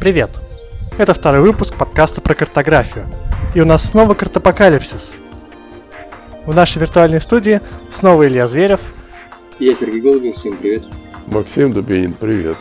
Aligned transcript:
Привет! 0.00 0.30
Это 0.96 1.12
второй 1.12 1.40
выпуск 1.40 1.74
подкаста 1.74 2.20
про 2.20 2.36
картографию. 2.36 3.04
И 3.56 3.60
у 3.60 3.64
нас 3.64 3.82
снова 3.82 4.14
картопокалипсис. 4.14 5.12
В 6.46 6.54
нашей 6.54 6.78
виртуальной 6.78 7.20
студии 7.20 7.60
снова 7.92 8.28
Илья 8.28 8.46
Зверев. 8.46 8.80
Я 9.58 9.74
Сергей 9.74 10.00
Голубев, 10.00 10.36
всем 10.36 10.56
привет. 10.56 10.84
Максим 11.26 11.72
Дубинин, 11.72 12.12
привет. 12.12 12.56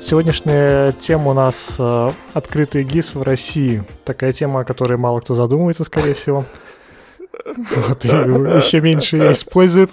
Сегодняшняя 0.00 0.90
тема 0.90 1.30
у 1.30 1.34
нас 1.34 1.76
э, 1.78 2.10
открытый 2.32 2.82
ГИС 2.82 3.14
в 3.14 3.22
России. 3.22 3.84
Такая 4.04 4.32
тема, 4.32 4.60
о 4.60 4.64
которой 4.64 4.98
мало 4.98 5.20
кто 5.20 5.36
задумывается, 5.36 5.84
скорее 5.84 6.14
всего. 6.14 6.44
Вот, 7.46 8.04
еще 8.04 8.80
меньше 8.80 9.16
ее 9.16 9.32
использует. 9.32 9.92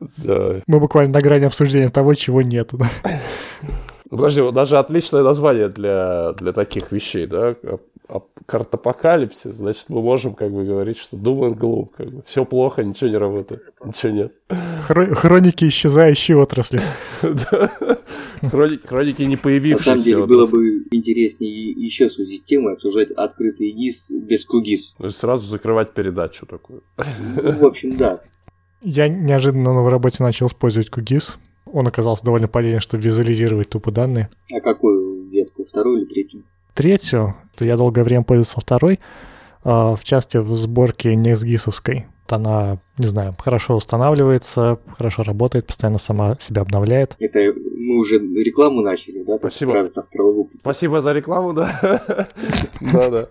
Да. 0.00 0.60
Мы 0.66 0.80
буквально 0.80 1.12
на 1.12 1.20
грани 1.20 1.44
обсуждения 1.44 1.90
того, 1.90 2.14
чего 2.14 2.40
нету. 2.40 2.78
да. 2.78 2.90
Подожди, 4.10 4.40
вот 4.40 4.54
даже 4.54 4.78
отличное 4.78 5.22
название 5.22 5.68
для, 5.68 6.32
для 6.34 6.52
таких 6.52 6.92
вещей, 6.92 7.26
да? 7.26 7.56
Картапокалипсис, 8.46 9.56
значит, 9.56 9.86
мы 9.88 10.00
можем 10.00 10.34
как 10.34 10.52
бы 10.52 10.64
говорить, 10.64 10.96
что 10.96 11.16
думаем 11.16 11.54
глуп, 11.54 11.92
как 11.96 12.10
бы. 12.12 12.22
Все 12.24 12.44
плохо, 12.44 12.84
ничего 12.84 13.10
не 13.10 13.16
работает, 13.16 13.62
ничего 13.84 14.12
нет. 14.12 14.32
Хро- 14.88 15.12
Хроники 15.12 15.64
исчезающей 15.68 16.34
отрасли. 16.34 16.80
Хроники, 18.42 19.22
не 19.22 19.34
На 19.36 19.42
появившиеся. 19.42 19.84
самом 19.84 20.02
деле 20.02 20.26
было 20.26 20.46
бы 20.46 20.84
интереснее 20.92 21.70
еще 21.72 22.08
сузить 22.10 22.44
тему 22.44 22.70
и 22.70 22.72
обсуждать 22.74 23.10
открытый 23.10 23.72
ГИС 23.72 24.12
без 24.12 24.44
кугис. 24.44 24.96
Сразу 25.18 25.46
закрывать 25.50 25.92
передачу 25.92 26.46
такую. 26.46 26.82
Ну, 27.42 27.52
в 27.52 27.64
общем, 27.66 27.96
да. 27.96 28.20
Я 28.82 29.08
неожиданно 29.08 29.72
на 29.74 29.90
работе 29.90 30.22
начал 30.22 30.46
использовать 30.46 30.90
QGIS. 30.90 31.34
Он 31.76 31.86
оказался 31.86 32.24
довольно 32.24 32.48
полезен, 32.48 32.80
чтобы 32.80 33.02
визуализировать 33.02 33.68
тупо 33.68 33.90
данные. 33.90 34.30
А 34.50 34.60
какую 34.60 35.28
ветку? 35.28 35.66
Вторую 35.66 35.98
или 35.98 36.06
третью? 36.06 36.42
Третью, 36.72 37.34
я 37.60 37.76
долгое 37.76 38.02
время 38.02 38.24
пользовался 38.24 38.62
второй, 38.62 38.98
а, 39.62 39.94
в 39.94 40.02
части 40.02 40.38
в 40.38 40.56
сборке 40.56 41.12
NextGIS-овской. 41.12 42.06
Она, 42.28 42.78
не 42.96 43.04
знаю, 43.04 43.34
хорошо 43.38 43.76
устанавливается, 43.76 44.78
хорошо 44.96 45.22
работает, 45.22 45.66
постоянно 45.66 45.98
сама 45.98 46.38
себя 46.40 46.62
обновляет. 46.62 47.14
Это 47.18 47.52
мы 47.76 47.98
уже 47.98 48.20
рекламу 48.20 48.80
начали, 48.80 49.22
да? 49.22 49.36
Спасибо. 49.36 49.86
Спасибо 50.54 51.02
за 51.02 51.12
рекламу, 51.12 51.52
да. 51.52 52.00
Да, 52.80 53.10
да. 53.10 53.28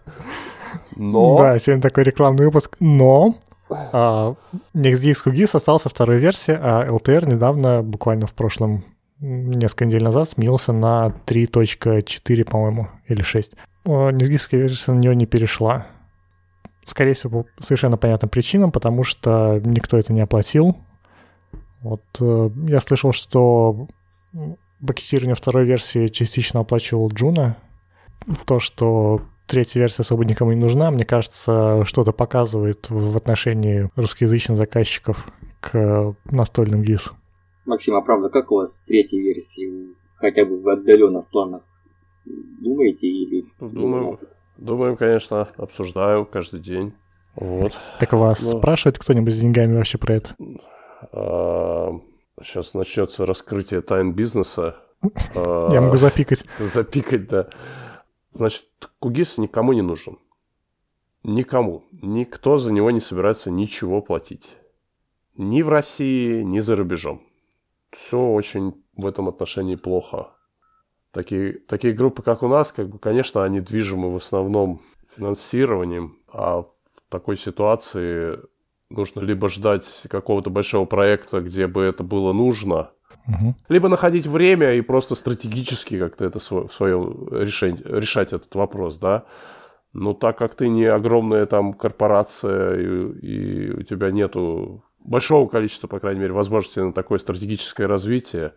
Но... 0.95 1.38
Да, 1.39 1.57
сегодня 1.57 1.81
такой 1.81 2.03
рекламный 2.03 2.45
выпуск. 2.45 2.77
Но 2.79 3.39
а, 3.69 4.35
NextGIS 4.73 5.17
QGIS 5.25 5.55
остался 5.55 5.89
второй 5.89 6.17
версии, 6.17 6.58
а 6.59 6.88
LTR 6.88 7.25
недавно, 7.25 7.81
буквально 7.81 8.27
в 8.27 8.33
прошлом, 8.33 8.85
несколько 9.19 9.85
недель 9.85 10.03
назад, 10.03 10.30
сменился 10.30 10.73
на 10.73 11.13
3.4, 11.25 12.44
по-моему, 12.45 12.89
или 13.07 13.22
6. 13.22 13.53
А, 13.85 14.11
NextGIS 14.11 14.47
версия 14.52 14.91
на 14.91 14.99
нее 14.99 15.16
не 15.16 15.25
перешла. 15.25 15.88
Скорее 16.85 17.13
всего, 17.13 17.45
по 17.57 17.63
совершенно 17.63 17.97
понятным 17.97 18.30
причинам, 18.30 18.72
потому 18.72 19.03
что 19.03 19.59
никто 19.63 19.97
это 19.97 20.13
не 20.13 20.22
оплатил. 20.22 20.77
Вот 21.81 22.03
э, 22.19 22.50
я 22.67 22.79
слышал, 22.79 23.11
что 23.11 23.88
м, 24.33 24.57
пакетирование 24.85 25.35
второй 25.35 25.66
версии 25.66 26.07
частично 26.07 26.59
оплачивал 26.59 27.09
Джуна. 27.09 27.57
То, 28.45 28.59
что 28.59 29.22
третья 29.47 29.79
версия 29.79 30.01
особо 30.01 30.25
никому 30.25 30.51
не 30.53 30.59
нужна, 30.61 30.91
мне 30.91 31.05
кажется, 31.05 31.83
что-то 31.85 32.11
показывает 32.11 32.89
в 32.89 33.15
отношении 33.17 33.89
русскоязычных 33.95 34.57
заказчиков 34.57 35.27
к 35.59 36.15
настольным 36.25 36.81
ГИС. 36.81 37.11
Максим, 37.66 37.95
а 37.95 38.01
правда, 38.01 38.29
как 38.29 38.51
у 38.51 38.55
вас 38.57 38.73
с 38.75 38.85
третьей 38.85 39.22
версией? 39.22 39.95
Хотя 40.17 40.45
бы 40.45 40.61
в 40.61 40.67
отдаленных 40.69 41.28
планах 41.29 41.63
думаете 42.25 43.07
или... 43.07 43.45
Думаю, 43.59 44.19
думаем, 44.57 44.95
конечно, 44.97 45.50
обсуждаем 45.57 46.25
каждый 46.25 46.59
день. 46.59 46.94
Вот. 47.35 47.73
Так 48.00 48.13
вас 48.13 48.41
Ну. 48.41 48.57
спрашивает 48.59 48.97
кто-нибудь 48.97 49.34
с 49.34 49.39
деньгами 49.39 49.75
вообще 49.75 49.97
про 49.97 50.13
это? 50.16 50.35
Сейчас 52.41 52.73
начнется 52.73 53.25
раскрытие 53.25 53.81
тайн 53.81 54.13
бизнеса. 54.13 54.75
А, 55.35 55.69
Я 55.72 55.81
могу 55.81 55.97
запикать. 55.97 56.44
Запикать, 56.59 57.28
да. 57.28 57.47
Значит, 58.35 58.66
Кугис 59.00 59.38
никому 59.38 59.72
не 59.72 59.81
нужен. 59.81 60.19
Никому. 61.23 61.85
Никто 61.94 62.57
за 62.57 62.72
него 62.73 62.91
не 62.91 63.00
собирается 63.00 63.50
ничего 63.50 64.01
платить. 64.01 64.57
Ни 65.38 65.62
в 65.62 65.69
России, 65.69 66.41
ни 66.41 66.59
за 66.59 66.75
рубежом. 66.75 67.23
Все 67.91 68.19
очень 68.19 68.84
в 68.97 69.07
этом 69.07 69.29
отношении 69.29 69.75
плохо. 69.75 70.31
Такие, 71.12 71.59
такие 71.59 71.94
группы, 71.94 72.23
как 72.23 72.44
у 72.44 72.50
нас, 72.50 72.73
как 72.73 72.90
бы, 72.90 73.00
конечно, 73.00 73.46
они 73.46 73.62
движимы 73.62 74.12
в 74.12 74.18
основном 74.18 74.81
финансированием, 75.16 76.19
а 76.28 76.63
в 76.63 76.73
такой 77.07 77.38
ситуации 77.38 78.38
нужно 78.90 79.22
либо 79.22 79.47
ждать 79.47 80.07
какого-то 80.09 80.50
большого 80.50 80.85
проекта, 80.85 81.40
где 81.40 81.67
бы 81.67 81.84
это 81.84 82.03
было 82.03 82.34
нужно, 82.34 82.91
Мгм. 83.28 83.56
либо 83.69 83.90
находить 83.90 84.28
время 84.28 84.74
и 84.74 84.81
просто 84.81 85.16
стратегически 85.16 85.97
как-то 85.97 86.25
это 86.25 86.40
в 86.40 86.72
своем 86.72 87.28
решении, 87.31 87.81
решать 87.84 88.34
этот 88.34 88.53
вопрос, 88.56 88.97
да. 88.97 89.25
Но 89.94 90.13
так 90.13 90.38
как 90.38 90.56
ты 90.56 90.68
не 90.68 90.86
огромная 90.86 91.46
там 91.46 91.74
корпорация, 91.74 92.75
и, 92.78 93.19
и 93.19 93.72
у 93.72 93.84
тебя 93.84 94.12
нету 94.12 94.84
большого 95.00 95.47
количества, 95.47 95.88
по 95.88 96.00
крайней 96.00 96.22
мере, 96.22 96.34
возможностей 96.34 96.81
на 96.81 96.94
такое 96.94 97.18
стратегическое 97.18 97.88
развитие, 97.88 98.53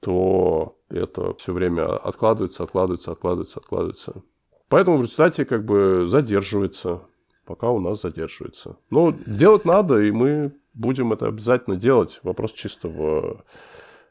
то 0.00 0.76
это 0.90 1.34
все 1.34 1.52
время 1.52 1.96
откладывается, 1.96 2.62
откладывается, 2.62 3.12
откладывается, 3.12 3.60
откладывается. 3.60 4.22
Поэтому 4.68 4.98
в 4.98 5.02
результате 5.02 5.44
как 5.44 5.64
бы 5.64 6.06
задерживается, 6.06 7.02
пока 7.46 7.70
у 7.70 7.80
нас 7.80 8.02
задерживается. 8.02 8.76
Но 8.90 9.14
делать 9.26 9.64
надо, 9.64 10.00
и 10.02 10.10
мы 10.10 10.52
будем 10.74 11.12
это 11.12 11.26
обязательно 11.26 11.76
делать. 11.76 12.20
Вопрос 12.22 12.52
чисто 12.52 12.88
в 12.88 13.44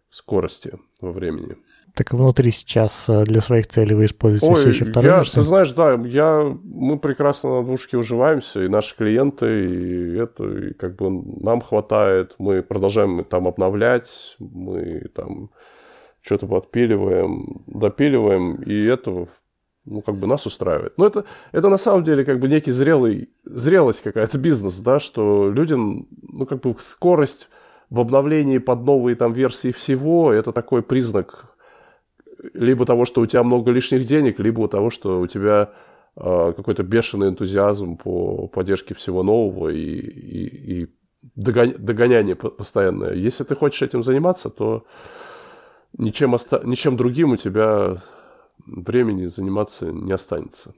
скорости 0.09 0.77
во 1.01 1.11
времени. 1.11 1.57
Так 1.97 2.13
внутри 2.13 2.51
сейчас 2.51 3.09
э, 3.09 3.23
для 3.23 3.41
своих 3.41 3.65
целей 3.65 3.95
вы 3.95 4.05
используете 4.05 4.53
все 4.53 4.67
Ой, 4.67 4.69
еще 4.69 4.85
вторую 4.85 5.11
я, 5.11 5.17
версию? 5.17 5.41
ты 5.41 5.41
знаешь, 5.41 5.71
да, 5.71 5.93
я, 5.93 6.57
мы 6.63 6.99
прекрасно 6.99 7.57
на 7.57 7.63
двушке 7.63 7.97
уживаемся, 7.97 8.63
и 8.63 8.67
наши 8.67 8.95
клиенты, 8.95 9.65
и 9.65 10.15
это, 10.15 10.43
и 10.43 10.73
как 10.73 10.95
бы 10.95 11.09
нам 11.41 11.59
хватает, 11.59 12.35
мы 12.37 12.61
продолжаем 12.61 13.23
там 13.23 13.47
обновлять, 13.47 14.35
мы 14.37 15.07
там 15.15 15.49
что-то 16.21 16.45
подпиливаем, 16.45 17.63
допиливаем, 17.65 18.61
и 18.61 18.85
это, 18.85 19.27
ну, 19.85 20.01
как 20.01 20.17
бы 20.17 20.27
нас 20.27 20.45
устраивает. 20.45 20.93
Но 20.97 21.07
это, 21.07 21.25
это 21.51 21.67
на 21.67 21.79
самом 21.79 22.03
деле 22.03 22.23
как 22.25 22.39
бы 22.39 22.47
некий 22.47 22.71
зрелый, 22.71 23.31
зрелость 23.43 24.03
какая-то 24.03 24.37
бизнес, 24.37 24.77
да, 24.77 24.99
что 24.99 25.49
людям, 25.49 26.07
ну, 26.21 26.45
как 26.45 26.61
бы 26.61 26.75
скорость 26.79 27.49
в 27.89 27.99
обновлении 27.99 28.57
под 28.57 28.83
новые 28.83 29.15
там 29.15 29.33
версии 29.33 29.71
всего, 29.71 30.31
это 30.31 30.51
такой 30.51 30.81
признак 30.81 31.57
либо 32.53 32.85
того, 32.85 33.05
что 33.05 33.21
у 33.21 33.25
тебя 33.25 33.43
много 33.43 33.71
лишних 33.71 34.05
денег, 34.05 34.39
либо 34.39 34.67
того, 34.67 34.89
что 34.89 35.19
у 35.19 35.27
тебя 35.27 35.71
э, 36.15 36.53
какой-то 36.55 36.83
бешеный 36.83 37.29
энтузиазм 37.29 37.97
по 37.97 38.47
поддержке 38.47 38.93
всего 38.93 39.23
нового 39.23 39.69
и, 39.69 39.83
и, 39.83 40.81
и 40.81 40.87
догоня- 41.35 41.77
догоняние 41.77 42.35
по- 42.35 42.49
постоянное. 42.49 43.13
Если 43.13 43.43
ты 43.43 43.55
хочешь 43.55 43.81
этим 43.81 44.03
заниматься, 44.03 44.49
то 44.49 44.85
ничем, 45.97 46.33
оста- 46.33 46.61
ничем 46.63 46.97
другим 46.97 47.31
у 47.31 47.37
тебя 47.37 48.03
времени 48.65 49.25
заниматься 49.25 49.91
не 49.91 50.11
останется. 50.11 50.73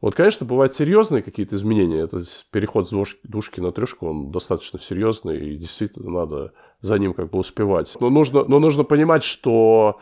Вот, 0.00 0.14
конечно, 0.14 0.46
бывают 0.46 0.74
серьезные 0.74 1.22
какие-то 1.22 1.56
изменения. 1.56 2.00
Это 2.00 2.20
с- 2.20 2.44
переход 2.50 2.88
с 2.88 2.92
двуш- 2.92 3.18
двушки 3.22 3.60
на 3.60 3.70
трешку, 3.70 4.08
он 4.08 4.30
достаточно 4.30 4.78
серьезный, 4.78 5.38
и 5.50 5.56
действительно 5.56 6.10
надо 6.10 6.52
за 6.80 6.98
ним 6.98 7.12
как 7.12 7.30
бы 7.30 7.38
успевать. 7.38 7.94
Но 8.00 8.08
нужно, 8.08 8.44
но 8.44 8.58
нужно 8.58 8.84
понимать, 8.84 9.22
что 9.24 10.00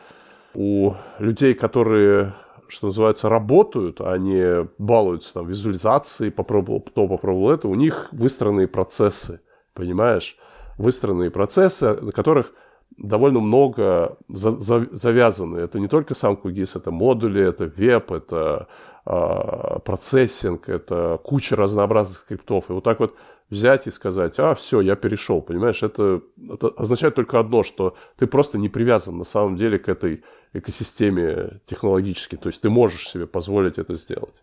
у 0.54 0.92
людей, 1.18 1.54
которые, 1.54 2.34
что 2.68 2.86
называется, 2.86 3.28
работают, 3.28 4.00
а 4.00 4.16
не 4.18 4.68
балуются 4.78 5.34
там 5.34 5.48
визуализацией, 5.48 6.30
попробовал 6.30 6.80
то, 6.80 7.08
попробовал 7.08 7.50
это, 7.50 7.66
у 7.66 7.74
них 7.74 8.08
выстроенные 8.12 8.68
процессы, 8.68 9.40
понимаешь? 9.74 10.36
Выстроенные 10.78 11.32
процессы, 11.32 11.94
на 11.94 12.12
которых 12.12 12.52
довольно 12.98 13.40
много 13.40 14.16
за- 14.28 14.58
за- 14.58 14.88
завязаны. 14.90 15.58
Это 15.58 15.78
не 15.78 15.88
только 15.88 16.14
сам 16.14 16.34
QGIS, 16.34 16.78
это 16.78 16.90
модули, 16.90 17.42
это 17.42 17.64
веб, 17.64 18.12
это 18.12 18.68
а, 19.04 19.78
процессинг, 19.78 20.68
это 20.68 21.18
куча 21.22 21.56
разнообразных 21.56 22.18
скриптов. 22.18 22.68
И 22.68 22.72
вот 22.72 22.84
так 22.84 23.00
вот 23.00 23.14
взять 23.50 23.86
и 23.86 23.90
сказать, 23.90 24.38
а, 24.38 24.54
все, 24.54 24.80
я 24.80 24.96
перешел, 24.96 25.40
понимаешь, 25.40 25.82
это, 25.82 26.20
это 26.48 26.68
означает 26.76 27.14
только 27.14 27.38
одно, 27.38 27.62
что 27.62 27.96
ты 28.16 28.26
просто 28.26 28.58
не 28.58 28.68
привязан 28.68 29.16
на 29.16 29.24
самом 29.24 29.56
деле 29.56 29.78
к 29.78 29.88
этой 29.88 30.22
экосистеме 30.52 31.60
технологически, 31.64 32.36
то 32.36 32.48
есть 32.48 32.60
ты 32.60 32.68
можешь 32.68 33.08
себе 33.08 33.26
позволить 33.26 33.78
это 33.78 33.94
сделать. 33.94 34.42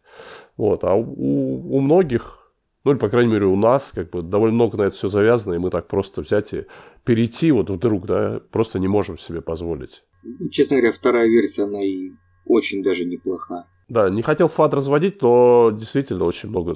Вот, 0.58 0.84
а 0.84 0.96
у, 0.96 1.76
у 1.76 1.80
многих, 1.80 2.45
ну 2.86 2.92
или, 2.92 3.00
по 3.00 3.10
крайней 3.10 3.34
мере, 3.34 3.48
у 3.48 3.56
нас, 3.56 3.92
как 3.92 4.12
бы, 4.12 4.22
довольно 4.22 4.54
много 4.56 4.78
на 4.78 4.84
это 4.84 4.96
все 4.96 5.10
завязано, 5.10 5.56
и 5.56 5.58
мы 5.58 5.72
так 5.72 5.88
просто 5.88 6.22
взять 6.22 6.54
и 6.54 6.66
перейти 7.04 7.52
вот 7.52 7.70
вдруг, 7.72 8.06
да, 8.06 8.40
просто 8.52 8.78
не 8.78 8.88
можем 8.88 9.18
себе 9.18 9.42
позволить. 9.42 10.04
Честно 10.52 10.78
говоря, 10.78 10.94
вторая 10.94 11.28
версия, 11.28 11.64
она 11.64 11.84
и 11.84 12.12
очень 12.46 12.84
даже 12.84 13.06
неплоха. 13.06 13.68
Да, 13.90 14.10
не 14.10 14.22
хотел 14.22 14.48
фат 14.48 14.74
разводить, 14.76 15.22
но 15.24 15.72
действительно 15.72 16.26
очень 16.26 16.50
много 16.50 16.76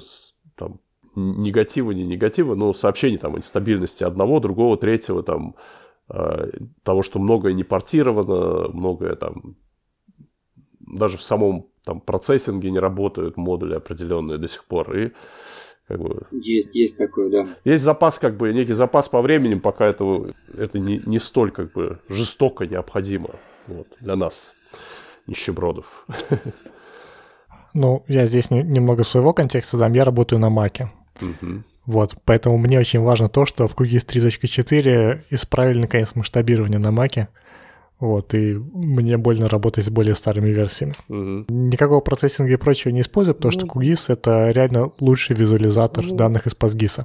там 0.56 0.80
негатива, 1.14 1.92
не 1.92 2.04
негатива, 2.04 2.56
но 2.56 2.72
сообщений 2.72 3.18
там 3.18 3.36
о 3.36 3.38
нестабильности 3.38 4.02
одного, 4.02 4.40
другого, 4.40 4.76
третьего, 4.76 5.22
там, 5.22 5.54
э, 6.12 6.50
того, 6.82 7.02
что 7.02 7.20
многое 7.20 7.52
не 7.52 7.64
портировано, 7.64 8.68
многое 8.72 9.14
там 9.14 9.56
даже 10.80 11.18
в 11.18 11.22
самом 11.22 11.68
там 11.84 12.00
процессинге 12.00 12.70
не 12.70 12.78
работают 12.78 13.36
модули 13.36 13.74
определенные 13.74 14.38
до 14.38 14.48
сих 14.48 14.64
пор. 14.64 14.96
И 14.96 15.12
как 15.90 16.00
бы... 16.00 16.22
Есть, 16.30 16.72
есть 16.72 16.96
такое, 16.96 17.28
да. 17.30 17.48
Есть 17.64 17.82
запас, 17.82 18.20
как 18.20 18.36
бы, 18.36 18.52
некий 18.52 18.74
запас 18.74 19.08
по 19.08 19.20
времени, 19.20 19.56
пока 19.56 19.86
это, 19.86 20.32
это 20.56 20.78
не, 20.78 21.02
не 21.04 21.18
столь, 21.18 21.50
как 21.50 21.72
бы, 21.72 21.98
жестоко 22.08 22.64
необходимо 22.64 23.30
вот, 23.66 23.88
для 24.00 24.14
нас, 24.14 24.54
нищебродов. 25.26 26.06
Ну, 27.72 28.04
я 28.08 28.26
здесь 28.26 28.50
не, 28.50 28.62
немного 28.62 29.04
своего 29.04 29.32
контекста 29.32 29.78
дам. 29.78 29.92
Я 29.92 30.04
работаю 30.04 30.40
на 30.40 30.50
Маке. 30.50 30.90
Угу. 31.20 31.62
Вот, 31.86 32.16
поэтому 32.24 32.58
мне 32.58 32.80
очень 32.80 32.98
важно 32.98 33.28
то, 33.28 33.46
что 33.46 33.68
в 33.68 33.76
QGIS 33.76 34.06
3.4 34.06 35.20
исправили, 35.30 35.82
наконец, 35.82 36.16
масштабирование 36.16 36.80
на 36.80 36.90
Маке. 36.90 37.28
Вот, 38.00 38.32
и 38.32 38.54
мне 38.54 39.18
больно 39.18 39.46
работать 39.46 39.84
с 39.84 39.90
более 39.90 40.14
старыми 40.14 40.48
версиями. 40.48 40.94
Угу. 41.08 41.52
Никакого 41.52 42.00
процессинга 42.00 42.54
и 42.54 42.56
прочего 42.56 42.92
не 42.92 43.02
использую, 43.02 43.34
потому 43.34 43.52
ну, 43.52 43.60
что 43.60 43.66
QGIS— 43.66 44.04
это 44.08 44.50
реально 44.50 44.90
лучший 45.00 45.36
визуализатор 45.36 46.04
ну, 46.06 46.16
данных 46.16 46.46
из 46.46 46.56
PostGIS. 46.56 47.04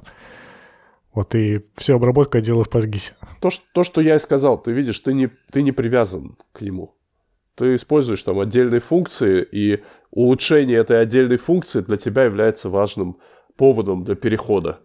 Вот, 1.12 1.34
и 1.34 1.60
всю 1.76 1.96
обработку 1.96 2.38
я 2.38 2.42
делаю 2.42 2.64
в 2.64 2.74
PostGIS. 2.74 3.12
То, 3.40 3.50
что, 3.50 3.62
то, 3.74 3.84
что 3.84 4.00
я 4.00 4.16
и 4.16 4.18
сказал, 4.18 4.60
ты 4.60 4.72
видишь, 4.72 4.98
ты 5.00 5.12
не, 5.12 5.28
ты 5.52 5.60
не 5.60 5.72
привязан 5.72 6.38
к 6.52 6.62
нему. 6.62 6.94
Ты 7.56 7.74
используешь 7.74 8.22
там 8.22 8.40
отдельные 8.40 8.80
функции, 8.80 9.46
и 9.50 9.82
улучшение 10.10 10.78
этой 10.78 11.00
отдельной 11.00 11.36
функции 11.36 11.82
для 11.82 11.98
тебя 11.98 12.24
является 12.24 12.70
важным 12.70 13.18
поводом 13.56 14.02
для 14.04 14.14
перехода. 14.14 14.80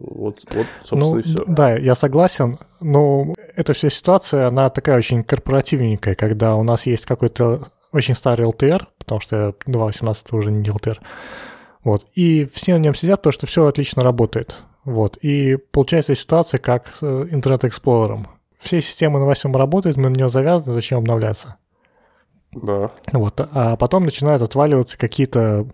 Вот, 0.00 0.40
вот 0.54 0.66
собственно, 0.82 1.12
ну, 1.12 1.18
и 1.18 1.22
все. 1.22 1.44
Да, 1.46 1.76
я 1.76 1.94
согласен, 1.94 2.58
но 2.80 3.34
эта 3.54 3.74
вся 3.74 3.90
ситуация, 3.90 4.48
она 4.48 4.70
такая 4.70 4.96
очень 4.96 5.22
корпоративненькая, 5.22 6.14
когда 6.14 6.56
у 6.56 6.62
нас 6.62 6.86
есть 6.86 7.04
какой-то 7.04 7.68
очень 7.92 8.14
старый 8.14 8.46
LTR, 8.46 8.86
потому 8.98 9.20
что 9.20 9.54
2.18 9.66 10.36
уже 10.36 10.50
не 10.50 10.68
LTR, 10.70 10.98
вот, 11.84 12.06
и 12.14 12.48
все 12.54 12.74
на 12.74 12.78
нем 12.78 12.94
сидят, 12.94 13.20
то, 13.20 13.30
что 13.30 13.46
все 13.46 13.66
отлично 13.66 14.02
работает, 14.02 14.56
вот, 14.84 15.18
и 15.18 15.56
получается 15.70 16.14
ситуация 16.14 16.58
как 16.58 16.94
с 16.94 17.02
Internet 17.02 17.60
Explorer. 17.60 18.26
Все 18.58 18.80
системы 18.80 19.18
на 19.18 19.26
8 19.26 19.54
работают, 19.54 19.98
мы 19.98 20.08
на 20.08 20.14
него 20.14 20.28
завязаны, 20.30 20.72
зачем 20.72 20.98
обновляться? 20.98 21.56
Да. 22.52 22.90
Вот, 23.12 23.40
а 23.52 23.76
потом 23.76 24.04
начинают 24.04 24.42
отваливаться 24.42 24.96
какие-то 24.98 25.66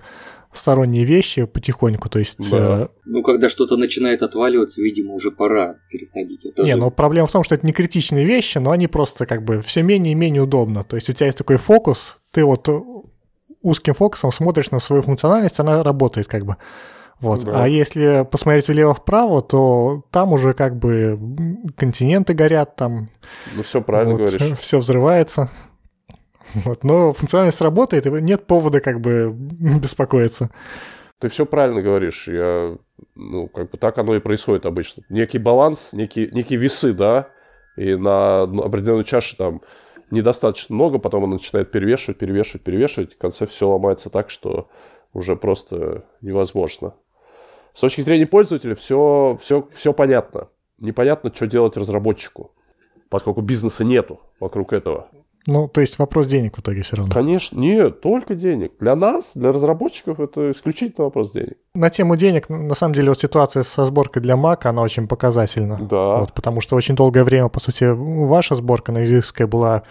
сторонние 0.56 1.04
вещи 1.04 1.44
потихоньку, 1.44 2.08
то 2.08 2.18
есть... 2.18 2.50
Да. 2.50 2.82
Э... 2.82 2.88
Ну, 3.04 3.22
когда 3.22 3.48
что-то 3.48 3.76
начинает 3.76 4.22
отваливаться, 4.22 4.82
видимо, 4.82 5.14
уже 5.14 5.30
пора 5.30 5.76
переходить. 5.90 6.44
Это 6.44 6.62
не, 6.62 6.72
же... 6.72 6.76
но 6.76 6.90
проблема 6.90 7.26
в 7.28 7.32
том, 7.32 7.44
что 7.44 7.54
это 7.54 7.66
не 7.66 7.72
критичные 7.72 8.24
вещи, 8.24 8.58
но 8.58 8.70
они 8.70 8.86
просто 8.86 9.26
как 9.26 9.44
бы 9.44 9.62
все 9.62 9.82
менее 9.82 10.12
и 10.12 10.16
менее 10.16 10.42
удобно. 10.42 10.84
То 10.84 10.96
есть 10.96 11.08
у 11.08 11.12
тебя 11.12 11.26
есть 11.26 11.38
такой 11.38 11.56
фокус, 11.56 12.18
ты 12.32 12.44
вот 12.44 12.68
узким 13.62 13.94
фокусом 13.94 14.32
смотришь 14.32 14.70
на 14.70 14.78
свою 14.78 15.02
функциональность, 15.02 15.60
она 15.60 15.82
работает 15.82 16.28
как 16.28 16.44
бы. 16.44 16.56
Вот. 17.20 17.44
Да. 17.44 17.64
А 17.64 17.68
если 17.68 18.26
посмотреть 18.30 18.68
влево-вправо, 18.68 19.40
то 19.40 20.04
там 20.10 20.32
уже 20.32 20.52
как 20.52 20.76
бы 20.76 21.18
континенты 21.76 22.34
горят, 22.34 22.76
там... 22.76 23.08
Ну, 23.54 23.62
все 23.62 23.80
правильно 23.80 24.16
вот, 24.16 24.30
говоришь. 24.30 24.58
Все 24.58 24.78
взрывается. 24.78 25.50
Вот, 26.64 26.84
но 26.84 27.12
функциональность 27.12 27.60
работает, 27.60 28.06
и 28.06 28.10
нет 28.10 28.46
повода 28.46 28.80
как 28.80 29.00
бы 29.00 29.32
беспокоиться. 29.34 30.50
Ты 31.18 31.28
все 31.28 31.46
правильно 31.46 31.82
говоришь. 31.82 32.28
Я, 32.28 32.76
ну, 33.14 33.48
как 33.48 33.70
бы 33.70 33.78
так 33.78 33.96
оно 33.98 34.14
и 34.14 34.20
происходит 34.20 34.66
обычно. 34.66 35.02
Некий 35.08 35.38
баланс, 35.38 35.92
некие, 35.92 36.30
некие 36.30 36.58
весы, 36.58 36.92
да, 36.92 37.28
и 37.76 37.94
на 37.94 38.42
определенной 38.42 39.04
чаше 39.04 39.36
там 39.36 39.62
недостаточно 40.10 40.74
много, 40.74 40.98
потом 40.98 41.24
он 41.24 41.30
начинает 41.30 41.70
перевешивать, 41.70 42.18
перевешивать, 42.18 42.62
перевешивать, 42.62 43.14
в 43.14 43.18
конце 43.18 43.46
все 43.46 43.68
ломается 43.68 44.10
так, 44.10 44.30
что 44.30 44.68
уже 45.12 45.36
просто 45.36 46.04
невозможно. 46.20 46.94
С 47.72 47.80
точки 47.80 48.00
зрения 48.00 48.26
пользователя 48.26 48.74
все, 48.74 49.38
все, 49.40 49.68
все 49.74 49.92
понятно. 49.92 50.48
Непонятно, 50.78 51.32
что 51.34 51.46
делать 51.46 51.76
разработчику, 51.76 52.52
поскольку 53.08 53.40
бизнеса 53.40 53.84
нету 53.84 54.20
вокруг 54.40 54.72
этого. 54.72 55.08
Ну, 55.46 55.68
то 55.68 55.80
есть 55.80 55.98
вопрос 55.98 56.26
денег 56.26 56.56
в 56.56 56.60
итоге 56.60 56.82
все 56.82 56.96
равно. 56.96 57.12
Конечно, 57.12 57.58
нет, 57.58 58.00
только 58.00 58.34
денег. 58.34 58.72
Для 58.80 58.96
нас, 58.96 59.32
для 59.34 59.52
разработчиков, 59.52 60.18
это 60.18 60.50
исключительно 60.50 61.04
вопрос 61.04 61.32
денег. 61.32 61.56
На 61.74 61.88
тему 61.90 62.16
денег, 62.16 62.48
на 62.48 62.74
самом 62.74 62.94
деле, 62.94 63.10
вот 63.10 63.20
ситуация 63.20 63.62
со 63.62 63.84
сборкой 63.84 64.22
для 64.22 64.34
Mac, 64.34 64.60
она 64.64 64.82
очень 64.82 65.06
показательна. 65.06 65.78
Да. 65.80 66.18
Вот, 66.18 66.32
потому 66.32 66.60
что 66.60 66.74
очень 66.74 66.96
долгое 66.96 67.22
время, 67.22 67.48
по 67.48 67.60
сути, 67.60 67.84
ваша 67.84 68.56
сборка 68.56 68.90
на 68.90 69.04
Exiskai 69.04 69.46
была 69.46 69.84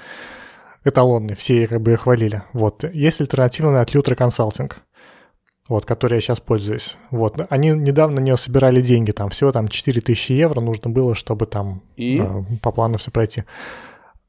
эталонной, 0.84 1.36
все 1.36 1.68
как 1.68 1.82
бы 1.82 1.92
ее 1.92 1.98
хвалили. 1.98 2.44
Вот. 2.54 2.84
Есть 2.94 3.22
альтернатива 3.22 3.80
от 3.80 3.96
Lutra 3.96 4.16
Consulting, 4.16 4.72
вот, 5.68 5.86
которой 5.86 6.16
я 6.16 6.22
сейчас 6.22 6.40
пользуюсь. 6.40 6.98
Вот. 7.12 7.36
Они 7.50 7.70
недавно 7.70 8.18
на 8.18 8.24
нее 8.24 8.38
собирали 8.38 8.82
деньги, 8.82 9.12
там 9.12 9.30
всего 9.30 9.52
там 9.52 9.68
4000 9.68 10.32
евро 10.32 10.62
нужно 10.62 10.90
было, 10.90 11.16
чтобы 11.16 11.48
там 11.48 11.82
И? 11.96 12.20
э, 12.20 12.44
по 12.62 12.72
плану 12.72 12.98
все 12.98 13.10
пройти. 13.12 13.46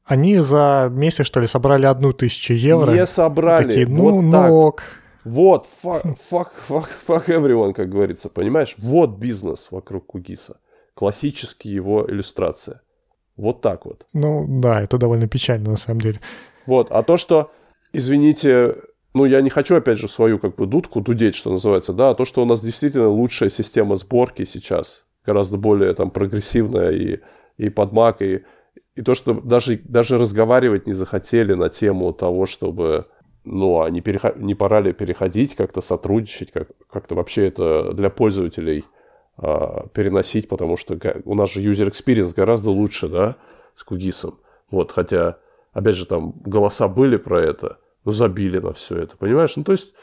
Они 0.07 0.37
за 0.37 0.89
месяц, 0.89 1.25
что 1.25 1.41
ли, 1.41 1.47
собрали 1.47 1.85
одну 1.85 2.13
тысячу 2.13 2.53
евро. 2.53 2.91
Не 2.91 3.05
собрали. 3.05 3.67
Такие, 3.67 3.87
ну, 3.87 4.11
вот 4.11 4.31
так. 4.31 4.49
ног. 4.49 4.83
Вот, 5.25 5.67
fuck, 5.83 6.17
fuck, 6.31 6.47
fuck, 6.69 6.87
fuck 7.05 7.25
everyone, 7.27 7.73
как 7.73 7.89
говорится, 7.89 8.29
понимаешь? 8.29 8.75
Вот 8.77 9.17
бизнес 9.17 9.67
вокруг 9.69 10.05
Кугиса. 10.05 10.61
Классический 10.93 11.69
его 11.69 12.05
иллюстрация. 12.07 12.81
Вот 13.35 13.59
так 13.59 13.85
вот. 13.85 14.05
Ну, 14.13 14.45
да, 14.47 14.81
это 14.81 14.97
довольно 14.97 15.27
печально, 15.27 15.71
на 15.71 15.77
самом 15.77 15.99
деле. 15.99 16.21
Вот, 16.65 16.87
а 16.91 17.03
то, 17.03 17.17
что, 17.17 17.51
извините, 17.91 18.77
ну, 19.13 19.25
я 19.25 19.41
не 19.41 19.49
хочу, 19.49 19.75
опять 19.75 19.99
же, 19.99 20.07
свою, 20.07 20.39
как 20.39 20.55
бы, 20.55 20.65
дудку 20.65 21.01
дудеть, 21.01 21.35
что 21.35 21.51
называется, 21.51 21.91
да, 21.91 22.11
а 22.11 22.15
то, 22.15 22.23
что 22.23 22.41
у 22.41 22.45
нас 22.45 22.63
действительно 22.63 23.09
лучшая 23.09 23.49
система 23.49 23.97
сборки 23.97 24.45
сейчас, 24.45 25.05
гораздо 25.25 25.57
более, 25.57 25.93
там, 25.93 26.09
прогрессивная 26.09 26.91
и, 26.91 27.19
и 27.57 27.69
под 27.69 27.91
Mac, 27.91 28.17
и 28.21 28.45
и 28.97 29.03
то, 29.03 29.13
что 29.13 29.33
даже, 29.33 29.79
даже 29.83 30.17
разговаривать 30.17 30.87
не 30.87 30.93
захотели 30.93 31.53
на 31.53 31.69
тему 31.69 32.11
того, 32.13 32.47
чтобы, 32.47 33.05
ну, 33.45 33.81
а 33.81 33.89
не, 33.91 34.01
переход... 34.01 34.37
не 34.37 34.55
пора 34.55 34.81
ли 34.81 34.91
переходить, 34.91 35.55
как-то 35.55 35.81
сотрудничать, 35.81 36.51
как- 36.51 36.71
как-то 36.91 37.13
вообще 37.13 37.47
это 37.47 37.93
для 37.93 38.09
пользователей 38.09 38.85
а, 39.37 39.87
переносить, 39.93 40.49
потому 40.49 40.77
что 40.77 40.97
у 41.25 41.35
нас 41.35 41.51
же 41.51 41.61
user 41.61 41.91
experience 41.91 42.33
гораздо 42.35 42.71
лучше, 42.71 43.07
да, 43.07 43.35
с 43.75 43.83
кугисом. 43.83 44.39
Вот, 44.71 44.91
хотя, 44.91 45.37
опять 45.73 45.95
же, 45.95 46.07
там 46.07 46.33
голоса 46.43 46.87
были 46.87 47.17
про 47.17 47.39
это, 47.39 47.77
но 48.03 48.11
забили 48.11 48.57
на 48.57 48.73
все 48.73 48.97
это, 48.97 49.15
понимаешь? 49.15 49.55
Ну, 49.57 49.63
то 49.63 49.73
есть, 49.73 49.93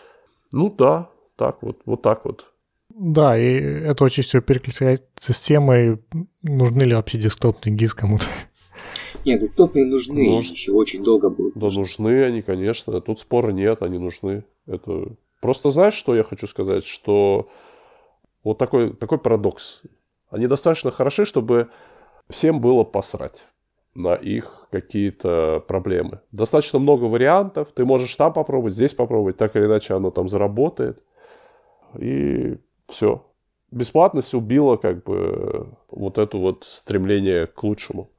ну 0.53 0.71
да, 0.71 1.11
так 1.35 1.63
вот, 1.63 1.81
вот 1.85 2.01
так 2.03 2.25
вот. 2.25 2.53
Да, 2.97 3.37
и 3.37 3.55
это 3.55 4.05
очень 4.05 4.23
все 4.23 4.41
переключает 4.41 5.09
системой. 5.19 6.01
Нужны 6.45 6.83
ли 6.83 6.95
вообще 6.95 7.19
десктопные 7.19 7.77
GIS 7.77 7.89
кому-то? 7.89 8.27
Нет, 9.25 9.41
десктопные 9.41 9.85
нужны, 9.85 10.29
Нуж... 10.29 10.51
еще 10.51 10.73
очень 10.73 11.03
долго 11.03 11.31
будут. 11.31 11.55
Да 11.57 11.71
нужны 11.71 12.25
они, 12.25 12.43
конечно. 12.43 13.01
Тут 13.01 13.21
спора 13.21 13.53
нет, 13.53 13.83
они 13.83 13.99
нужны. 13.99 14.45
Это... 14.67 15.17
Просто 15.41 15.71
знаешь, 15.71 15.95
что 15.95 16.15
я 16.15 16.23
хочу 16.23 16.47
сказать? 16.47 16.85
Что 16.85 17.49
вот 18.43 18.59
такой, 18.59 18.93
такой 18.93 19.19
парадокс. 19.19 19.83
Они 20.31 20.47
достаточно 20.47 20.91
хороши, 20.91 21.25
чтобы 21.25 21.69
всем 22.29 22.61
было 22.61 22.85
посрать 22.85 23.47
на 23.95 24.15
их 24.15 24.67
какие-то 24.71 25.63
проблемы. 25.67 26.21
Достаточно 26.33 26.79
много 26.79 27.05
вариантов. 27.05 27.69
Ты 27.75 27.85
можешь 27.85 28.15
там 28.15 28.33
попробовать, 28.33 28.75
здесь 28.75 28.93
попробовать. 28.93 29.37
Так 29.37 29.57
или 29.57 29.67
иначе 29.67 29.95
оно 29.95 30.11
там 30.11 30.29
заработает. 30.29 31.03
И 31.99 32.57
все. 32.89 33.25
Бесплатность 33.71 34.35
убила 34.35 34.77
как 34.77 35.05
бы 35.05 35.69
вот 35.91 36.19
это 36.19 36.37
вот 36.37 36.65
стремление 36.65 37.47
к 37.47 37.63
лучшему 37.63 38.11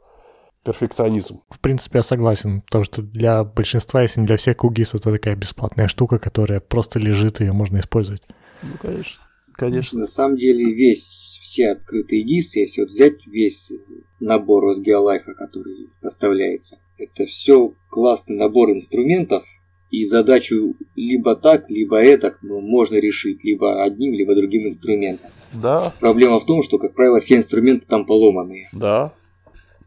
перфекционизм. 0.65 1.41
В 1.49 1.59
принципе, 1.59 1.99
я 1.99 2.03
согласен, 2.03 2.61
потому 2.61 2.83
что 2.83 3.01
для 3.01 3.43
большинства, 3.43 4.01
если 4.01 4.21
не 4.21 4.25
для 4.25 4.37
всех 4.37 4.57
кугис, 4.57 4.93
это 4.93 5.11
такая 5.11 5.35
бесплатная 5.35 5.87
штука, 5.87 6.19
которая 6.19 6.59
просто 6.59 6.99
лежит, 6.99 7.39
и 7.39 7.45
ее 7.45 7.53
можно 7.53 7.79
использовать. 7.79 8.23
Ну, 8.63 8.77
конечно. 8.81 9.21
Конечно. 9.53 9.99
На 9.99 10.05
самом 10.05 10.35
деле, 10.35 10.73
весь, 10.73 11.39
все 11.41 11.69
открытые 11.71 12.23
ГИС, 12.23 12.57
если 12.57 12.81
вот 12.81 12.89
взять 12.89 13.25
весь 13.25 13.71
набор 14.19 14.65
Росгеолайфа, 14.65 15.33
который 15.33 15.87
поставляется, 16.01 16.77
это 16.97 17.25
все 17.25 17.73
классный 17.89 18.35
набор 18.35 18.71
инструментов, 18.71 19.43
и 19.91 20.03
задачу 20.03 20.75
либо 20.95 21.37
так, 21.37 21.69
либо 21.69 21.97
это 21.97 22.35
ну, 22.41 22.59
можно 22.59 22.95
решить 22.95 23.45
либо 23.45 23.83
одним, 23.83 24.13
либо 24.13 24.35
другим 24.35 24.67
инструментом. 24.67 25.29
Да. 25.53 25.93
Проблема 26.01 26.39
в 26.39 26.45
том, 26.45 26.61
что, 26.63 26.77
как 26.77 26.93
правило, 26.93 27.21
все 27.21 27.37
инструменты 27.37 27.85
там 27.87 28.05
поломанные. 28.05 28.67
Да, 28.73 29.13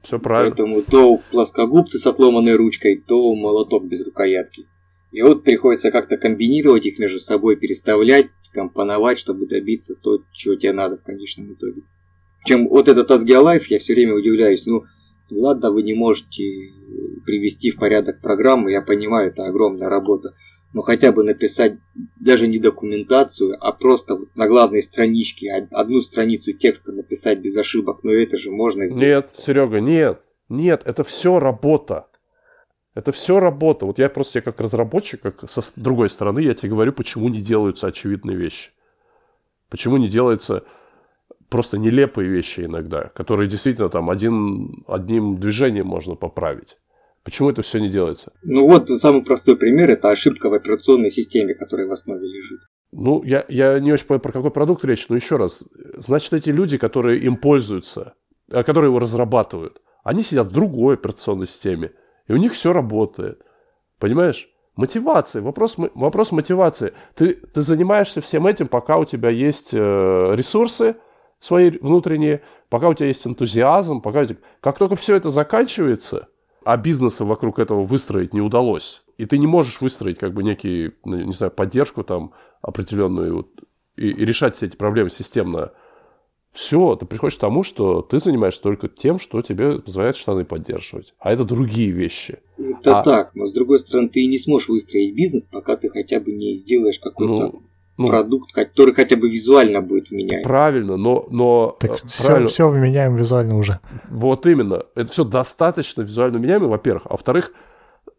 Все 0.08 0.18
правильно. 0.18 0.56
Поэтому 0.56 0.80
то 0.80 1.20
плоскогубцы 1.30 1.98
с 1.98 2.06
отломанной 2.06 2.56
ручкой, 2.56 3.04
то 3.06 3.34
молоток 3.34 3.84
без 3.84 4.02
рукоятки. 4.06 4.66
И 5.12 5.20
вот 5.20 5.44
приходится 5.44 5.90
как-то 5.90 6.16
комбинировать 6.16 6.86
их 6.86 6.98
между 6.98 7.18
собой, 7.18 7.56
переставлять, 7.56 8.28
компоновать, 8.54 9.18
чтобы 9.18 9.46
добиться 9.46 9.94
то, 9.96 10.22
чего 10.32 10.54
тебе 10.54 10.72
надо 10.72 10.96
в 10.96 11.02
конечном 11.02 11.52
итоге. 11.52 11.82
Чем 12.46 12.68
вот 12.68 12.88
этот 12.88 13.10
Asgia 13.10 13.60
я 13.68 13.78
все 13.78 13.92
время 13.92 14.14
удивляюсь, 14.14 14.64
ну, 14.64 14.84
ладно, 15.30 15.70
вы 15.70 15.82
не 15.82 15.92
можете 15.92 16.42
привести 17.26 17.70
в 17.70 17.76
порядок 17.76 18.22
программу, 18.22 18.70
я 18.70 18.80
понимаю, 18.80 19.28
это 19.28 19.44
огромная 19.44 19.90
работа, 19.90 20.34
но 20.72 20.82
хотя 20.82 21.12
бы 21.12 21.24
написать 21.24 21.78
даже 22.20 22.46
не 22.46 22.58
документацию, 22.58 23.56
а 23.60 23.72
просто 23.72 24.16
вот 24.16 24.36
на 24.36 24.46
главной 24.46 24.82
страничке 24.82 25.68
одну 25.70 26.00
страницу 26.00 26.52
текста 26.52 26.92
написать 26.92 27.38
без 27.40 27.56
ошибок, 27.56 28.00
но 28.02 28.12
это 28.12 28.36
же 28.36 28.50
можно 28.50 28.86
сделать. 28.86 29.26
Нет, 29.26 29.30
Серега, 29.36 29.80
нет, 29.80 30.22
нет, 30.48 30.82
это 30.84 31.04
все 31.04 31.38
работа. 31.38 32.06
Это 32.94 33.12
все 33.12 33.38
работа. 33.38 33.86
Вот 33.86 33.98
я 33.98 34.08
просто 34.08 34.40
как 34.40 34.60
разработчик, 34.60 35.20
как 35.20 35.48
со 35.48 35.62
другой 35.76 36.10
стороны, 36.10 36.40
я 36.40 36.54
тебе 36.54 36.70
говорю, 36.70 36.92
почему 36.92 37.28
не 37.28 37.40
делаются 37.40 37.86
очевидные 37.86 38.36
вещи. 38.36 38.72
Почему 39.70 39.98
не 39.98 40.08
делаются 40.08 40.64
просто 41.48 41.78
нелепые 41.78 42.28
вещи 42.28 42.60
иногда, 42.60 43.04
которые 43.14 43.48
действительно 43.48 43.88
там 43.88 44.10
один, 44.10 44.84
одним 44.86 45.38
движением 45.38 45.86
можно 45.86 46.14
поправить. 46.14 46.76
Почему 47.28 47.50
это 47.50 47.60
все 47.60 47.78
не 47.78 47.90
делается? 47.90 48.32
Ну 48.42 48.66
вот 48.66 48.88
самый 48.88 49.22
простой 49.22 49.54
пример– 49.54 49.90
это 49.92 50.08
ошибка 50.08 50.48
в 50.48 50.54
операционной 50.54 51.10
системе, 51.10 51.52
которая 51.52 51.86
в 51.86 51.92
основе 51.92 52.26
лежит. 52.26 52.60
Ну, 52.90 53.22
я, 53.22 53.44
я 53.50 53.78
не 53.80 53.92
очень 53.92 54.06
понимаю, 54.06 54.22
про 54.22 54.32
какой 54.32 54.50
продукт 54.50 54.82
речь, 54.86 55.10
но 55.10 55.16
еще 55.16 55.36
раз. 55.36 55.62
Значит, 55.98 56.32
эти 56.32 56.48
люди, 56.48 56.78
которые 56.78 57.20
им 57.20 57.36
пользуются, 57.36 58.14
э, 58.50 58.62
которые 58.62 58.88
его 58.88 58.98
разрабатывают, 58.98 59.82
они 60.04 60.22
сидят 60.22 60.46
в 60.46 60.52
другой 60.52 60.94
операционной 60.94 61.46
системе, 61.46 61.92
и 62.28 62.32
у 62.32 62.36
них 62.36 62.54
все 62.54 62.72
работает. 62.72 63.42
Понимаешь? 63.98 64.48
Мотивация, 64.76 65.42
вопрос, 65.42 65.76
вопрос 65.76 66.32
мотивации. 66.32 66.94
Ты, 67.14 67.34
ты 67.34 67.60
занимаешься 67.60 68.22
всем 68.22 68.46
этим, 68.46 68.68
пока 68.68 68.96
у 68.96 69.04
тебя 69.04 69.28
есть 69.28 69.74
э, 69.74 69.76
ресурсы 70.34 70.96
свои 71.40 71.68
внутренние, 71.68 72.40
пока 72.70 72.88
у 72.88 72.94
тебя 72.94 73.08
есть 73.08 73.26
энтузиазм, 73.26 74.00
пока 74.00 74.20
у 74.20 74.24
тебя... 74.24 74.38
Как 74.62 74.78
только 74.78 74.96
все 74.96 75.14
это 75.14 75.28
заканчивается, 75.28 76.28
а 76.68 76.76
бизнеса 76.76 77.24
вокруг 77.24 77.58
этого 77.58 77.82
выстроить 77.82 78.34
не 78.34 78.42
удалось, 78.42 79.02
и 79.16 79.24
ты 79.24 79.38
не 79.38 79.46
можешь 79.46 79.80
выстроить 79.80 80.18
как 80.18 80.34
бы 80.34 80.42
некий, 80.44 80.90
ну, 81.02 81.16
не 81.16 81.32
знаю, 81.32 81.50
поддержку 81.50 82.04
там 82.04 82.32
определенную 82.60 83.36
вот, 83.36 83.48
и, 83.96 84.08
и 84.08 84.24
решать 84.26 84.54
все 84.54 84.66
эти 84.66 84.76
проблемы 84.76 85.08
системно, 85.08 85.72
все, 86.52 86.94
ты 86.96 87.06
приходишь 87.06 87.38
к 87.38 87.40
тому, 87.40 87.62
что 87.62 88.02
ты 88.02 88.18
занимаешься 88.18 88.60
только 88.60 88.88
тем, 88.88 89.18
что 89.18 89.40
тебе 89.40 89.78
позволяет 89.78 90.16
штаны 90.16 90.44
поддерживать. 90.44 91.14
А 91.18 91.32
это 91.32 91.44
другие 91.44 91.90
вещи. 91.90 92.40
Это 92.58 93.00
а... 93.00 93.02
так, 93.02 93.34
но 93.34 93.46
с 93.46 93.52
другой 93.52 93.78
стороны, 93.78 94.10
ты 94.10 94.26
не 94.26 94.38
сможешь 94.38 94.68
выстроить 94.68 95.14
бизнес, 95.14 95.46
пока 95.46 95.74
ты 95.78 95.88
хотя 95.88 96.20
бы 96.20 96.32
не 96.32 96.56
сделаешь 96.56 96.98
какой-то 96.98 97.32
ну, 97.32 97.62
ну, 97.98 98.06
продукт, 98.06 98.52
который 98.52 98.94
хотя 98.94 99.16
бы 99.16 99.28
визуально 99.28 99.82
будет 99.82 100.10
вменяем. 100.10 100.44
Правильно, 100.44 100.96
но... 100.96 101.26
но 101.30 101.76
так 101.80 101.98
правильно. 102.18 102.46
Все, 102.46 102.54
все 102.54 102.68
вменяем 102.70 103.16
визуально 103.16 103.58
уже. 103.58 103.80
Вот 104.08 104.46
именно. 104.46 104.84
Это 104.94 105.10
все 105.10 105.24
достаточно 105.24 106.02
визуально 106.02 106.38
вменяемо, 106.38 106.68
во-первых. 106.68 107.02
А 107.06 107.10
во-вторых, 107.10 107.52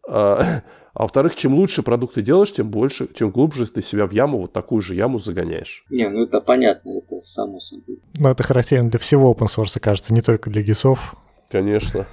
а, 0.06 0.62
а 0.94 1.02
во-вторых, 1.02 1.34
чем 1.34 1.54
лучше 1.54 1.82
продукты 1.82 2.20
делаешь, 2.20 2.52
тем 2.52 2.68
больше, 2.70 3.06
тем 3.06 3.30
глубже 3.30 3.66
ты 3.66 3.80
себя 3.80 4.06
в 4.06 4.12
яму, 4.12 4.42
вот 4.42 4.52
такую 4.52 4.82
же 4.82 4.94
яму 4.94 5.18
загоняешь. 5.18 5.84
Не, 5.88 6.10
ну 6.10 6.24
это 6.24 6.42
понятно, 6.42 6.98
это 6.98 7.26
само 7.26 7.58
собой. 7.58 8.00
Но 8.20 8.30
это 8.30 8.42
характерно 8.42 8.90
для 8.90 8.98
всего 9.00 9.32
open 9.32 9.46
source, 9.46 9.80
кажется, 9.80 10.12
не 10.12 10.20
только 10.20 10.50
для 10.50 10.62
гисов. 10.62 11.16
Конечно. 11.50 12.06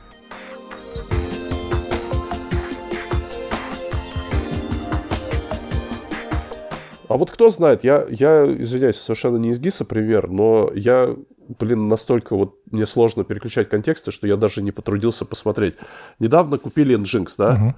А 7.07 7.15
вот 7.17 7.31
кто 7.31 7.49
знает, 7.49 7.83
я, 7.83 8.05
я 8.09 8.45
извиняюсь, 8.45 8.97
совершенно 8.97 9.37
не 9.37 9.51
из 9.51 9.59
ГИСа 9.59 9.85
пример, 9.85 10.29
но 10.29 10.71
я, 10.73 11.15
блин, 11.59 11.87
настолько 11.87 12.35
вот 12.35 12.55
мне 12.69 12.85
сложно 12.85 13.23
переключать 13.23 13.69
контексты, 13.69 14.11
что 14.11 14.27
я 14.27 14.35
даже 14.35 14.61
не 14.61 14.71
потрудился 14.71 15.23
посмотреть. 15.23 15.75
Недавно 16.19 16.57
купили 16.57 16.97
Nginx, 16.97 17.33
да? 17.37 17.75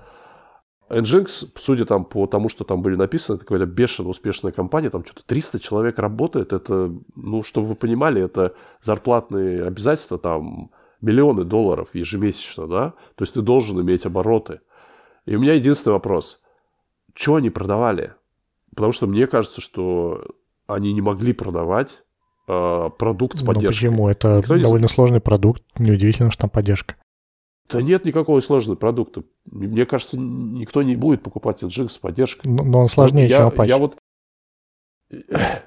Uh-huh. 0.89 1.01
Nginx, 1.01 1.49
судя 1.55 1.85
там 1.85 2.05
по 2.05 2.25
тому, 2.25 2.49
что 2.49 2.63
там 2.63 2.81
были 2.81 2.95
написаны, 2.95 3.35
это 3.35 3.45
какая-то 3.45 3.67
бешено 3.67 4.09
успешная 4.09 4.51
компания, 4.51 4.89
там 4.89 5.05
что-то 5.05 5.23
300 5.27 5.59
человек 5.59 5.99
работает, 5.99 6.51
это, 6.51 6.91
ну, 7.15 7.43
чтобы 7.43 7.67
вы 7.67 7.75
понимали, 7.75 8.23
это 8.23 8.55
зарплатные 8.81 9.63
обязательства, 9.65 10.17
там, 10.17 10.71
миллионы 11.01 11.43
долларов 11.43 11.89
ежемесячно, 11.93 12.67
да, 12.67 12.93
то 13.15 13.23
есть 13.23 13.35
ты 13.35 13.41
должен 13.41 13.79
иметь 13.81 14.07
обороты. 14.07 14.61
И 15.25 15.35
у 15.35 15.39
меня 15.39 15.53
единственный 15.53 15.93
вопрос, 15.93 16.41
что 17.13 17.35
они 17.35 17.51
продавали? 17.51 18.13
Потому 18.79 18.93
что 18.93 19.07
мне 19.07 19.27
кажется, 19.27 19.59
что 19.59 20.23
они 20.65 20.93
не 20.93 21.01
могли 21.01 21.33
продавать 21.33 22.01
э, 22.47 22.89
продукт 22.97 23.37
с 23.37 23.41
ну, 23.41 23.47
поддержкой. 23.47 23.87
Ну 23.87 23.91
почему? 23.91 24.07
Это 24.07 24.37
Никто 24.37 24.57
довольно 24.57 24.85
не... 24.85 24.89
сложный 24.89 25.19
продукт, 25.19 25.63
неудивительно, 25.77 26.31
что 26.31 26.43
там 26.43 26.49
поддержка. 26.49 26.95
Да 27.69 27.81
нет 27.81 28.05
никакого 28.05 28.39
сложного 28.39 28.77
продукта. 28.77 29.23
Мне 29.43 29.85
кажется, 29.85 30.17
никто 30.17 30.81
не 30.81 30.95
будет 30.95 31.23
покупать 31.23 31.61
Nginx 31.61 31.89
с 31.89 31.97
поддержкой. 31.97 32.47
Но, 32.47 32.63
но 32.63 32.79
он 32.79 32.87
сложнее, 32.87 33.27
я, 33.27 33.39
чем 33.39 33.47
Apache. 33.49 33.67
Я 33.67 33.77
вот... 33.79 33.97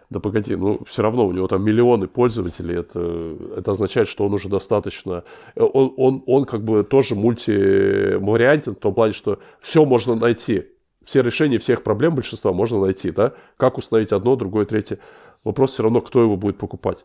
Да 0.08 0.18
погоди, 0.18 0.56
ну 0.56 0.82
все 0.86 1.02
равно 1.02 1.26
у 1.26 1.32
него 1.32 1.48
там 1.48 1.62
миллионы 1.62 2.06
пользователей, 2.06 2.76
это, 2.76 3.36
это 3.58 3.72
означает, 3.72 4.08
что 4.08 4.24
он 4.24 4.32
уже 4.32 4.48
достаточно... 4.48 5.24
Он, 5.54 5.92
он, 5.98 6.22
он 6.26 6.46
как 6.46 6.64
бы 6.64 6.82
тоже 6.82 7.14
мультивариантен 7.14 8.74
в 8.74 8.78
том 8.78 8.94
плане, 8.94 9.12
что 9.12 9.38
все 9.60 9.84
можно 9.84 10.14
найти. 10.14 10.71
Все 11.04 11.22
решения 11.22 11.58
всех 11.58 11.82
проблем 11.82 12.14
большинства 12.14 12.52
можно 12.52 12.80
найти, 12.80 13.10
да? 13.10 13.32
Как 13.56 13.78
установить 13.78 14.12
одно, 14.12 14.36
другое, 14.36 14.64
третье. 14.66 14.98
Вопрос 15.44 15.72
все 15.72 15.82
равно, 15.82 16.00
кто 16.00 16.22
его 16.22 16.36
будет 16.36 16.58
покупать. 16.58 17.04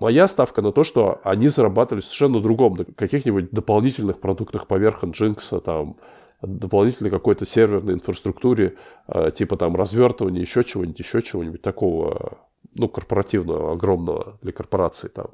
Моя 0.00 0.28
ставка 0.28 0.62
на 0.62 0.72
то, 0.72 0.84
что 0.84 1.20
они 1.24 1.48
зарабатывали 1.48 2.00
совершенно 2.00 2.40
другом, 2.40 2.74
на 2.74 2.84
каких-нибудь 2.84 3.50
дополнительных 3.50 4.20
продуктах 4.20 4.66
поверх 4.68 5.02
Nginx, 5.02 5.60
там, 5.60 5.96
дополнительной 6.40 7.10
какой-то 7.10 7.44
серверной 7.46 7.94
инфраструктуре, 7.94 8.76
э, 9.08 9.30
типа 9.36 9.56
там 9.56 9.74
развертывания, 9.74 10.40
еще 10.40 10.62
чего-нибудь, 10.62 11.00
еще 11.00 11.20
чего-нибудь 11.20 11.62
такого, 11.62 12.38
ну, 12.74 12.88
корпоративного, 12.88 13.72
огромного 13.72 14.38
для 14.40 14.52
корпорации 14.52 15.08
там. 15.08 15.26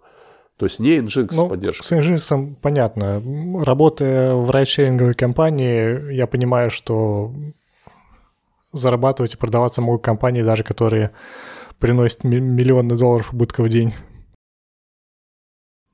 То 0.56 0.66
есть 0.66 0.80
не 0.80 0.98
Nginx 0.98 1.30
ну, 1.32 1.48
поддержка. 1.48 1.84
С 1.84 1.92
Nginx 1.92 2.54
понятно. 2.62 3.22
Работая 3.64 4.34
в 4.34 4.50
райдшеринговой 4.50 5.14
компании, 5.14 6.14
я 6.14 6.26
понимаю, 6.26 6.70
что 6.70 7.32
зарабатывать 8.75 9.35
и 9.35 9.38
продаваться 9.38 9.81
могут 9.81 10.02
компании, 10.02 10.43
даже 10.43 10.64
которые 10.64 11.12
приносят 11.78 12.25
миллионы 12.25 12.97
долларов 12.97 13.33
убытка 13.33 13.62
в 13.62 13.69
день. 13.69 13.95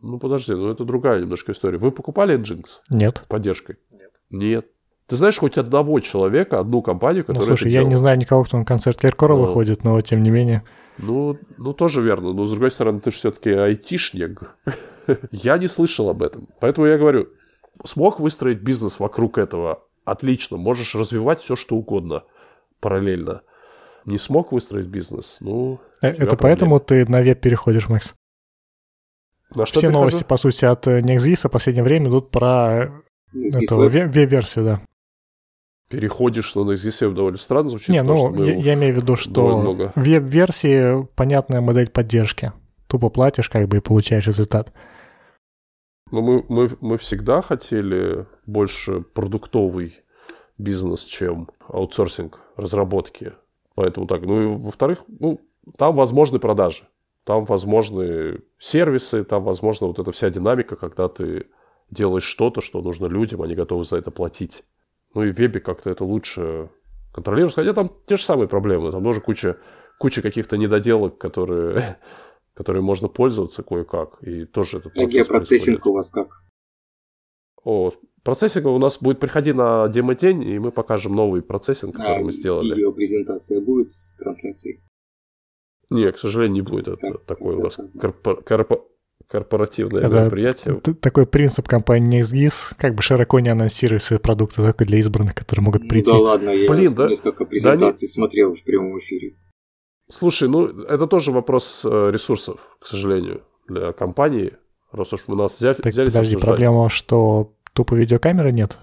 Ну, 0.02 0.18
подожди, 0.18 0.54
ну 0.54 0.70
это 0.70 0.84
другая 0.84 1.20
немножко 1.20 1.52
история. 1.52 1.78
Вы 1.78 1.90
покупали 1.90 2.38
Nginx? 2.38 2.64
Нет. 2.88 3.24
Поддержкой? 3.28 3.76
Нет. 3.90 4.10
Нет. 4.30 4.66
Ты 5.06 5.16
знаешь 5.16 5.38
хоть 5.38 5.58
одного 5.58 6.00
человека, 6.00 6.60
одну 6.60 6.82
компанию, 6.82 7.24
ну, 7.26 7.34
которая 7.34 7.50
Ну, 7.50 7.56
слушай, 7.56 7.72
я 7.72 7.84
не 7.84 7.96
знаю 7.96 8.16
никого, 8.16 8.44
кто 8.44 8.56
на 8.56 8.64
концерт 8.64 8.98
Киркорова 8.98 9.38
но... 9.38 9.42
Ну. 9.42 9.48
выходит, 9.48 9.84
но 9.84 10.00
тем 10.00 10.22
не 10.22 10.30
менее. 10.30 10.62
Ну, 10.98 11.38
ну, 11.58 11.72
тоже 11.72 12.00
верно. 12.00 12.32
Но, 12.32 12.46
с 12.46 12.50
другой 12.50 12.70
стороны, 12.70 13.00
ты 13.00 13.10
же 13.10 13.16
все-таки 13.16 13.50
айтишник. 13.50 14.56
я 15.32 15.58
не 15.58 15.66
слышал 15.66 16.08
об 16.08 16.22
этом. 16.22 16.48
Поэтому 16.60 16.86
я 16.86 16.96
говорю, 16.96 17.28
смог 17.84 18.20
выстроить 18.20 18.60
бизнес 18.60 19.00
вокруг 19.00 19.38
этого? 19.38 19.82
Отлично. 20.04 20.56
Можешь 20.56 20.94
развивать 20.94 21.40
все, 21.40 21.56
что 21.56 21.76
угодно 21.76 22.22
параллельно. 22.80 23.42
Не 24.04 24.18
смог 24.18 24.52
выстроить 24.52 24.86
бизнес? 24.86 25.38
Ну, 25.40 25.80
э, 26.02 26.08
Это 26.08 26.36
поэтому 26.36 26.80
ты 26.80 27.06
на 27.06 27.22
веб 27.22 27.40
переходишь, 27.40 27.88
Макс? 27.88 28.14
На 29.54 29.66
что 29.66 29.80
Все 29.80 29.88
перехожу? 29.88 29.98
новости, 29.98 30.24
по 30.24 30.36
сути, 30.36 30.64
от 30.64 30.86
э, 30.86 31.00
NextGIS 31.00 31.48
в 31.48 31.50
последнее 31.50 31.84
время 31.84 32.08
идут 32.08 32.30
про 32.30 32.90
эту 33.34 33.76
веб-версию, 33.76 34.64
да. 34.64 34.80
Переходишь 35.88 36.54
на 36.54 36.60
NextGIS 36.60 37.12
довольно 37.12 37.38
странно 37.38 37.68
звучит. 37.68 37.88
Не, 37.88 38.02
ну, 38.02 38.44
я, 38.44 38.54
я 38.54 38.74
имею 38.74 38.94
в 38.94 38.96
виду, 38.98 39.16
что 39.16 39.90
в 39.94 40.00
веб-версии 40.00 41.04
понятная 41.16 41.60
модель 41.60 41.90
поддержки. 41.90 42.52
Тупо 42.86 43.08
платишь, 43.08 43.48
как 43.48 43.68
бы, 43.68 43.78
и 43.78 43.80
получаешь 43.80 44.26
результат. 44.26 44.72
Ну, 46.12 46.22
мы, 46.22 46.44
мы, 46.48 46.70
мы 46.80 46.98
всегда 46.98 47.42
хотели 47.42 48.26
больше 48.46 49.00
продуктовый 49.00 50.00
бизнес, 50.62 51.04
чем 51.04 51.48
аутсорсинг 51.68 52.40
разработки. 52.56 53.32
Поэтому 53.74 54.06
так. 54.06 54.22
Ну 54.22 54.42
и 54.42 54.46
во-вторых, 54.56 55.04
ну, 55.08 55.40
там 55.76 55.96
возможны 55.96 56.38
продажи. 56.38 56.84
Там 57.24 57.44
возможны 57.44 58.40
сервисы, 58.58 59.24
там 59.24 59.44
возможна 59.44 59.86
вот 59.86 59.98
эта 59.98 60.10
вся 60.12 60.30
динамика, 60.30 60.76
когда 60.76 61.08
ты 61.08 61.46
делаешь 61.90 62.24
что-то, 62.24 62.60
что 62.60 62.82
нужно 62.82 63.06
людям, 63.06 63.42
они 63.42 63.54
готовы 63.54 63.84
за 63.84 63.96
это 63.96 64.10
платить. 64.10 64.64
Ну 65.14 65.24
и 65.24 65.32
в 65.32 65.38
вебе 65.38 65.60
как-то 65.60 65.90
это 65.90 66.04
лучше 66.04 66.70
контролируешь. 67.12 67.54
Хотя 67.54 67.72
там 67.72 67.90
те 68.06 68.16
же 68.16 68.24
самые 68.24 68.48
проблемы. 68.48 68.90
Там 68.90 69.02
тоже 69.02 69.20
куча, 69.20 69.58
куча 69.98 70.22
каких-то 70.22 70.56
недоделок, 70.56 71.18
которые, 71.18 71.98
которые 72.54 72.82
можно 72.82 73.08
пользоваться 73.08 73.62
кое-как. 73.62 74.22
И 74.22 74.44
тоже 74.44 74.78
этот 74.78 74.94
процесс 74.94 75.14
Геопроцессинг 75.14 75.86
у 75.86 75.92
вас 75.92 76.10
как? 76.10 76.42
О, 77.64 77.92
процессинг 78.22 78.66
у 78.66 78.78
нас 78.78 78.98
будет 79.00 79.20
приходить 79.20 79.54
на 79.54 79.88
демо-день, 79.88 80.42
и 80.42 80.58
мы 80.58 80.70
покажем 80.72 81.14
новый 81.14 81.42
процессинг, 81.42 81.96
который 81.96 82.20
а, 82.20 82.24
мы 82.24 82.32
сделали. 82.32 82.74
Видеопрезентация 82.74 83.60
будет 83.60 83.92
с 83.92 84.16
трансляцией? 84.16 84.82
Не, 85.90 86.10
к 86.12 86.18
сожалению, 86.18 86.54
не 86.54 86.62
будет. 86.62 86.88
Это 86.88 87.12
как 87.12 87.24
такое 87.24 87.56
у 87.56 87.60
нас 87.60 87.78
корпор- 87.78 88.44
корпор- 88.44 88.84
корпоративное 89.26 90.02
Это 90.02 90.20
мероприятие. 90.22 90.80
Такой 90.80 91.26
принцип 91.26 91.68
компании 91.68 92.20
NextGIS, 92.20 92.74
как 92.76 92.94
бы 92.94 93.02
широко 93.02 93.40
не 93.40 93.48
анонсирует 93.48 94.02
свои 94.02 94.18
продукты 94.18 94.62
только 94.62 94.84
для 94.84 94.98
избранных, 94.98 95.34
которые 95.34 95.64
могут 95.64 95.88
прийти. 95.88 96.10
Ну, 96.10 96.16
да 96.16 96.22
ладно, 96.22 96.50
я 96.50 96.68
Блин, 96.68 96.92
да? 96.96 97.08
несколько 97.08 97.44
презентаций 97.44 98.08
да, 98.08 98.12
смотрел 98.12 98.54
в 98.54 98.62
прямом 98.64 98.98
эфире. 98.98 99.36
Слушай, 100.08 100.48
ну 100.48 100.66
это 100.66 101.06
тоже 101.06 101.30
вопрос 101.30 101.82
э, 101.84 102.10
ресурсов, 102.12 102.76
к 102.80 102.86
сожалению, 102.86 103.42
для 103.68 103.92
компании. 103.92 104.54
Раз 104.92 105.12
уж 105.12 105.28
мы 105.28 105.36
нас 105.36 105.56
взяли, 105.56 105.74
так, 105.74 105.92
взялись 105.92 106.12
подожди, 106.12 106.34
обсуждать. 106.34 106.56
проблема, 106.56 106.88
что 106.88 107.52
тупо 107.72 107.94
видеокамеры 107.94 108.52
нет? 108.52 108.76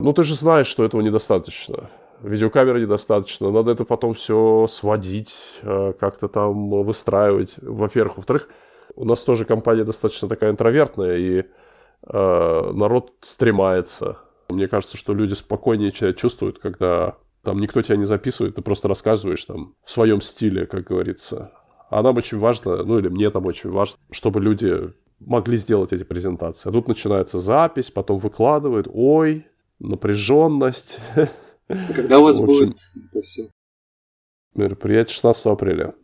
Ну 0.00 0.12
ты 0.12 0.22
же 0.22 0.34
знаешь, 0.34 0.66
что 0.66 0.84
этого 0.84 1.00
недостаточно. 1.00 1.90
Видеокамеры 2.22 2.80
недостаточно, 2.80 3.50
надо 3.50 3.70
это 3.70 3.84
потом 3.84 4.14
все 4.14 4.66
сводить, 4.66 5.36
э, 5.62 5.94
как-то 5.98 6.28
там 6.28 6.70
выстраивать, 6.82 7.54
во-первых. 7.62 8.18
Во-вторых, 8.18 8.48
у 8.96 9.04
нас 9.04 9.22
тоже 9.22 9.44
компания 9.44 9.84
достаточно 9.84 10.28
такая 10.28 10.50
интровертная, 10.50 11.16
и 11.16 11.44
э, 12.02 12.70
народ 12.74 13.12
стремается. 13.22 14.18
Мне 14.48 14.68
кажется, 14.68 14.96
что 14.96 15.14
люди 15.14 15.34
спокойнее 15.34 15.92
себя 15.92 16.12
чувствуют, 16.12 16.58
когда 16.58 17.16
там 17.42 17.58
никто 17.58 17.80
тебя 17.80 17.96
не 17.96 18.04
записывает, 18.04 18.56
ты 18.56 18.62
просто 18.62 18.88
рассказываешь 18.88 19.44
там 19.44 19.74
в 19.84 19.90
своем 19.90 20.20
стиле, 20.20 20.66
как 20.66 20.84
говорится. 20.84 21.52
А 21.90 22.02
нам 22.02 22.16
очень 22.16 22.38
важно, 22.38 22.84
ну 22.84 23.00
или 23.00 23.08
мне 23.08 23.30
там 23.30 23.46
очень 23.46 23.70
важно, 23.70 23.98
чтобы 24.12 24.40
люди 24.40 24.92
могли 25.18 25.56
сделать 25.56 25.92
эти 25.92 26.04
презентации. 26.04 26.68
А 26.68 26.72
тут 26.72 26.86
начинается 26.86 27.40
запись, 27.40 27.90
потом 27.90 28.18
выкладывают, 28.18 28.88
ой, 28.92 29.46
напряженность. 29.80 31.00
Когда 31.66 32.20
у 32.20 32.22
вас 32.22 32.38
будет 32.38 32.78
это 32.94 33.22
все? 33.22 33.50
Мероприятие 34.54 35.14
16 35.14 35.46
апреля. 35.46 35.94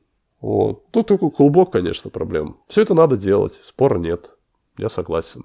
Вот. 0.40 0.90
Тут 0.90 1.06
такой 1.06 1.30
клубок, 1.30 1.72
конечно, 1.72 2.10
проблем. 2.10 2.58
Все 2.66 2.82
это 2.82 2.94
надо 2.94 3.16
делать, 3.16 3.54
спора 3.62 3.98
нет. 3.98 4.32
Я 4.78 4.88
согласен. 4.88 5.44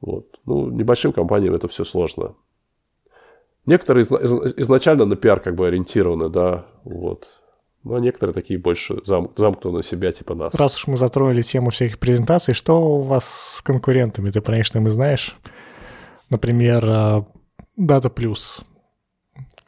Вот. 0.00 0.40
Ну, 0.46 0.68
небольшим 0.68 1.12
компаниям 1.12 1.54
это 1.54 1.68
все 1.68 1.84
сложно. 1.84 2.34
Некоторые 3.66 4.02
изначально 4.02 5.04
на 5.04 5.14
пиар 5.14 5.38
как 5.38 5.54
бы 5.54 5.68
ориентированы, 5.68 6.28
да, 6.28 6.66
вот. 6.82 7.41
Но 7.84 7.98
некоторые 7.98 8.34
такие 8.34 8.58
больше 8.60 9.00
зам, 9.04 9.30
замкнуты 9.36 9.76
на 9.76 9.82
себя, 9.82 10.12
типа 10.12 10.34
нас. 10.34 10.54
Раз 10.54 10.76
уж 10.76 10.86
мы 10.86 10.96
затронули 10.96 11.42
тему 11.42 11.70
всяких 11.70 11.98
презентаций, 11.98 12.54
что 12.54 12.80
у 12.80 13.02
вас 13.02 13.56
с 13.56 13.62
конкурентами? 13.62 14.30
Ты, 14.30 14.40
конечно, 14.40 14.80
мы 14.80 14.90
знаешь. 14.90 15.36
Например, 16.30 16.84
а, 16.86 17.26
Data 17.78 18.12
Plus. 18.12 18.62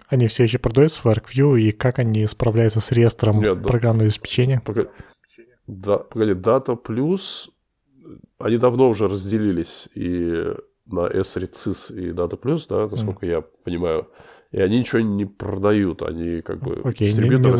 Они 0.09 0.29
все 0.29 0.45
еще 0.45 0.59
продаются 0.59 1.01
в 1.03 1.07
ArcView, 1.07 1.59
и 1.59 1.73
как 1.73 1.99
они 1.99 2.27
справляются 2.27 2.81
с 2.81 2.93
реестром 2.93 3.41
Нет, 3.41 3.63
программного 3.63 4.05
обеспечения? 4.05 4.63
Погоди, 4.65 4.89
да, 5.67 5.99
погоди, 5.99 6.33
Data 6.33 6.79
Plus, 6.81 7.49
они 8.39 8.59
давно 8.59 8.89
уже 8.89 9.09
разделились, 9.09 9.89
и 9.95 10.55
на 10.87 11.07
S-Recis 11.07 11.95
и 11.95 12.11
Data 12.11 12.39
Plus, 12.41 12.67
да, 12.69 12.87
насколько 12.87 13.27
mm. 13.27 13.31
я 13.31 13.41
понимаю. 13.41 14.09
И 14.55 14.61
они 14.61 14.79
ничего 14.79 15.01
не 15.01 15.25
продают, 15.25 16.03
они 16.03 16.41
как 16.41 16.61
бы 16.61 16.77
okay, 16.77 17.09
дистрибьюторы 17.09 17.59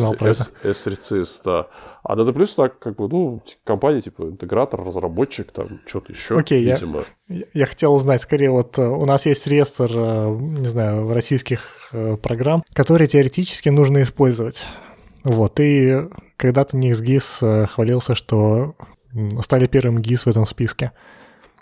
S-Recis, 0.63 1.41
да. 1.43 1.67
А 2.03 2.15
Data 2.15 2.33
Plus 2.33 2.55
так 2.55 2.79
как 2.79 2.95
бы, 2.95 3.09
ну, 3.09 3.43
компания 3.65 3.99
типа 3.99 4.23
интегратор, 4.23 4.81
разработчик, 4.81 5.51
там, 5.51 5.81
что-то 5.85 6.13
еще, 6.13 6.35
okay, 6.35 6.57
видимо. 6.57 7.03
Я, 7.27 7.43
я 7.53 7.65
хотел 7.65 7.95
узнать, 7.95 8.21
скорее 8.21 8.49
вот 8.49 8.77
э, 8.77 8.87
у 8.87 9.05
нас 9.05 9.25
есть 9.25 9.45
реестр, 9.45 9.91
э, 9.93 10.37
не 10.39 10.67
знаю, 10.67 11.13
российских 11.13 11.63
э, 11.91 12.15
программ, 12.15 12.63
которые 12.71 13.09
теоретически 13.09 13.67
нужно 13.67 14.01
использовать. 14.01 14.65
Вот, 15.25 15.59
и 15.59 15.97
когда-то 16.37 16.77
NixGIS 16.77 17.67
хвалился, 17.67 18.15
что 18.15 18.73
стали 19.41 19.65
первым 19.65 19.97
GIS 19.97 20.19
в 20.19 20.27
этом 20.27 20.45
списке. 20.45 20.93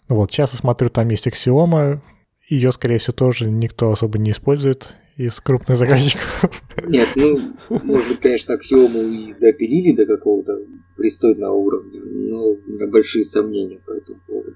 Вот, 0.09 0.31
сейчас 0.31 0.53
я 0.53 0.59
смотрю, 0.59 0.91
там 0.91 1.09
есть 1.09 1.25
Axioma, 1.25 2.01
ее, 2.49 2.71
скорее 2.71 2.99
всего, 2.99 3.13
тоже 3.13 3.49
никто 3.49 3.91
особо 3.91 4.19
не 4.19 4.29
использует 4.29 4.93
из 5.17 5.39
крупных 5.39 5.77
заказчиков. 5.77 6.63
Нет, 6.87 7.09
ну, 7.15 7.39
может 7.69 8.07
быть, 8.07 8.19
конечно, 8.19 8.55
Аксиому 8.55 8.99
и 9.01 9.33
допилили 9.33 9.95
до 9.95 10.05
какого-то 10.05 10.65
пристойного 10.97 11.53
уровня, 11.53 12.01
но 12.05 12.51
у 12.51 12.61
меня 12.65 12.87
большие 12.87 13.23
сомнения 13.23 13.79
по 13.85 13.91
этому 13.91 14.19
поводу. 14.25 14.55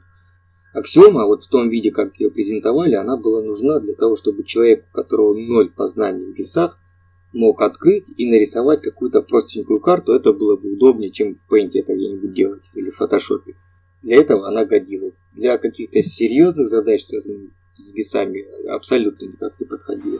Аксиома, 0.74 1.26
вот 1.26 1.43
в 1.46 1.50
том 1.50 1.70
виде, 1.70 1.91
как 1.91 2.20
ее 2.20 2.30
презентовали, 2.30 2.96
она 2.96 3.17
была 3.17 3.41
нужна 3.41 3.80
для 3.80 3.96
того, 3.96 4.15
чтобы 4.15 4.43
человек, 4.43 4.86
у 4.91 4.96
которого 4.96 5.34
ноль 5.36 5.72
познаний 5.72 6.32
в 6.32 6.38
весах, 6.38 6.80
мог 7.34 7.62
открыть 7.62 8.06
и 8.17 8.30
нарисовать 8.30 8.82
какую-то 8.82 9.22
простенькую 9.22 9.80
карту. 9.80 10.13
Это 10.13 10.34
было 10.34 10.58
бы 10.58 10.74
удобнее, 10.74 11.12
чем 11.12 11.36
в 11.36 11.54
Paint 11.54 11.72
это 11.74 11.96
где-нибудь 11.96 12.34
делать 12.34 12.63
или 12.74 12.89
в 12.89 12.96
фотошопе. 12.96 13.56
Для 14.04 14.17
этого 14.17 14.48
она 14.48 14.65
годилась. 14.65 15.24
Для 15.34 15.58
каких-то 15.58 16.02
серьезных 16.02 16.67
задач, 16.67 17.04
связанных 17.04 17.52
с 17.78 17.94
весами, 17.94 18.46
абсолютно 18.70 19.26
никак 19.26 19.60
не 19.60 19.66
подходила. 19.66 20.20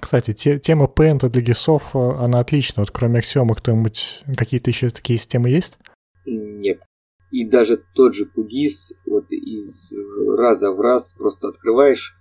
Кстати, 0.00 0.32
те, 0.32 0.58
тема 0.58 0.90
Paint 0.92 1.28
для 1.28 1.40
гисов, 1.40 1.94
она 1.94 2.40
отличная. 2.40 2.84
Вот 2.84 2.90
кроме 2.90 3.20
Axiom, 3.20 3.54
кто-нибудь, 3.54 4.22
какие-то 4.36 4.70
еще 4.70 4.90
такие 4.90 5.20
системы 5.20 5.50
есть? 5.50 5.78
Нет. 6.26 6.82
И 7.30 7.48
даже 7.48 7.80
тот 7.94 8.14
же 8.14 8.24
QGIS, 8.24 8.96
вот 9.06 9.30
из 9.30 9.92
раза 10.36 10.72
в 10.72 10.80
раз 10.80 11.12
просто 11.12 11.46
открываешь 11.48 12.16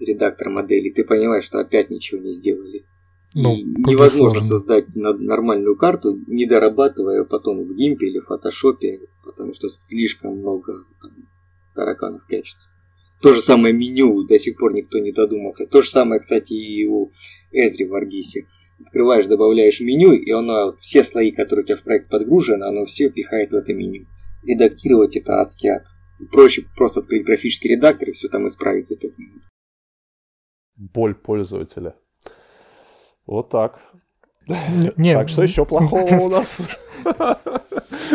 редактор 0.00 0.48
модели, 0.48 0.90
ты 0.90 1.04
понимаешь, 1.04 1.44
что 1.44 1.60
опять 1.60 1.88
ничего 1.88 2.20
не 2.20 2.32
сделали. 2.32 2.84
Ну, 3.34 3.56
невозможно 3.56 4.40
создать 4.40 4.94
нормальную 4.96 5.76
карту, 5.76 6.18
не 6.26 6.46
дорабатывая 6.46 7.24
потом 7.24 7.64
в 7.64 7.74
гимпе 7.74 8.06
или 8.06 8.18
в 8.18 8.26
фотошопе, 8.26 9.00
потому 9.24 9.52
что 9.54 9.68
слишком 9.68 10.38
много 10.38 10.84
там, 11.00 11.28
тараканов 11.74 12.26
прячется. 12.26 12.70
То 13.22 13.32
же 13.32 13.40
самое 13.40 13.74
меню 13.74 14.24
до 14.24 14.38
сих 14.38 14.56
пор 14.56 14.72
никто 14.72 14.98
не 14.98 15.12
додумался. 15.12 15.66
То 15.66 15.82
же 15.82 15.90
самое, 15.90 16.20
кстати, 16.20 16.54
и 16.54 16.86
у 16.86 17.12
Эзри 17.52 17.84
в 17.84 17.94
Аргисе. 17.94 18.46
Открываешь, 18.80 19.26
добавляешь 19.26 19.80
меню, 19.80 20.12
и 20.14 20.30
оно, 20.30 20.76
все 20.80 21.04
слои, 21.04 21.30
которые 21.30 21.64
у 21.64 21.66
тебя 21.66 21.76
в 21.76 21.82
проект 21.82 22.08
подгружены, 22.08 22.64
оно 22.64 22.86
все 22.86 23.10
пихает 23.10 23.50
в 23.50 23.54
это 23.54 23.74
меню. 23.74 24.06
Редактировать 24.42 25.16
это 25.16 25.40
адский 25.40 25.68
ад. 25.68 25.84
Проще 26.32 26.64
просто 26.76 27.00
открыть 27.00 27.24
графический 27.24 27.70
редактор 27.70 28.08
и 28.08 28.12
все 28.12 28.28
там 28.28 28.46
исправить 28.46 28.88
за 28.88 28.96
5 28.96 29.18
минут. 29.18 29.42
Боль 30.76 31.14
пользователя. 31.14 31.94
Вот 33.30 33.48
так. 33.48 33.80
Не, 34.96 35.14
так 35.14 35.28
что 35.28 35.44
еще 35.44 35.64
плохого 35.64 36.14
у 36.14 36.28
нас? 36.28 36.68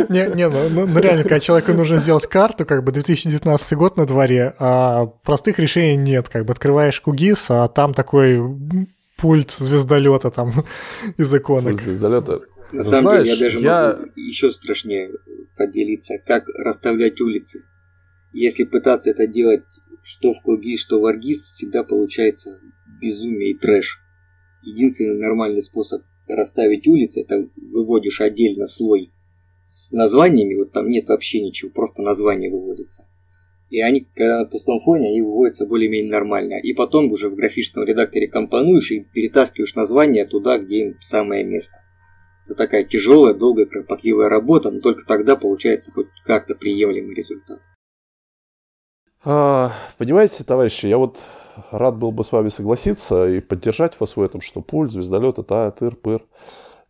Не, 0.09 0.27
не, 0.35 0.49
ну, 0.49 0.69
ну, 0.69 0.85
ну 0.85 0.99
реально, 0.99 1.23
когда 1.23 1.39
человеку 1.39 1.71
нужно 1.71 1.97
сделать 1.97 2.27
карту, 2.27 2.65
как 2.65 2.83
бы 2.83 2.91
2019 2.91 3.73
год 3.77 3.97
на 3.97 4.05
дворе, 4.05 4.53
а 4.59 5.05
простых 5.05 5.57
решений 5.57 5.95
нет. 5.95 6.27
Как 6.27 6.45
бы 6.45 6.51
открываешь 6.51 6.99
Кугис, 6.99 7.45
а 7.49 7.67
там 7.69 7.93
такой 7.93 8.41
пульт 9.17 9.51
звездолета 9.51 10.31
там 10.31 10.65
из 11.17 11.33
иконок. 11.33 11.75
Пульт 11.75 11.83
звездолета. 11.83 12.41
На 12.73 12.83
самом 12.83 13.13
Знаешь, 13.13 13.27
деле, 13.27 13.39
я 13.39 13.45
даже 13.45 13.59
я... 13.59 13.97
могу 13.97 14.11
еще 14.17 14.51
страшнее 14.51 15.11
поделиться, 15.57 16.15
как 16.27 16.43
расставлять 16.49 17.19
улицы. 17.21 17.63
Если 18.33 18.65
пытаться 18.65 19.09
это 19.09 19.27
делать 19.27 19.63
что 20.03 20.33
в 20.33 20.41
Кугис, 20.41 20.81
что 20.81 20.99
в 20.99 21.05
Аргис, 21.05 21.39
всегда 21.39 21.83
получается 21.83 22.59
безумие 23.01 23.51
и 23.51 23.57
трэш. 23.57 24.04
Единственный 24.65 25.19
нормальный 25.19 25.61
способ 25.61 26.01
расставить 26.27 26.87
улицы, 26.87 27.21
это 27.21 27.47
выводишь 27.55 28.21
отдельно 28.21 28.65
слой 28.65 29.11
с 29.63 29.91
названиями, 29.91 30.55
вот 30.55 30.71
там 30.71 30.89
нет 30.89 31.07
вообще 31.07 31.41
ничего, 31.41 31.71
просто 31.71 32.01
название 32.01 32.51
выводится. 32.51 33.07
И 33.69 33.81
они, 33.81 34.07
когда 34.15 34.39
на 34.39 34.45
пустом 34.45 34.79
фоне, 34.79 35.09
они 35.09 35.21
выводятся 35.21 35.65
более-менее 35.65 36.11
нормально. 36.11 36.59
И 36.61 36.73
потом 36.73 37.11
уже 37.11 37.29
в 37.29 37.35
графическом 37.35 37.83
редакторе 37.83 38.27
компонуешь 38.27 38.91
и 38.91 39.01
перетаскиваешь 39.01 39.75
название 39.75 40.25
туда, 40.25 40.59
где 40.59 40.81
им 40.81 40.97
самое 41.01 41.43
место. 41.43 41.75
Это 42.45 42.55
такая 42.55 42.83
тяжелая, 42.83 43.33
долгая, 43.33 43.65
кропотливая 43.65 44.29
работа, 44.29 44.69
но 44.69 44.81
только 44.81 45.05
тогда 45.07 45.35
получается 45.35 45.91
хоть 45.91 46.07
как-то 46.25 46.53
приемлемый 46.53 47.15
результат. 47.15 47.59
А, 49.23 49.73
понимаете, 49.97 50.43
товарищи, 50.43 50.85
я 50.85 50.99
вот 50.99 51.17
рад 51.71 51.97
был 51.97 52.11
бы 52.11 52.23
с 52.23 52.31
вами 52.31 52.49
согласиться 52.49 53.27
и 53.27 53.39
поддержать 53.39 53.99
вас 53.99 54.15
в 54.15 54.21
этом, 54.21 54.41
что 54.41 54.61
пульт, 54.61 54.91
звездолет, 54.91 55.39
это 55.39 55.73
тыр-пыр. 55.77 56.23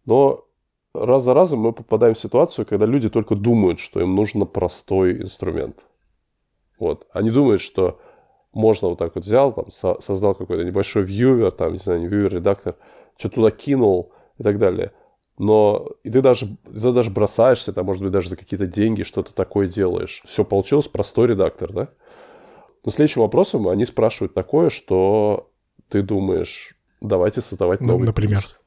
Но 0.05 0.45
раз 0.93 1.23
за 1.23 1.33
разом 1.33 1.59
мы 1.59 1.73
попадаем 1.73 2.15
в 2.15 2.19
ситуацию, 2.19 2.65
когда 2.65 2.85
люди 2.85 3.09
только 3.09 3.35
думают, 3.35 3.79
что 3.79 4.01
им 4.01 4.15
нужен 4.15 4.45
простой 4.45 5.21
инструмент. 5.21 5.83
Вот. 6.79 7.07
Они 7.13 7.31
думают, 7.31 7.61
что 7.61 7.99
можно 8.53 8.89
вот 8.89 8.97
так 8.97 9.15
вот 9.15 9.25
взял, 9.25 9.53
там, 9.53 9.69
со- 9.69 9.99
создал 10.01 10.35
какой-то 10.35 10.63
небольшой 10.63 11.03
вьювер, 11.03 11.51
там, 11.51 11.73
не 11.73 11.79
знаю, 11.79 11.99
не 11.99 12.07
вьювер, 12.07 12.35
редактор, 12.35 12.75
что 13.17 13.29
туда 13.29 13.51
кинул 13.51 14.11
и 14.37 14.43
так 14.43 14.57
далее. 14.57 14.91
но 15.37 15.89
и 16.03 16.09
ты 16.09 16.21
даже, 16.21 16.47
ты 16.63 16.91
даже 16.91 17.11
бросаешься, 17.11 17.73
там, 17.73 17.85
может 17.85 18.01
быть, 18.01 18.11
даже 18.11 18.29
за 18.29 18.37
какие-то 18.37 18.67
деньги 18.67 19.03
что-то 19.03 19.33
такое 19.33 19.67
делаешь. 19.67 20.21
Все 20.25 20.45
получилось, 20.45 20.87
простой 20.87 21.27
редактор, 21.27 21.73
да? 21.73 21.89
Но 22.85 22.91
следующим 22.91 23.21
вопросом 23.21 23.67
они 23.67 23.83
спрашивают 23.83 24.33
такое, 24.33 24.69
что 24.69 25.49
ты 25.89 26.03
думаешь, 26.03 26.75
давайте 27.01 27.41
создавать 27.41 27.81
новый 27.81 28.01
ну, 28.01 28.05
Например? 28.05 28.41
Курс. 28.41 28.59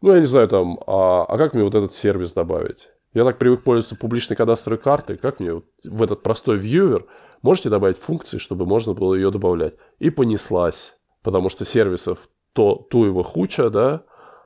Ну, 0.00 0.12
я 0.12 0.20
не 0.20 0.26
знаю, 0.26 0.48
там, 0.48 0.78
а, 0.86 1.24
а 1.24 1.36
как 1.36 1.54
мне 1.54 1.64
вот 1.64 1.74
этот 1.74 1.92
сервис 1.92 2.32
добавить? 2.32 2.88
Я 3.12 3.24
так 3.24 3.38
привык 3.38 3.64
пользоваться 3.64 3.96
публичной 3.96 4.36
кадастровой 4.36 4.78
картой, 4.78 5.16
как 5.16 5.40
мне 5.40 5.54
вот 5.54 5.64
в 5.84 6.02
этот 6.02 6.22
простой 6.22 6.58
вьювер 6.58 7.06
можете 7.42 7.70
добавить 7.70 7.98
функции, 7.98 8.38
чтобы 8.38 8.66
можно 8.66 8.92
было 8.92 9.14
ее 9.14 9.30
добавлять? 9.30 9.74
И 9.98 10.10
понеслась, 10.10 10.96
потому 11.22 11.48
что 11.48 11.64
сервисов 11.64 12.28
то, 12.52 12.76
ту 12.76 13.06
его 13.06 13.22
хуча, 13.22 13.70
да, 13.70 14.04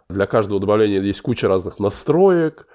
для 0.09 0.27
каждого 0.27 0.61
добавления 0.61 1.01
есть 1.03 1.21
куча 1.21 1.49
разных 1.49 1.81
настроек, 1.81 2.67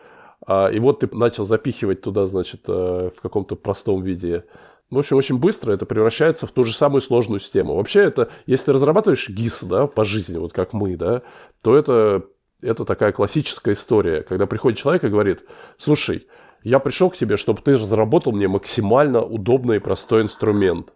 а, 0.46 0.68
и 0.68 0.80
вот 0.80 1.00
ты 1.00 1.10
начал 1.16 1.46
запихивать 1.46 2.02
туда, 2.02 2.26
значит, 2.26 2.62
э, 2.68 3.10
в 3.16 3.22
каком-то 3.22 3.56
простом 3.56 4.04
виде 4.04 4.46
в 4.92 4.98
общем, 4.98 5.18
очень 5.18 5.40
быстро 5.40 5.74
это 5.74 5.86
превращается 5.86 6.46
в 6.46 6.52
ту 6.52 6.64
же 6.64 6.74
самую 6.74 7.02
сложную 7.02 7.40
систему. 7.40 7.76
Вообще, 7.76 8.02
это, 8.02 8.30
если 8.46 8.66
ты 8.66 8.74
разрабатываешь 8.74 9.30
ГИС, 9.30 9.64
да, 9.64 9.88
по 9.88 10.04
жизни, 10.04 10.38
вот 10.38 10.54
как 10.54 10.74
мы, 10.74 10.96
да, 10.96 11.24
то 11.64 11.76
это, 11.76 12.24
это 12.62 12.86
такая 12.86 13.12
классическая 13.12 13.74
история, 13.74 14.22
когда 14.22 14.46
приходит 14.46 14.78
человек 14.80 15.04
и 15.04 15.10
говорит, 15.10 15.44
слушай, 15.78 16.28
я 16.64 16.80
пришел 16.80 17.10
к 17.10 17.18
тебе, 17.18 17.38
чтобы 17.38 17.62
ты 17.62 17.74
разработал 17.74 18.32
мне 18.32 18.48
максимально 18.48 19.22
удобный 19.22 19.78
и 19.78 19.80
простой 19.80 20.22
инструмент. 20.24 20.94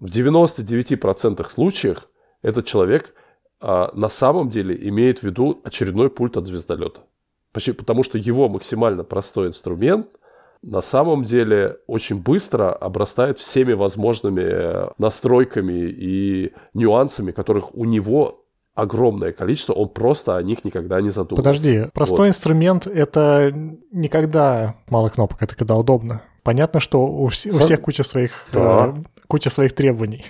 В 0.00 0.06
99% 0.06 1.48
случаев 1.48 2.08
этот 2.42 2.66
человек 2.66 3.14
а, 3.60 3.90
на 3.94 4.08
самом 4.08 4.48
деле 4.48 4.76
имеет 4.88 5.20
в 5.20 5.22
виду 5.24 5.60
очередной 5.64 6.08
пульт 6.10 6.36
от 6.36 6.46
звездолета. 6.46 7.00
Потому 7.52 8.04
что 8.04 8.18
его 8.18 8.48
максимально 8.48 9.02
простой 9.02 9.48
инструмент 9.48 10.08
на 10.62 10.82
самом 10.82 11.24
деле 11.24 11.76
очень 11.86 12.16
быстро 12.16 12.72
обрастает 12.72 13.38
всеми 13.38 13.72
возможными 13.72 14.90
настройками 15.00 15.88
и 15.88 16.52
нюансами, 16.74 17.30
которых 17.30 17.74
у 17.74 17.84
него 17.84 18.44
огромное 18.74 19.32
количество, 19.32 19.72
он 19.72 19.88
просто 19.88 20.36
о 20.36 20.42
них 20.42 20.64
никогда 20.64 21.00
не 21.00 21.10
задумывался. 21.10 21.36
Подожди, 21.36 21.90
простой 21.92 22.18
вот. 22.18 22.28
инструмент— 22.28 22.86
это 22.86 23.52
никогда 23.90 24.76
мало 24.88 25.08
кнопок, 25.08 25.42
это 25.42 25.56
когда 25.56 25.74
удобно. 25.74 26.22
Понятно, 26.44 26.78
что 26.78 27.04
у, 27.04 27.28
вс- 27.28 27.50
у 27.50 27.58
всех 27.58 27.80
куча 27.80 28.04
своих, 28.04 28.46
да. 28.52 28.94
э, 28.96 29.02
куча 29.26 29.50
своих 29.50 29.74
требований. 29.74 30.24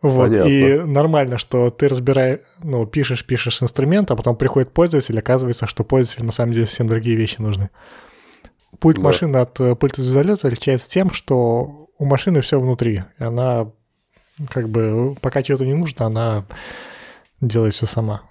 Вот, 0.00 0.28
Понятно. 0.28 0.48
и 0.48 0.78
нормально, 0.80 1.38
что 1.38 1.70
ты 1.70 1.88
разбираешь, 1.88 2.40
ну, 2.62 2.86
пишешь, 2.86 3.26
пишешь 3.26 3.62
инструмент, 3.62 4.10
а 4.10 4.16
потом 4.16 4.36
приходит 4.36 4.72
пользователь, 4.72 5.18
оказывается, 5.18 5.66
что 5.66 5.84
пользователю 5.84 6.26
на 6.26 6.32
самом 6.32 6.52
деле 6.52 6.66
совсем 6.66 6.88
другие 6.88 7.16
вещи 7.16 7.40
нужны. 7.40 7.70
Пульт 8.80 8.96
да. 8.96 9.02
машины 9.02 9.36
от 9.38 9.58
э, 9.60 9.74
пульта 9.74 10.02
звездолета 10.02 10.48
отличается 10.48 10.88
тем, 10.88 11.12
что 11.12 11.88
у 11.98 12.04
машины 12.04 12.40
все 12.40 12.58
внутри. 12.58 13.02
И 13.18 13.24
она, 13.24 13.70
как 14.50 14.68
бы, 14.68 15.16
пока 15.20 15.42
чего-то 15.42 15.64
не 15.64 15.74
нужно, 15.74 16.06
она 16.06 16.44
делает 17.40 17.74
все 17.74 17.86
сама. 17.86 18.22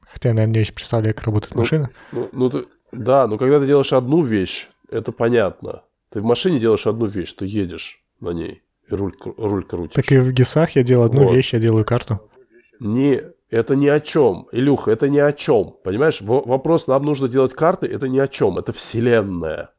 Хотя 0.00 0.30
я, 0.30 0.34
наверное, 0.34 0.54
не 0.54 0.60
очень 0.60 0.74
представляю, 0.74 1.14
как 1.14 1.26
работает 1.26 1.54
ну, 1.54 1.60
машина. 1.60 1.90
Ну, 2.12 2.28
ну 2.32 2.50
ты, 2.50 2.66
да, 2.92 3.26
но 3.26 3.38
когда 3.38 3.60
ты 3.60 3.66
делаешь 3.66 3.92
одну 3.92 4.22
вещь, 4.22 4.68
это 4.90 5.12
понятно. 5.12 5.82
Ты 6.10 6.20
в 6.20 6.24
машине 6.24 6.58
делаешь 6.58 6.86
одну 6.86 7.06
вещь, 7.06 7.32
ты 7.32 7.46
едешь 7.46 8.02
на 8.20 8.30
ней 8.30 8.62
и 8.90 8.94
руль, 8.94 9.14
руль 9.36 9.64
крутишь. 9.64 9.94
Так 9.94 10.10
и 10.10 10.18
в 10.18 10.32
ГИСах 10.32 10.72
я 10.72 10.82
делаю 10.82 11.06
одну 11.06 11.24
вот. 11.24 11.34
вещь, 11.34 11.52
я 11.52 11.60
делаю 11.60 11.84
карту. 11.84 12.20
Не, 12.80 13.22
это 13.50 13.76
ни 13.76 13.86
о 13.86 14.00
чем. 14.00 14.48
Илюха, 14.52 14.90
это 14.90 15.08
ни 15.08 15.18
о 15.18 15.32
чем. 15.32 15.76
Понимаешь, 15.84 16.20
вопрос, 16.20 16.86
нам 16.86 17.04
нужно 17.04 17.28
делать 17.28 17.52
карты, 17.52 17.86
это 17.86 18.08
ни 18.08 18.18
о 18.18 18.26
чем. 18.26 18.58
Это 18.58 18.72
вселенная 18.72 19.70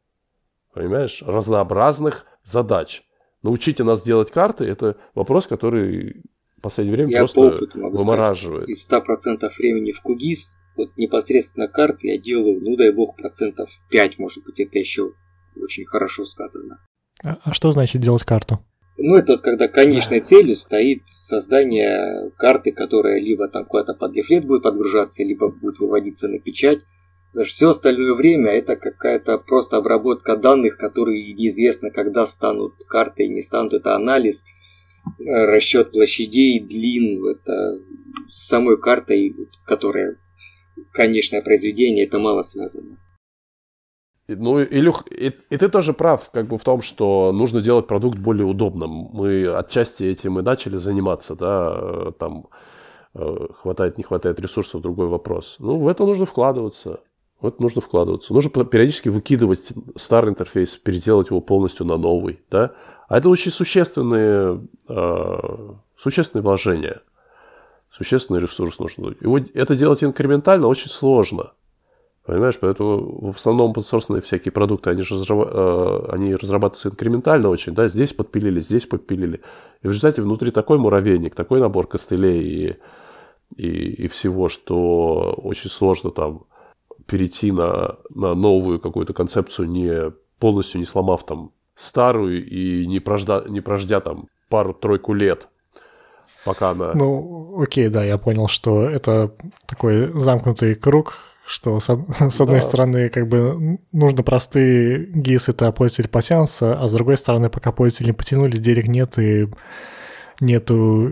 понимаешь, 0.73 1.23
разнообразных 1.25 2.25
задач. 2.43 3.03
Научите 3.43 3.83
нас 3.83 4.03
делать 4.03 4.31
карты– 4.31 4.65
это 4.65 4.97
вопрос, 5.15 5.47
который 5.47 6.23
в 6.57 6.61
последнее 6.61 6.95
время 6.95 7.11
я 7.11 7.19
просто 7.19 7.59
вымораживает. 7.73 8.69
Сказать, 8.75 9.03
из 9.03 9.43
100% 9.43 9.49
времени 9.57 9.91
в 9.93 10.01
Кугис, 10.01 10.59
вот 10.77 10.95
непосредственно 10.95 11.67
карты 11.67 12.07
я 12.07 12.17
делаю, 12.19 12.61
ну 12.61 12.75
дай 12.75 12.91
бог, 12.91 13.15
процентов 13.15 13.69
5, 13.89 14.19
может 14.19 14.43
быть, 14.45 14.59
это 14.59 14.77
еще 14.77 15.13
очень 15.55 15.85
хорошо 15.85 16.25
сказано. 16.25 16.79
А, 17.23 17.37
а 17.43 17.53
что 17.53 17.71
значит 17.71 18.01
делать 18.01 18.23
карту? 18.23 18.59
Ну, 18.97 19.15
это 19.15 19.33
вот 19.33 19.41
когда 19.41 19.67
конечной 19.67 20.19
целью 20.19 20.55
стоит 20.55 21.01
создание 21.07 22.29
карты, 22.37 22.71
которая 22.71 23.19
либо 23.19 23.47
там 23.47 23.65
куда-то 23.65 23.95
под 23.95 24.13
дефлет 24.13 24.45
будет 24.45 24.63
подгружаться, 24.63 25.23
либо 25.23 25.49
будет 25.49 25.79
выводиться 25.79 26.27
на 26.27 26.39
печать. 26.39 26.79
Потому 27.31 27.45
все 27.45 27.69
остальное 27.69 28.13
время 28.13 28.51
это 28.51 28.75
какая-то 28.75 29.37
просто 29.37 29.77
обработка 29.77 30.35
данных, 30.35 30.77
которые 30.77 31.33
неизвестно, 31.33 31.89
когда 31.89 32.27
станут 32.27 32.73
картой, 32.89 33.29
не 33.29 33.41
станут. 33.41 33.73
Это 33.73 33.95
анализ, 33.95 34.43
э, 35.05 35.45
расчет 35.45 35.91
площадей, 35.91 36.59
длин, 36.59 37.25
это 37.25 37.79
с 38.29 38.47
самой 38.47 38.77
картой, 38.77 39.33
которая 39.65 40.17
конечное 40.91 41.41
произведение, 41.41 42.05
это 42.05 42.19
мало 42.19 42.41
связано. 42.43 42.97
Ну, 44.27 44.61
Илюх, 44.61 45.05
и, 45.09 45.31
и 45.49 45.57
ты 45.57 45.69
тоже 45.69 45.93
прав, 45.93 46.29
как 46.31 46.47
бы 46.47 46.57
в 46.57 46.63
том, 46.63 46.81
что 46.81 47.31
нужно 47.33 47.61
делать 47.61 47.87
продукт 47.87 48.17
более 48.17 48.45
удобным. 48.45 49.09
Мы 49.13 49.47
отчасти 49.47 50.03
этим 50.03 50.39
и 50.39 50.41
начали 50.41 50.77
заниматься, 50.77 51.35
да, 51.35 51.77
э, 51.79 52.11
там 52.19 52.47
э, 53.13 53.47
хватает, 53.55 53.97
не 53.97 54.03
хватает 54.03 54.39
ресурсов, 54.39 54.81
другой 54.81 55.07
вопрос. 55.07 55.57
Ну, 55.59 55.77
в 55.77 55.87
это 55.87 56.05
нужно 56.05 56.25
вкладываться. 56.25 56.99
Вот 57.41 57.59
нужно 57.59 57.81
вкладываться. 57.81 58.33
Нужно 58.33 58.63
периодически 58.65 59.09
выкидывать 59.09 59.73
старый 59.95 60.31
интерфейс, 60.31 60.75
переделать 60.77 61.29
его 61.31 61.41
полностью 61.41 61.85
на 61.85 61.97
новый, 61.97 62.39
да. 62.51 62.73
А 63.07 63.17
это 63.17 63.29
очень 63.29 63.51
существенные, 63.51 64.61
э, 64.87 65.69
существенные 65.97 66.43
вложения. 66.43 67.01
Существенный 67.91 68.39
ресурс 68.39 68.79
нужно. 68.79 69.15
И 69.19 69.25
вот 69.25 69.43
это 69.53 69.75
делать 69.75 70.03
инкрементально 70.03 70.67
очень 70.67 70.89
сложно. 70.89 71.51
Понимаешь, 72.23 72.59
поэтому 72.59 73.31
в 73.31 73.35
основном 73.35 73.73
подсорсные 73.73 74.21
всякие 74.21 74.51
продукты, 74.51 74.91
они, 74.91 75.01
же 75.01 75.15
э, 75.15 76.05
они 76.09 76.35
разрабатываются 76.35 76.89
инкрементально 76.89 77.49
очень, 77.49 77.73
да, 77.73 77.87
здесь 77.87 78.13
подпилили, 78.13 78.61
здесь 78.61 78.85
подпилили. 78.85 79.41
И 79.81 79.87
в 79.87 79.89
результате 79.89 80.21
внутри 80.21 80.51
такой 80.51 80.77
муравейник, 80.77 81.33
такой 81.33 81.59
набор 81.59 81.87
костылей 81.87 82.43
и, 82.43 82.77
и, 83.57 84.03
и 84.03 84.07
всего, 84.07 84.49
что 84.49 85.33
очень 85.41 85.71
сложно 85.71 86.11
там 86.11 86.45
перейти 87.11 87.51
на, 87.51 87.97
на 88.09 88.33
новую 88.33 88.79
какую-то 88.79 89.13
концепцию, 89.13 89.69
не 89.69 90.11
полностью 90.39 90.79
не 90.79 90.85
сломав 90.85 91.25
там 91.25 91.51
старую 91.75 92.47
и 92.47 92.87
не 92.87 93.01
прождя, 93.01 93.43
не 93.47 93.59
прождя 93.59 93.99
там 93.99 94.27
пару-тройку 94.49 95.13
лет, 95.13 95.49
пока 96.45 96.69
она... 96.69 96.93
Ну, 96.93 97.61
окей, 97.61 97.89
да, 97.89 98.03
я 98.03 98.17
понял, 98.17 98.47
что 98.47 98.89
это 98.89 99.33
такой 99.67 100.11
замкнутый 100.13 100.75
круг, 100.75 101.17
что 101.45 101.81
с, 101.81 101.85
с 102.31 102.39
одной 102.39 102.61
да. 102.61 102.65
стороны 102.65 103.09
как 103.09 103.27
бы 103.27 103.77
нужно 103.91 104.23
простые 104.23 105.05
ГИС, 105.13 105.49
это 105.49 105.69
пользователь 105.73 106.09
посеанса, 106.09 106.79
а 106.81 106.87
с 106.87 106.93
другой 106.93 107.17
стороны, 107.17 107.49
пока 107.49 107.73
пользователи 107.73 108.07
не 108.07 108.13
потянулись, 108.13 108.59
денег 108.59 108.87
нет 108.87 109.19
и 109.19 109.49
нету 110.39 111.09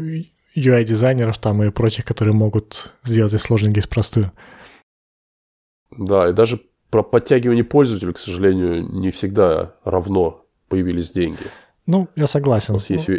UI-дизайнеров 0.56 1.38
там 1.40 1.62
и 1.62 1.72
прочих, 1.72 2.06
которые 2.06 2.34
могут 2.34 2.94
сделать 3.04 3.40
сложный 3.42 3.72
ГИС 3.72 3.88
простую. 3.88 4.32
Да, 5.98 6.30
и 6.30 6.34
даже 6.34 6.62
про 6.90 7.04
подтягивание 7.04 7.64
пользователя, 7.64 8.14
к 8.14 8.20
сожалению, 8.20 8.84
не 8.90 9.12
всегда 9.12 9.74
равно 9.84 10.46
появились 10.68 11.12
деньги. 11.12 11.40
Ну, 11.86 12.08
я 12.16 12.28
согласен. 12.28 12.76
У 12.76 12.78
нас 12.78 12.90
есть, 12.90 13.10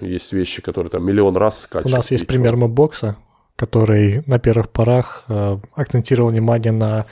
есть 0.00 0.32
вещи, 0.32 0.60
которые 0.60 0.90
там 0.90 1.06
миллион 1.06 1.36
раз 1.36 1.60
скачивают. 1.60 1.92
У 1.92 1.96
нас 1.96 2.10
есть 2.10 2.26
пример 2.26 2.56
мобокса, 2.56 3.16
который 3.54 4.22
на 4.26 4.38
первых 4.38 4.70
порах 4.70 5.24
э, 5.28 5.58
акцентировал 5.74 6.30
внимание 6.30 6.72
на 6.72 7.06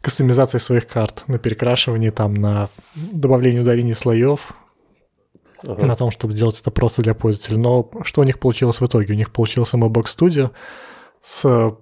кастомизации 0.00 0.58
своих 0.58 0.86
карт, 0.86 1.24
на 1.26 1.38
перекрашивании, 1.38 2.10
там, 2.10 2.34
на 2.34 2.68
добавлении 2.94 3.58
ударений 3.58 3.94
слоев, 3.94 4.52
ага. 5.66 5.86
на 5.86 5.96
том, 5.96 6.10
чтобы 6.10 6.34
сделать 6.34 6.60
это 6.60 6.70
просто 6.70 7.02
для 7.02 7.14
пользователя. 7.14 7.58
Но 7.58 7.90
что 8.02 8.20
у 8.20 8.24
них 8.24 8.38
получилось 8.38 8.80
в 8.80 8.86
итоге? 8.86 9.14
У 9.14 9.16
них 9.16 9.32
получился 9.32 9.76
Mobox 9.76 10.04
Studio 10.16 10.50
с 11.22 11.74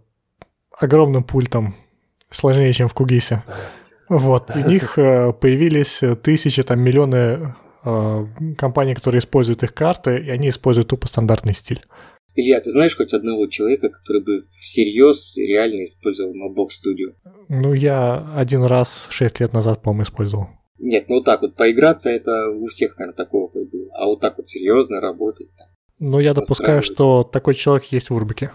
огромным 0.78 1.24
пультом 1.24 1.74
сложнее, 2.32 2.72
чем 2.72 2.88
в 2.88 2.94
Кугисе. 2.94 3.44
Вот, 4.08 4.50
у 4.54 4.68
них 4.68 4.98
э, 4.98 5.32
появились 5.32 6.02
тысячи, 6.22 6.62
там, 6.62 6.80
миллионы 6.80 7.54
э, 7.84 8.26
компаний, 8.58 8.94
которые 8.94 9.20
используют 9.20 9.62
их 9.62 9.72
карты, 9.72 10.18
и 10.18 10.30
они 10.30 10.50
используют 10.50 10.88
тупо 10.88 11.06
стандартный 11.06 11.54
стиль. 11.54 11.82
Илья, 12.34 12.60
ты 12.60 12.72
знаешь 12.72 12.96
хоть 12.96 13.12
одного 13.12 13.46
человека, 13.46 13.90
который 13.90 14.22
бы 14.22 14.46
всерьез 14.60 15.36
реально 15.36 15.84
использовал 15.84 16.32
Mobox 16.32 16.68
Studio? 16.82 17.14
Ну, 17.48 17.74
я 17.74 18.34
один 18.34 18.64
раз 18.64 19.08
шесть 19.10 19.40
лет 19.40 19.52
назад, 19.52 19.82
по-моему, 19.82 20.04
использовал. 20.04 20.48
Нет, 20.78 21.08
ну 21.08 21.16
вот 21.16 21.24
так 21.24 21.42
вот 21.42 21.54
поиграться, 21.54 22.08
это 22.08 22.48
у 22.48 22.66
всех, 22.68 22.98
наверное, 22.98 23.16
такого 23.16 23.48
было. 23.52 23.90
А 23.94 24.06
вот 24.06 24.20
так 24.20 24.38
вот 24.38 24.48
серьезно 24.48 25.00
работать. 25.00 25.48
Ну, 25.98 26.18
я 26.18 26.34
допускаю, 26.34 26.82
что 26.82 27.22
такой 27.22 27.54
человек 27.54 27.84
есть 27.92 28.10
в 28.10 28.14
Урбике. 28.14 28.50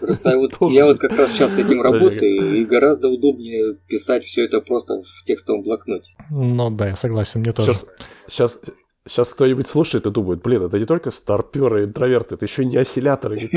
Просто 0.00 0.36
вот 0.38 0.52
я 0.72 0.86
вот 0.86 0.98
как 0.98 1.12
раз 1.16 1.32
сейчас 1.32 1.54
с 1.54 1.58
этим 1.58 1.82
работаю, 1.82 2.56
и 2.56 2.64
гораздо 2.64 3.08
удобнее 3.08 3.76
писать 3.86 4.24
все 4.24 4.46
это 4.46 4.60
просто 4.60 5.02
в 5.02 5.24
текстовом 5.24 5.62
блокноте. 5.62 6.10
Ну 6.30 6.70
да, 6.70 6.88
я 6.88 6.96
согласен, 6.96 7.40
мне 7.40 7.52
тоже. 7.52 7.74
Сейчас, 7.74 7.86
сейчас, 8.28 8.60
сейчас 9.06 9.34
кто-нибудь 9.34 9.68
слушает 9.68 10.06
и 10.06 10.10
думает, 10.10 10.42
блин, 10.42 10.62
это 10.64 10.78
не 10.78 10.86
только 10.86 11.10
старперы, 11.10 11.84
интроверты, 11.84 12.34
это 12.34 12.44
еще 12.44 12.64
не 12.64 12.76
осцилляторы. 12.76 13.48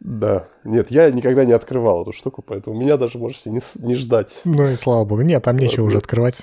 Да. 0.00 0.48
Нет, 0.62 0.92
я 0.92 1.10
никогда 1.10 1.44
не 1.44 1.52
открывал 1.52 2.02
эту 2.02 2.12
штуку, 2.12 2.40
поэтому 2.40 2.80
меня 2.80 2.96
даже 2.96 3.18
можете 3.18 3.50
не, 3.50 3.60
не 3.80 3.96
ждать. 3.96 4.36
Ну 4.44 4.68
и 4.68 4.76
слава 4.76 5.04
богу. 5.04 5.22
Нет, 5.22 5.42
там 5.42 5.58
нечего 5.58 5.86
уже 5.86 5.98
открывать. 5.98 6.42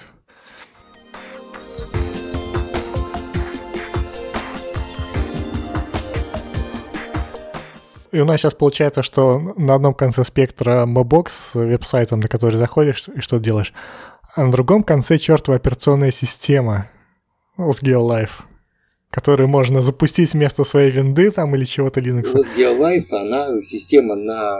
И 8.13 8.19
у 8.19 8.25
нас 8.25 8.39
сейчас 8.39 8.53
получается, 8.53 9.01
что 9.01 9.39
на 9.57 9.73
одном 9.73 9.95
конце 9.95 10.23
спектра 10.23 10.85
Mobox 10.85 11.29
с 11.29 11.55
веб-сайтом, 11.55 12.19
на 12.19 12.27
который 12.27 12.57
заходишь 12.57 13.09
и 13.13 13.21
что 13.21 13.39
делаешь, 13.39 13.73
а 14.35 14.45
на 14.45 14.51
другом 14.51 14.83
конце 14.83 15.17
чертова 15.17 15.57
операционная 15.57 16.11
система 16.11 16.87
с 17.57 17.81
GeoLife 17.83 18.29
который 19.09 19.45
можно 19.45 19.83
запустить 19.83 20.33
вместо 20.33 20.63
своей 20.63 20.89
винды 20.89 21.29
там 21.29 21.53
или 21.53 21.65
чего-то 21.65 21.99
Linux. 21.99 22.33
GeoLife, 22.57 23.11
она 23.11 23.61
система 23.61 24.15
на 24.15 24.59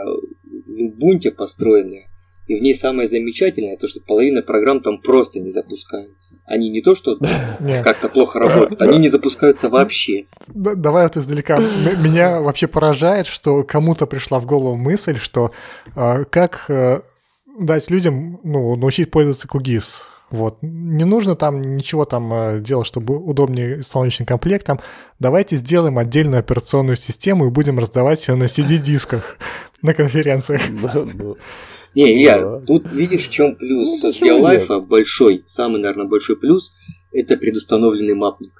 Ubuntu 0.68 1.32
построенная. 1.32 2.06
И 2.46 2.54
в 2.54 2.62
ней 2.62 2.74
самое 2.74 3.08
замечательное, 3.08 3.76
то, 3.76 3.86
что 3.86 4.00
половина 4.00 4.42
программ 4.42 4.82
там 4.82 4.98
просто 4.98 5.40
не 5.40 5.50
запускается. 5.50 6.36
Они 6.44 6.68
не 6.70 6.82
то, 6.82 6.94
что 6.94 7.18
как-то 7.82 8.08
плохо 8.08 8.38
работают, 8.38 8.82
они 8.82 8.98
не 8.98 9.08
запускаются 9.08 9.68
вообще. 9.68 10.26
Давай 10.48 11.04
вот 11.04 11.16
издалека. 11.16 11.58
Меня 11.58 12.40
вообще 12.40 12.66
поражает, 12.66 13.26
что 13.26 13.62
кому-то 13.62 14.06
пришла 14.06 14.40
в 14.40 14.46
голову 14.46 14.76
мысль, 14.76 15.16
что 15.18 15.52
а, 15.96 16.24
как 16.24 16.66
э, 16.68 17.00
дать 17.58 17.90
людям 17.90 18.40
ну, 18.42 18.76
научить 18.76 19.10
пользоваться 19.10 19.48
QGIS. 19.48 20.04
Вот. 20.30 20.58
Не 20.62 21.04
нужно 21.04 21.36
там 21.36 21.76
ничего 21.76 22.04
там 22.04 22.32
э, 22.32 22.60
делать, 22.60 22.86
чтобы 22.86 23.16
удобнее 23.16 23.82
с 23.82 23.86
солнечным 23.86 24.26
комплектом. 24.26 24.80
Давайте 25.18 25.56
сделаем 25.56 25.96
отдельную 25.96 26.40
операционную 26.40 26.96
систему 26.96 27.46
и 27.46 27.50
будем 27.50 27.78
раздавать 27.78 28.26
ее 28.26 28.34
на 28.34 28.44
CD-дисках 28.44 29.38
на 29.82 29.94
конференциях. 29.94 30.62
Не, 31.94 32.12
Илья, 32.12 32.60
тут 32.66 32.92
видишь, 32.92 33.28
в 33.28 33.30
чем 33.30 33.56
плюс 33.56 34.02
ну, 34.02 34.08
Geolife 34.10 34.80
большой, 34.80 35.42
самый, 35.46 35.80
наверное, 35.80 36.06
большой 36.06 36.36
плюс, 36.36 36.74
это 37.12 37.36
предустановленный 37.36 38.14
мапник. 38.14 38.52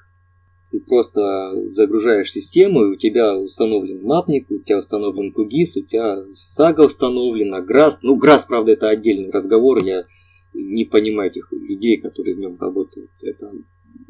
Ты 0.70 0.80
просто 0.80 1.52
загружаешь 1.72 2.32
систему, 2.32 2.84
и 2.84 2.94
у 2.94 2.96
тебя 2.96 3.36
установлен 3.36 4.02
мапник, 4.02 4.50
у 4.50 4.58
тебя 4.58 4.78
установлен 4.78 5.32
QGIS, 5.32 5.80
у 5.80 5.86
тебя 5.86 6.16
Saga 6.34 6.86
установлена, 6.86 7.60
GRASS. 7.60 7.98
Ну, 8.02 8.18
GRASS, 8.18 8.46
правда, 8.48 8.72
это 8.72 8.88
отдельный 8.88 9.30
разговор, 9.30 9.84
я 9.84 10.04
не 10.52 10.84
понимаю 10.84 11.30
этих 11.30 11.52
людей, 11.52 12.00
которые 12.00 12.36
в 12.36 12.38
нем 12.38 12.56
работают. 12.58 13.10
Это, 13.22 13.52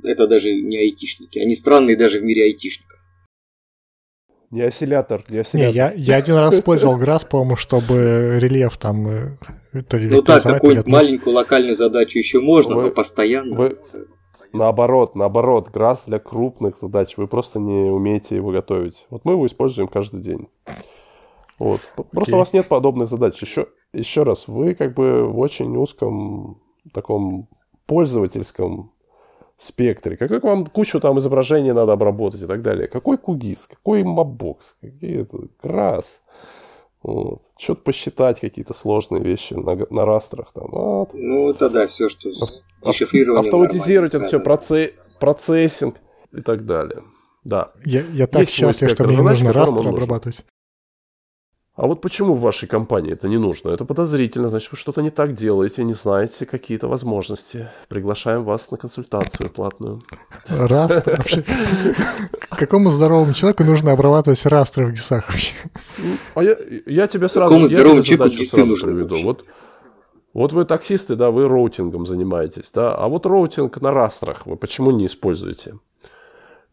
это 0.02 0.26
даже 0.26 0.54
не 0.54 0.78
айтишники. 0.78 1.38
Они 1.38 1.54
странные 1.54 1.96
даже 1.96 2.20
в 2.20 2.22
мире 2.22 2.44
айтишников. 2.44 2.93
Не 4.54 4.62
осциллятор, 4.62 5.24
не 5.28 5.38
осциллятор. 5.38 5.72
Не, 5.72 5.76
я, 5.76 5.92
я 5.92 6.14
один 6.14 6.36
раз 6.36 6.54
использовал 6.60 6.96
GRASS, 6.96 7.26
по-моему, 7.28 7.56
чтобы 7.56 8.38
рельеф 8.40 8.76
там 8.76 9.08
э, 9.08 9.82
то 9.88 9.96
ли 9.96 10.08
Ну 10.08 10.22
так, 10.22 10.44
какую-нибудь 10.44 10.86
маленькую 10.86 11.34
локальную 11.34 11.74
задачу 11.74 12.18
еще 12.18 12.40
можно, 12.40 12.76
вы, 12.76 12.82
но 12.84 12.90
постоянно. 12.92 13.56
Вы, 13.56 13.76
наоборот, 14.52 15.16
наоборот, 15.16 15.70
GRASS 15.74 16.04
для 16.06 16.20
крупных 16.20 16.78
задач, 16.80 17.16
вы 17.16 17.26
просто 17.26 17.58
не 17.58 17.90
умеете 17.90 18.36
его 18.36 18.52
готовить. 18.52 19.06
Вот 19.10 19.24
мы 19.24 19.32
его 19.32 19.44
используем 19.44 19.88
каждый 19.88 20.20
день. 20.20 20.46
Вот. 21.58 21.80
Просто 22.12 22.30
okay. 22.30 22.36
у 22.36 22.38
вас 22.38 22.52
нет 22.52 22.68
подобных 22.68 23.08
задач. 23.08 23.42
Еще, 23.42 23.66
еще 23.92 24.22
раз, 24.22 24.46
вы 24.46 24.76
как 24.76 24.94
бы 24.94 25.24
в 25.24 25.36
очень 25.40 25.76
узком 25.76 26.62
таком 26.92 27.48
пользовательском 27.86 28.93
спектре. 29.58 30.16
Как, 30.16 30.28
как 30.28 30.42
вам 30.42 30.66
кучу 30.66 31.00
там 31.00 31.18
изображений 31.18 31.72
надо 31.72 31.92
обработать 31.92 32.42
и 32.42 32.46
так 32.46 32.62
далее. 32.62 32.88
Какой 32.88 33.18
кугис, 33.18 33.66
какой 33.66 34.02
мапбокс, 34.02 34.76
какие 34.80 35.22
это, 35.22 35.38
крас. 35.60 36.20
Вот. 37.02 37.42
Что-то 37.58 37.82
посчитать 37.82 38.40
какие-то 38.40 38.74
сложные 38.74 39.22
вещи 39.22 39.54
на, 39.54 39.76
на 39.90 40.04
растрах. 40.04 40.52
Там. 40.52 40.68
Вот. 40.70 41.10
Ну, 41.12 41.50
это 41.50 41.68
да, 41.68 41.86
все, 41.86 42.08
что 42.08 42.30
дешифрирование. 42.84 43.40
Автоматизировать 43.40 44.14
это 44.14 44.24
все, 44.24 44.40
процесс, 44.40 45.16
процессинг 45.20 45.96
и 46.32 46.40
так 46.40 46.64
далее. 46.64 47.02
Да. 47.44 47.72
Я, 47.84 48.02
я 48.12 48.26
так 48.26 48.48
счастлив, 48.48 48.90
что 48.90 49.04
мне 49.04 49.16
не 49.16 49.22
нужно 49.22 49.52
растр 49.52 49.86
обрабатывать. 49.86 50.44
А 51.76 51.88
вот 51.88 52.00
почему 52.00 52.34
в 52.34 52.40
вашей 52.40 52.68
компании 52.68 53.12
это 53.12 53.26
не 53.26 53.36
нужно? 53.36 53.70
Это 53.70 53.84
подозрительно, 53.84 54.48
значит, 54.48 54.70
вы 54.70 54.78
что-то 54.78 55.02
не 55.02 55.10
так 55.10 55.34
делаете, 55.34 55.82
не 55.82 55.94
знаете 55.94 56.46
какие-то 56.46 56.86
возможности. 56.86 57.68
Приглашаем 57.88 58.44
вас 58.44 58.70
на 58.70 58.76
консультацию 58.76 59.50
платную. 59.50 60.00
Растр? 60.48 61.16
Вообще, 61.16 61.44
какому 62.50 62.90
здоровому 62.90 63.34
человеку 63.34 63.64
нужно 63.64 63.90
обрабатывать 63.90 64.46
растры 64.46 64.86
в 64.86 64.92
ГИСах 64.92 65.28
вообще? 65.28 65.54
А 66.34 66.44
я, 66.44 66.56
я 66.86 67.08
тебе 67.08 67.28
сразу, 67.28 67.48
какому 67.48 67.66
здоровому 67.66 68.02
задачу 68.02 68.44
сразу 68.44 68.76
приведу. 68.76 69.24
Вот, 69.24 69.44
вот 70.32 70.52
вы 70.52 70.64
таксисты, 70.66 71.16
да, 71.16 71.32
вы 71.32 71.48
роутингом 71.48 72.06
занимаетесь, 72.06 72.70
да, 72.72 72.94
а 72.94 73.08
вот 73.08 73.26
роутинг 73.26 73.80
на 73.80 73.90
растрах 73.90 74.46
вы 74.46 74.56
почему 74.56 74.92
не 74.92 75.06
используете? 75.06 75.74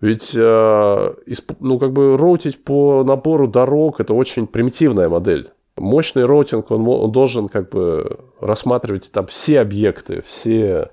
Ведь, 0.02 0.36
э, 0.36 1.14
ну, 1.60 1.80
как 1.80 1.94
бы 1.94 2.18
роутить 2.18 2.64
по 2.64 3.04
набору 3.04 3.48
дорог– 3.48 4.00
это 4.00 4.16
очень 4.16 4.48
примитивная 4.48 5.10
модель. 5.10 5.50
Мощный 5.78 6.26
роутинг, 6.26 6.72
он, 6.72 6.88
он 6.88 7.12
должен 7.12 7.48
как 7.48 7.70
бы 7.70 8.20
рассматривать 8.40 9.12
там 9.12 9.28
все 9.28 9.62
объекты, 9.62 10.22
все 10.22 10.90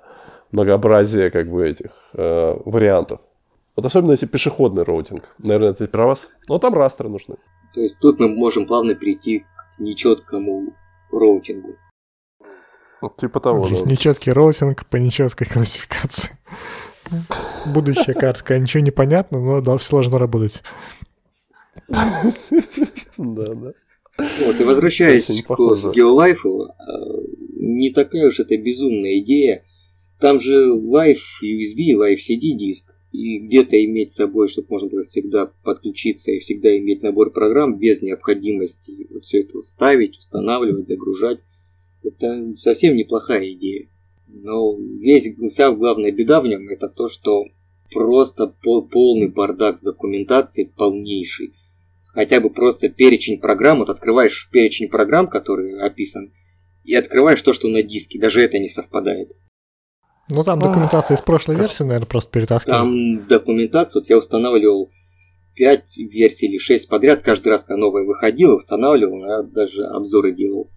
многообразие 0.53 1.31
как 1.31 1.51
бы 1.51 1.67
этих 1.67 1.91
э, 2.13 2.57
вариантов. 2.65 3.21
Вот 3.77 3.87
особенно 3.87 4.13
если 4.13 4.27
пешеходный 4.27 4.83
роутинг. 4.83 5.35
Наверное, 5.39 5.71
это 5.71 5.87
про 5.87 6.07
вас. 6.07 6.31
Но 6.49 6.59
там 6.59 6.75
растры 6.75 7.09
нужны. 7.09 7.37
То 7.75 7.81
есть 7.81 7.99
тут 8.01 8.19
мы 8.21 8.29
можем 8.29 8.67
плавно 8.67 8.95
перейти 8.95 9.41
к 9.41 9.79
нечеткому 9.79 10.75
роутингу. 11.11 11.77
Вот, 13.01 13.17
типа 13.17 13.41
того, 13.41 13.69
да. 13.69 13.77
Нечеткий 13.89 14.33
роутинг 14.33 14.85
по 14.87 14.97
нечеткой 14.97 15.47
классификации. 15.47 16.37
Будущая 17.69 18.15
картка. 18.15 18.59
Ничего 18.59 18.83
не 18.83 18.91
понятно, 18.91 19.41
но 19.41 19.61
да, 19.61 19.77
все 19.79 19.91
должно 19.93 20.19
работать. 20.19 20.63
Да, 21.89 23.55
да. 23.55 23.73
Вот, 24.19 24.61
и 24.61 24.65
возвращаясь 24.65 25.27
к 25.43 25.51
Geolife, 25.51 26.45
э, 26.45 27.29
не 27.57 27.91
такая 27.91 28.29
уж 28.29 28.41
это 28.41 28.57
безумная 28.57 29.19
идея. 29.21 29.65
Там 30.21 30.41
же 30.41 30.73
Live 30.73 31.19
USB, 31.43 31.95
Live 31.95 32.17
CD 32.17 32.57
диск. 32.57 32.95
И 33.13 33.39
где-то 33.39 33.83
иметь 33.85 34.11
с 34.11 34.17
собой, 34.17 34.49
чтобы 34.49 34.69
можно 34.71 34.89
было 34.89 35.03
всегда 35.03 35.51
подключиться 35.65 36.31
и 36.31 36.41
всегда 36.41 36.77
иметь 36.77 37.03
набор 37.03 37.33
программ 37.33 37.79
без 37.79 38.03
необходимости 38.03 39.07
вот 39.09 39.25
все 39.25 39.41
это 39.41 39.61
ставить, 39.61 40.19
устанавливать, 40.19 40.87
загружать. 40.87 41.41
Это 42.03 42.55
совсем 42.59 42.97
неплохая 42.97 43.51
идея. 43.53 43.89
Но 44.27 44.79
весь, 44.79 45.35
вся 45.51 45.73
главная 45.73 46.13
беда 46.13 46.41
в 46.43 46.47
нем 46.47 46.69
это 46.69 46.89
то, 46.89 47.09
что 47.09 47.47
просто 47.93 48.47
пол, 48.47 48.89
полный 48.89 49.29
бардак 49.29 49.79
с 49.79 49.83
документацией, 49.83 50.69
полнейший. 50.69 51.55
Хотя 52.09 52.41
бы 52.41 52.51
просто 52.51 52.89
перечень 52.89 53.41
программ, 53.41 53.79
вот 53.79 53.91
открываешь 53.91 54.49
перечень 54.51 54.89
программ, 54.89 55.29
который 55.29 55.79
описан, 55.81 56.33
и 56.85 56.95
открываешь 56.95 57.43
то, 57.43 57.53
что 57.53 57.69
на 57.69 57.83
диске, 57.83 58.19
даже 58.19 58.43
это 58.43 58.59
не 58.59 58.69
совпадает. 58.69 59.31
Ну 60.31 60.45
там 60.45 60.59
документация 60.59 61.17
из 61.17 61.21
прошлой 61.21 61.57
версии, 61.57 61.85
наверное, 61.85 62.07
просто 62.07 62.31
перетаскивают. 62.31 62.79
Там 62.79 63.27
документация, 63.27 64.01
вот 64.01 64.11
я 64.11 64.19
устанавливал 64.19 64.91
5 65.55 65.97
версий 65.97 66.47
или 66.47 66.59
6 66.59 66.89
подряд, 66.89 67.23
каждый 67.23 67.49
раз, 67.49 67.65
когда 67.65 67.79
новая 67.79 68.05
выходила, 68.05 68.55
устанавливал, 68.55 69.25
я 69.25 69.43
даже 69.43 69.85
обзоры 69.85 70.35
делал. 70.35 70.69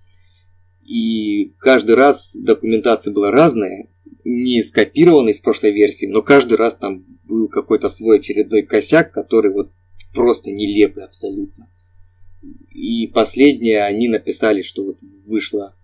И 0.84 1.54
каждый 1.60 1.96
раз 1.96 2.36
документация 2.42 3.14
была 3.14 3.32
разная, 3.32 3.90
не 4.24 4.62
скопированная 4.64 5.34
из 5.34 5.40
прошлой 5.40 5.72
версии, 5.72 6.06
но 6.06 6.22
каждый 6.22 6.56
раз 6.56 6.76
там 6.76 7.06
был 7.24 7.48
какой-то 7.48 7.90
свой 7.90 8.20
очередной 8.20 8.64
косяк, 8.64 9.12
который 9.12 9.52
вот 9.52 9.72
просто 10.14 10.52
нелепый 10.52 11.04
абсолютно. 11.04 11.70
И 12.70 13.08
последнее 13.08 13.84
они 13.84 14.08
написали, 14.08 14.62
что 14.62 14.84
вот 14.84 14.98
вышла 15.26 15.76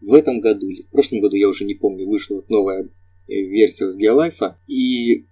в 0.00 0.14
этом 0.14 0.40
году 0.40 0.68
или 0.68 0.82
в 0.82 0.90
прошлом 0.90 1.20
году, 1.20 1.36
я 1.36 1.48
уже 1.48 1.64
не 1.64 1.74
помню, 1.74 2.08
вышла 2.08 2.36
вот 2.36 2.50
новая 2.50 2.88
версия 3.28 3.90
с 3.90 4.00
GeoLife, 4.00 4.54
и 4.66 5.26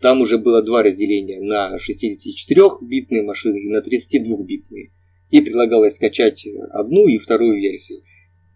там 0.00 0.20
уже 0.20 0.38
было 0.38 0.62
два 0.62 0.82
разделения 0.82 1.40
на 1.40 1.76
64-битные 1.76 3.22
машины 3.22 3.58
и 3.58 3.68
на 3.68 3.78
32-битные. 3.78 4.92
И 5.30 5.40
предлагалось 5.40 5.96
скачать 5.96 6.46
одну 6.70 7.08
и 7.08 7.18
вторую 7.18 7.58
версию 7.58 8.02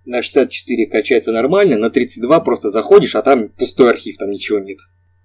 на 0.07 0.23
64 0.23 0.87
качается 0.87 1.33
нормально, 1.33 1.77
на 1.77 1.91
32 1.91 2.41
просто 2.41 2.71
заходишь, 2.71 3.15
а 3.15 3.23
там 3.23 3.49
пустой 3.49 3.91
архив, 3.91 4.17
там 4.17 4.31
ничего 4.31 4.59
нет. 4.59 4.79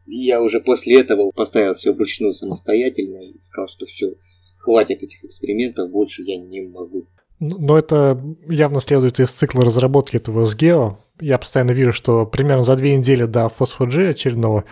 я 0.08 0.42
уже 0.42 0.60
после 0.60 1.00
этого 1.00 1.32
поставил 1.32 1.76
все 1.76 1.94
вручную 1.94 2.34
самостоятельно 2.34 3.18
и 3.18 3.40
сказал, 3.40 3.68
что 3.68 3.86
все, 3.86 4.16
хватит 4.58 5.04
этих 5.04 5.24
экспериментов, 5.24 5.92
больше 5.92 6.24
я 6.24 6.38
не 6.38 6.62
могу. 6.62 7.08
Но 7.40 7.78
это 7.78 8.22
явно 8.48 8.82
следует 8.82 9.20
из 9.20 9.32
цикла 9.32 9.64
разработки 9.64 10.18
этого 10.18 10.46
SGEO. 10.46 10.98
Я 11.20 11.38
постоянно 11.38 11.72
вижу, 11.72 11.94
что 11.94 12.26
примерно 12.26 12.64
за 12.64 12.76
две 12.76 12.96
недели 12.96 13.26
до 13.26 13.48
Phospho-G 13.48 14.10
очередного 14.10 14.64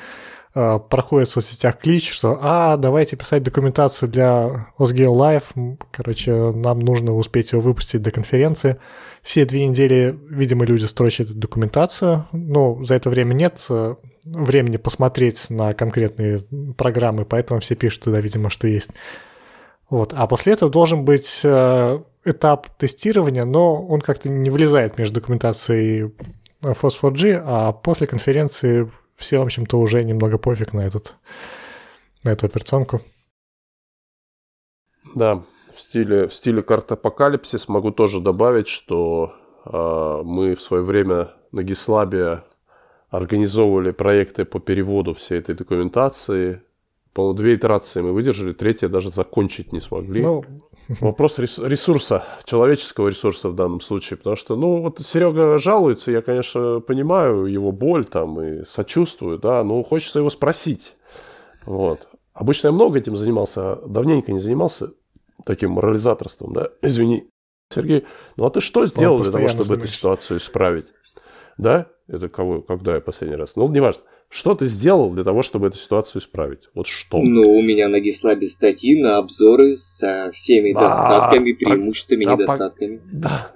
э, 0.55 0.79
проходит 0.89 1.27
в 1.27 1.31
соцсетях 1.31 1.77
клич, 1.77 2.11
что 2.11 2.39
«А, 2.41 2.77
давайте 2.77 3.15
писать 3.15 3.43
документацию 3.43 4.09
для 4.09 4.67
OSGeo 4.77 5.13
Live». 5.13 5.77
Короче, 5.91 6.51
нам 6.51 6.79
нужно 6.79 7.13
успеть 7.13 7.51
его 7.51 7.61
выпустить 7.61 8.01
до 8.01 8.11
конференции. 8.11 8.77
Все 9.21 9.45
две 9.45 9.67
недели, 9.67 10.17
видимо, 10.29 10.65
люди 10.65 10.85
строчат 10.85 11.31
документацию. 11.31 12.27
Но 12.31 12.83
за 12.83 12.95
это 12.95 13.09
время 13.09 13.33
нет 13.33 13.65
э, 13.69 13.95
времени 14.25 14.77
посмотреть 14.77 15.49
на 15.49 15.73
конкретные 15.73 16.39
программы, 16.77 17.25
поэтому 17.25 17.59
все 17.59 17.75
пишут 17.75 18.03
туда, 18.03 18.19
видимо, 18.19 18.49
что 18.49 18.67
есть. 18.67 18.91
Вот. 19.89 20.13
А 20.15 20.27
после 20.27 20.53
этого 20.53 20.71
должен 20.71 21.03
быть 21.03 21.41
э, 21.43 21.99
этап 22.25 22.69
тестирования, 22.77 23.45
но 23.45 23.83
он 23.83 24.01
как-то 24.01 24.29
не 24.29 24.49
влезает 24.49 24.97
между 24.97 25.15
документацией 25.15 26.13
Phos4G, 26.61 27.41
а 27.43 27.71
после 27.71 28.07
конференции 28.07 28.91
все, 29.19 29.39
в 29.39 29.43
общем-то, 29.43 29.77
уже 29.77 30.03
немного 30.03 30.37
пофиг 30.37 30.73
на, 30.73 30.81
этот, 30.81 31.17
на 32.23 32.29
эту 32.29 32.45
операционку. 32.45 33.01
Да, 35.13 35.43
в 35.75 35.79
стиле, 35.79 36.27
в 36.27 36.33
стиле 36.33 36.63
карты 36.63 36.93
апокалипсис 36.93 37.67
могу 37.67 37.91
тоже 37.91 38.21
добавить, 38.21 38.67
что 38.67 39.33
э, 39.65 40.21
мы 40.23 40.55
в 40.55 40.61
свое 40.61 40.83
время 40.83 41.33
на 41.51 41.63
Гислабе 41.63 42.43
организовывали 43.09 43.91
проекты 43.91 44.45
по 44.45 44.59
переводу 44.59 45.13
всей 45.13 45.39
этой 45.39 45.55
документации. 45.55 46.61
По 47.13 47.33
две 47.33 47.55
итерации 47.55 48.01
мы 48.01 48.13
выдержали, 48.13 48.53
третья 48.53 48.87
даже 48.87 49.11
закончить 49.11 49.73
не 49.73 49.81
смогли. 49.81 50.21
Ну, 50.21 50.45
Вопрос 51.01 51.37
ресурса, 51.37 52.23
человеческого 52.45 53.09
ресурса 53.09 53.49
в 53.49 53.55
данном 53.55 53.79
случае, 53.79 54.17
потому 54.17 54.35
что, 54.35 54.55
ну, 54.55 54.81
вот 54.81 54.99
Серега 54.99 55.59
жалуется, 55.59 56.11
я, 56.11 56.21
конечно, 56.23 56.79
понимаю 56.79 57.45
его 57.45 57.71
боль 57.71 58.05
там 58.05 58.41
и 58.41 58.65
сочувствую, 58.65 59.37
да, 59.37 59.63
но 59.63 59.83
хочется 59.83 60.19
его 60.19 60.31
спросить, 60.31 60.95
вот. 61.65 62.07
Обычно 62.33 62.67
я 62.67 62.71
много 62.71 62.97
этим 62.97 63.15
занимался, 63.15 63.73
а 63.73 63.87
давненько 63.87 64.31
не 64.31 64.39
занимался 64.39 64.93
таким 65.45 65.71
морализаторством, 65.71 66.53
да, 66.53 66.69
извини, 66.81 67.29
Сергей, 67.71 68.05
ну 68.35 68.45
а 68.45 68.49
ты 68.49 68.59
что 68.59 68.87
сделал 68.87 69.19
для 69.19 69.31
того, 69.31 69.47
чтобы 69.47 69.75
эту 69.75 69.87
ситуацию 69.87 70.39
исправить? 70.39 70.87
Да? 71.59 71.85
Это 72.07 72.29
кого, 72.29 72.61
когда 72.61 72.95
я 72.95 73.01
последний 73.01 73.35
раз? 73.35 73.55
Ну, 73.55 73.67
неважно. 73.69 74.01
Что 74.29 74.53
ты 74.53 74.67
сделал 74.67 75.09
для 75.09 75.23
того, 75.23 75.41
чтобы 75.41 75.67
эту 75.67 75.77
ситуацию 75.77 76.21
исправить? 76.21 76.69
Вот 76.75 76.85
что? 76.85 77.17
Ну, 77.17 77.49
у 77.49 77.61
меня 77.63 77.87
на 77.87 77.99
Гислабе 77.99 78.47
статьи 78.47 79.01
на 79.01 79.17
обзоры 79.17 79.75
со 79.75 80.29
всеми 80.33 80.71
да, 80.71 80.81
достатками, 80.81 81.53
преимуществами, 81.53 82.25
да, 82.25 82.33
недостатками. 82.33 83.01
Да. 83.11 83.51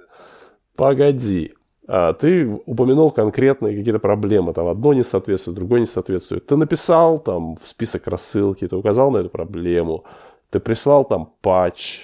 Погоди. 0.74 1.54
А, 1.86 2.12
ты 2.12 2.48
упомянул 2.66 3.12
конкретные 3.12 3.76
какие-то 3.76 4.00
проблемы. 4.00 4.52
Там 4.52 4.66
одно 4.66 4.94
не 4.94 5.04
соответствует, 5.04 5.56
другое 5.56 5.80
не 5.80 5.86
соответствует. 5.86 6.46
Ты 6.46 6.56
написал 6.56 7.20
там 7.20 7.54
в 7.54 7.68
список 7.68 8.08
рассылки, 8.08 8.66
ты 8.66 8.74
указал 8.74 9.12
на 9.12 9.18
эту 9.18 9.28
проблему. 9.28 10.04
Ты 10.50 10.58
прислал 10.58 11.04
там 11.04 11.32
патч. 11.40 12.00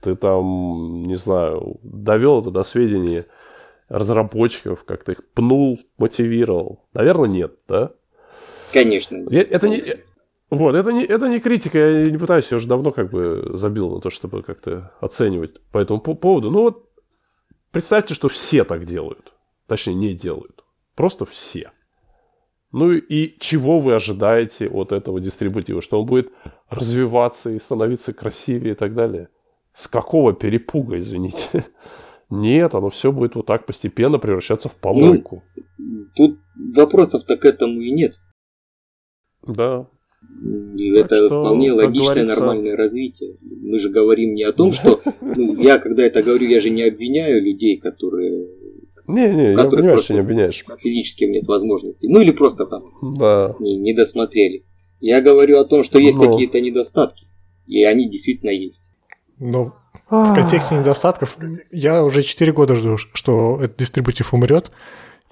Ты 0.00 0.14
там, 0.14 1.02
не 1.04 1.16
знаю, 1.16 1.80
довел 1.82 2.42
это 2.42 2.50
до 2.50 2.62
сведения 2.62 3.26
разработчиков, 3.88 4.84
как-то 4.84 5.12
их 5.12 5.28
пнул, 5.32 5.80
мотивировал. 5.98 6.84
Наверное, 6.92 7.28
нет, 7.28 7.54
да? 7.66 7.90
Конечно. 8.74 9.24
Это 9.30 9.68
не, 9.68 9.82
вот, 10.50 10.74
это 10.74 10.92
не, 10.92 11.04
это 11.04 11.28
не 11.28 11.40
критика, 11.40 11.78
я 11.78 12.10
не 12.10 12.18
пытаюсь, 12.18 12.50
я 12.50 12.56
уже 12.58 12.68
давно 12.68 12.90
как 12.90 13.10
бы 13.10 13.52
забил 13.54 13.90
на 13.90 14.00
то, 14.00 14.10
чтобы 14.10 14.42
как-то 14.42 14.92
оценивать 15.00 15.60
по 15.70 15.78
этому 15.78 16.00
поводу. 16.00 16.50
Ну 16.50 16.62
вот, 16.62 16.90
представьте, 17.70 18.14
что 18.14 18.28
все 18.28 18.64
так 18.64 18.84
делают. 18.84 19.32
Точнее, 19.66 19.94
не 19.94 20.14
делают. 20.14 20.64
Просто 20.94 21.24
все. 21.24 21.72
Ну 22.72 22.92
и 22.92 23.38
чего 23.38 23.78
вы 23.78 23.94
ожидаете 23.94 24.68
от 24.68 24.92
этого 24.92 25.20
дистрибутива? 25.20 25.80
Что 25.80 26.00
он 26.00 26.06
будет 26.06 26.32
развиваться 26.68 27.50
и 27.50 27.58
становиться 27.60 28.12
красивее 28.12 28.72
и 28.72 28.76
так 28.76 28.94
далее? 28.94 29.28
С 29.72 29.86
какого 29.86 30.34
перепуга, 30.34 30.98
извините? 30.98 31.64
Нет, 32.30 32.74
оно 32.74 32.90
все 32.90 33.12
будет 33.12 33.36
вот 33.36 33.46
так 33.46 33.66
постепенно 33.66 34.18
превращаться 34.18 34.68
в 34.68 34.74
помойку. 34.74 35.44
Ну, 35.78 36.06
тут 36.16 36.40
вопросов-то 36.74 37.36
к 37.36 37.44
этому 37.44 37.80
и 37.80 37.90
нет. 37.90 38.14
Да. 39.46 39.86
Так 39.86 41.06
это 41.06 41.16
что, 41.16 41.28
вполне 41.28 41.72
логичное, 41.72 42.14
говорится... 42.14 42.40
нормальное 42.40 42.76
развитие. 42.76 43.36
Мы 43.42 43.78
же 43.78 43.90
говорим 43.90 44.34
не 44.34 44.42
о 44.42 44.52
том, 44.52 44.72
что 44.72 45.00
ну, 45.20 45.60
я, 45.60 45.78
когда 45.78 46.02
это 46.02 46.22
говорю, 46.22 46.46
я 46.48 46.60
же 46.60 46.70
не 46.70 46.82
обвиняю 46.82 47.42
людей, 47.42 47.78
которые 47.78 48.48
не, 49.06 49.28
не, 49.34 49.52
я 49.52 49.64
понимаю, 49.64 49.98
что 49.98 50.14
не 50.14 50.20
обвиняешь. 50.20 50.64
Физически 50.82 51.24
нет 51.24 51.46
возможности. 51.46 52.06
Ну 52.06 52.20
или 52.20 52.30
просто 52.30 52.66
там 52.66 52.82
да. 53.18 53.54
не, 53.60 53.76
не 53.76 53.92
досмотрели. 53.92 54.64
Я 55.00 55.20
говорю 55.20 55.58
о 55.58 55.64
том, 55.64 55.82
что 55.82 55.98
есть 55.98 56.18
Но... 56.18 56.32
какие-то 56.32 56.60
недостатки. 56.60 57.26
И 57.66 57.84
они 57.84 58.08
действительно 58.08 58.50
есть. 58.50 58.84
Но 59.38 59.74
в 60.08 60.34
контексте 60.34 60.76
недостатков 60.76 61.36
я 61.70 62.04
уже 62.04 62.22
4 62.22 62.52
года 62.52 62.76
жду, 62.76 62.96
что 62.96 63.62
этот 63.62 63.78
дистрибутив 63.78 64.32
умрет 64.32 64.70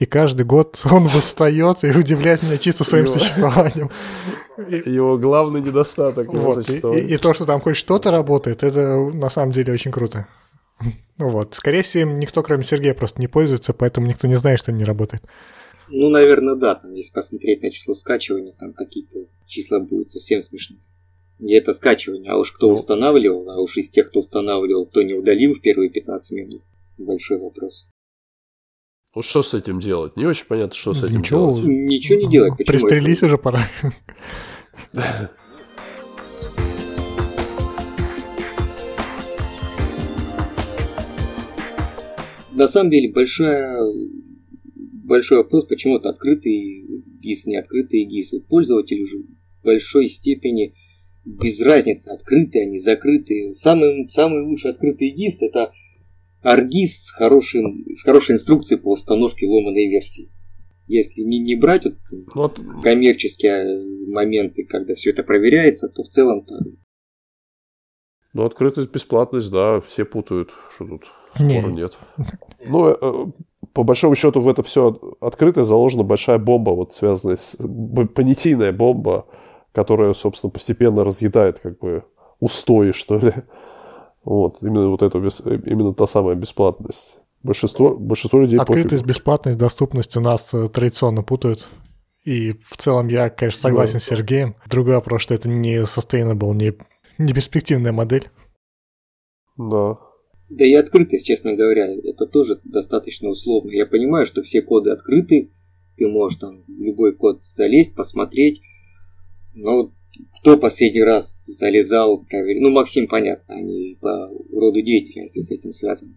и 0.03 0.07
каждый 0.07 0.45
год 0.45 0.81
он 0.91 1.05
восстает 1.05 1.85
и 1.85 1.91
удивляет 1.91 2.43
меня 2.43 2.59
чисто 2.59 2.83
своим 2.83 3.05
его, 3.05 3.15
существованием. 3.15 3.91
Его 4.57 5.17
главный 5.17 5.61
недостаток. 5.61 6.27
Вот, 6.33 6.69
и, 6.69 6.79
и, 6.79 7.15
и 7.15 7.17
то, 7.19 7.33
что 7.35 7.45
там 7.45 7.61
хоть 7.61 7.77
что-то 7.77 8.11
работает, 8.11 8.65
это 8.65 8.97
на 8.99 9.31
самом 9.31 9.53
деле 9.53 9.73
очень 9.73 9.93
круто. 9.93 10.27
Ну 11.19 11.29
вот, 11.29 11.55
скорее 11.55 11.83
всего, 11.83 12.11
никто, 12.11 12.43
кроме 12.43 12.65
Сергея, 12.65 12.95
просто 12.95 13.21
не 13.21 13.29
пользуется, 13.29 13.73
поэтому 13.73 14.09
никто 14.09 14.27
не 14.27 14.35
знает, 14.35 14.59
что 14.59 14.73
не 14.73 14.85
работает. 14.85 15.23
Ну, 15.89 16.09
наверное, 16.09 16.57
да. 16.57 16.75
Там, 16.75 16.93
если 16.95 17.13
посмотреть 17.13 17.63
на 17.63 17.71
число 17.71 17.95
скачивания, 17.95 18.55
там 18.59 18.73
какие-то 18.73 19.27
числа 19.47 19.79
будут 19.79 20.11
совсем 20.11 20.43
смешные. 20.43 20.81
И 21.39 21.53
это 21.53 21.73
скачивание. 21.73 22.33
А 22.33 22.39
уж 22.39 22.51
кто 22.51 22.69
ну. 22.69 22.75
устанавливал, 22.75 23.49
а 23.51 23.61
уж 23.61 23.77
из 23.77 23.91
тех, 23.91 24.09
кто 24.09 24.21
устанавливал, 24.21 24.87
кто 24.87 25.03
не 25.03 25.15
удалил 25.15 25.55
в 25.55 25.61
первые 25.61 25.91
15 25.91 26.33
минут, 26.33 26.63
большой 26.99 27.39
вопрос. 27.39 27.87
Вот 29.15 29.27
что 29.27 29.43
с 29.43 29.53
этим 29.53 29.79
делать? 29.79 30.17
Не 30.17 30.25
очень 30.25 30.47
понятно, 30.47 30.75
что 30.75 30.95
с 30.95 31.05
этим 31.05 31.19
Ничего, 31.19 31.55
делать. 31.55 31.65
Ничего 31.65 32.19
не 32.19 32.31
делать. 32.31 32.57
Почему 32.57 32.67
Пристрелись 32.67 33.19
это? 33.19 33.27
уже 33.27 33.37
пора. 33.39 33.69
На 42.53 42.69
самом 42.69 42.91
деле 42.91 43.13
большая, 43.13 43.77
большой 44.75 45.39
вопрос, 45.39 45.67
почему 45.67 45.99
это 45.99 46.09
открытый 46.09 46.87
ГИС, 47.21 47.47
не 47.47 47.57
открытый 47.57 48.05
ГИС. 48.05 48.33
Пользователь 48.49 49.03
уже 49.03 49.19
в 49.19 49.65
большой 49.65 50.09
степени 50.09 50.75
без 51.27 51.61
разницы, 51.61 52.09
открытые 52.09 52.65
они, 52.67 52.79
закрытые. 52.79 53.53
Самый, 53.53 54.09
самый 54.09 54.43
лучший 54.43 54.71
открытый 54.71 55.11
ГИС 55.11 55.43
это 55.43 55.73
Аргиз 56.43 57.07
с, 57.07 57.11
хорошим, 57.11 57.85
с 57.95 58.03
хорошей 58.03 58.33
инструкцией 58.33 58.81
по 58.81 58.93
установке 58.93 59.47
ломаной 59.47 59.89
версии. 59.89 60.31
Если 60.89 61.23
не, 61.23 61.39
не 61.39 61.55
брать 61.55 61.85
вот, 62.35 62.59
вот. 62.59 62.61
коммерческие 62.83 64.09
моменты, 64.09 64.65
когда 64.65 64.95
все 64.95 65.11
это 65.11 65.23
проверяется, 65.23 65.89
то 65.89 66.03
в 66.03 66.09
целом-то... 66.09 66.55
Ну, 68.35 68.45
открытость, 68.45 68.91
бесплатность, 68.91 69.51
да, 69.51 69.81
все 69.81 70.05
путают, 70.05 70.51
что 70.75 70.87
тут 70.87 71.05
спора 71.35 71.71
не. 71.71 71.77
нет. 71.77 71.99
Ну, 72.69 72.89
э, 72.89 73.27
по 73.73 73.85
большому 73.85 74.15
счету 74.15 74.41
в 74.41 74.49
это 74.49 74.63
все 74.63 74.99
открытое 75.21 75.65
заложена 75.65 76.03
большая 76.03 76.39
бомба, 76.39 76.71
вот 76.71 76.95
связанная 76.95 77.37
с... 77.37 77.57
понятийная 78.15 78.73
бомба, 78.73 79.27
которая, 79.73 80.13
собственно, 80.15 80.51
постепенно 80.51 81.05
разъедает 81.05 81.59
как 81.59 81.79
бы 81.79 82.05
устои, 82.41 82.93
что 82.93 83.19
ли. 83.19 83.33
Вот, 84.25 84.63
именно 84.63 84.89
вот 84.89 85.03
это, 85.03 85.19
именно 85.19 85.95
та 85.95 86.07
самая 86.07 86.37
бесплатность. 86.37 87.19
Большинство, 87.43 87.97
большинство 87.97 88.41
людей 88.41 88.59
Открытость, 88.59 88.91
пофигу. 88.91 89.09
бесплатность, 89.09 89.59
доступность 89.59 90.17
у 90.17 90.21
нас 90.21 90.55
э, 90.55 90.69
традиционно 90.69 91.25
путают. 91.25 91.69
И 92.25 92.53
в 92.53 92.77
целом 92.77 93.09
я, 93.09 93.31
конечно, 93.31 93.61
согласен 93.61 93.95
да. 93.95 93.99
с 93.99 94.05
Сергеем. 94.05 94.55
Другой 94.71 94.95
вопрос, 94.95 95.23
что 95.23 95.35
это 95.35 95.49
не 95.49 95.83
sustainable, 95.83 96.55
не, 96.55 96.75
не 97.19 97.33
перспективная 97.33 97.91
модель. 97.91 98.31
Да. 99.57 99.99
Да 100.51 100.65
и 100.65 100.75
открытость, 100.75 101.27
честно 101.27 101.55
говоря, 101.55 101.89
это 101.93 102.27
тоже 102.27 102.61
достаточно 102.63 103.29
условно. 103.29 103.71
Я 103.71 103.87
понимаю, 103.87 104.25
что 104.25 104.43
все 104.43 104.63
коды 104.63 104.91
открыты, 104.91 105.53
ты 105.97 106.07
можешь 106.07 106.39
там 106.39 106.65
любой 106.69 107.17
код 107.17 107.43
залезть, 107.43 107.97
посмотреть, 107.97 108.61
но 109.55 109.93
кто 110.41 110.57
последний 110.57 111.03
раз 111.03 111.47
залезал, 111.47 112.25
проверил? 112.25 112.63
Ну, 112.63 112.71
Максим, 112.71 113.09
понятно, 113.09 113.55
они 113.55 113.97
по 114.01 114.29
роду 114.53 114.83
деятельности 114.83 115.41
с 115.41 115.51
этим 115.51 115.73
связаны. 115.73 116.15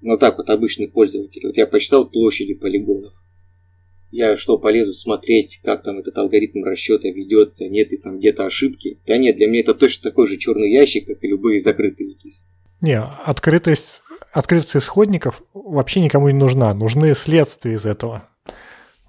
Но 0.00 0.16
так 0.16 0.38
вот, 0.38 0.50
обычный 0.50 0.88
пользователь. 0.88 1.46
Вот 1.46 1.56
я 1.56 1.66
посчитал 1.66 2.08
площади 2.08 2.54
полигонов. 2.54 3.14
Я 4.12 4.36
что, 4.36 4.58
полезу 4.58 4.92
смотреть, 4.92 5.60
как 5.64 5.82
там 5.82 5.98
этот 5.98 6.16
алгоритм 6.16 6.62
расчета 6.62 7.08
ведется, 7.08 7.68
нет 7.68 7.90
ли 7.90 7.98
там 7.98 8.18
где-то 8.18 8.46
ошибки? 8.46 9.00
Да 9.06 9.18
нет, 9.18 9.36
для 9.36 9.48
меня 9.48 9.60
это 9.60 9.74
точно 9.74 10.10
такой 10.10 10.26
же 10.26 10.36
черный 10.38 10.70
ящик, 10.70 11.06
как 11.06 11.22
и 11.22 11.28
любые 11.28 11.60
закрытые 11.60 12.14
КИС. 12.14 12.48
Не, 12.80 13.00
открытость, 13.00 14.02
открытость 14.32 14.76
исходников 14.76 15.42
вообще 15.54 16.00
никому 16.00 16.28
не 16.28 16.38
нужна. 16.38 16.72
Нужны 16.74 17.14
следствия 17.14 17.72
из 17.72 17.84
этого. 17.84 18.28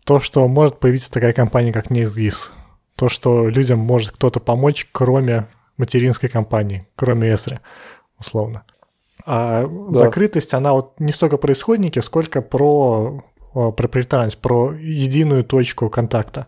То, 0.04 0.20
что 0.20 0.48
может 0.48 0.80
появиться 0.80 1.12
такая 1.12 1.34
компания, 1.34 1.74
как 1.74 1.92
NextGIS. 1.92 2.52
То, 2.98 3.08
что 3.08 3.48
людям 3.48 3.80
может 3.80 4.12
кто-то 4.12 4.42
помочь, 4.42 4.90
кроме 4.92 5.48
материнской 5.78 6.28
компании, 6.28 6.88
кроме 6.96 7.34
Эсры, 7.34 7.62
условно. 8.20 8.64
А 9.26 9.66
да. 9.66 10.00
закрытость, 10.00 10.54
она 10.54 10.74
вот 10.74 11.00
не 11.00 11.14
столько 11.14 11.38
про 11.38 11.54
исходники, 11.54 12.00
сколько 12.00 12.42
про 12.42 13.24
проприетарность, 13.54 14.40
про 14.40 14.74
единую 14.74 15.44
точку 15.44 15.90
контакта. 15.90 16.48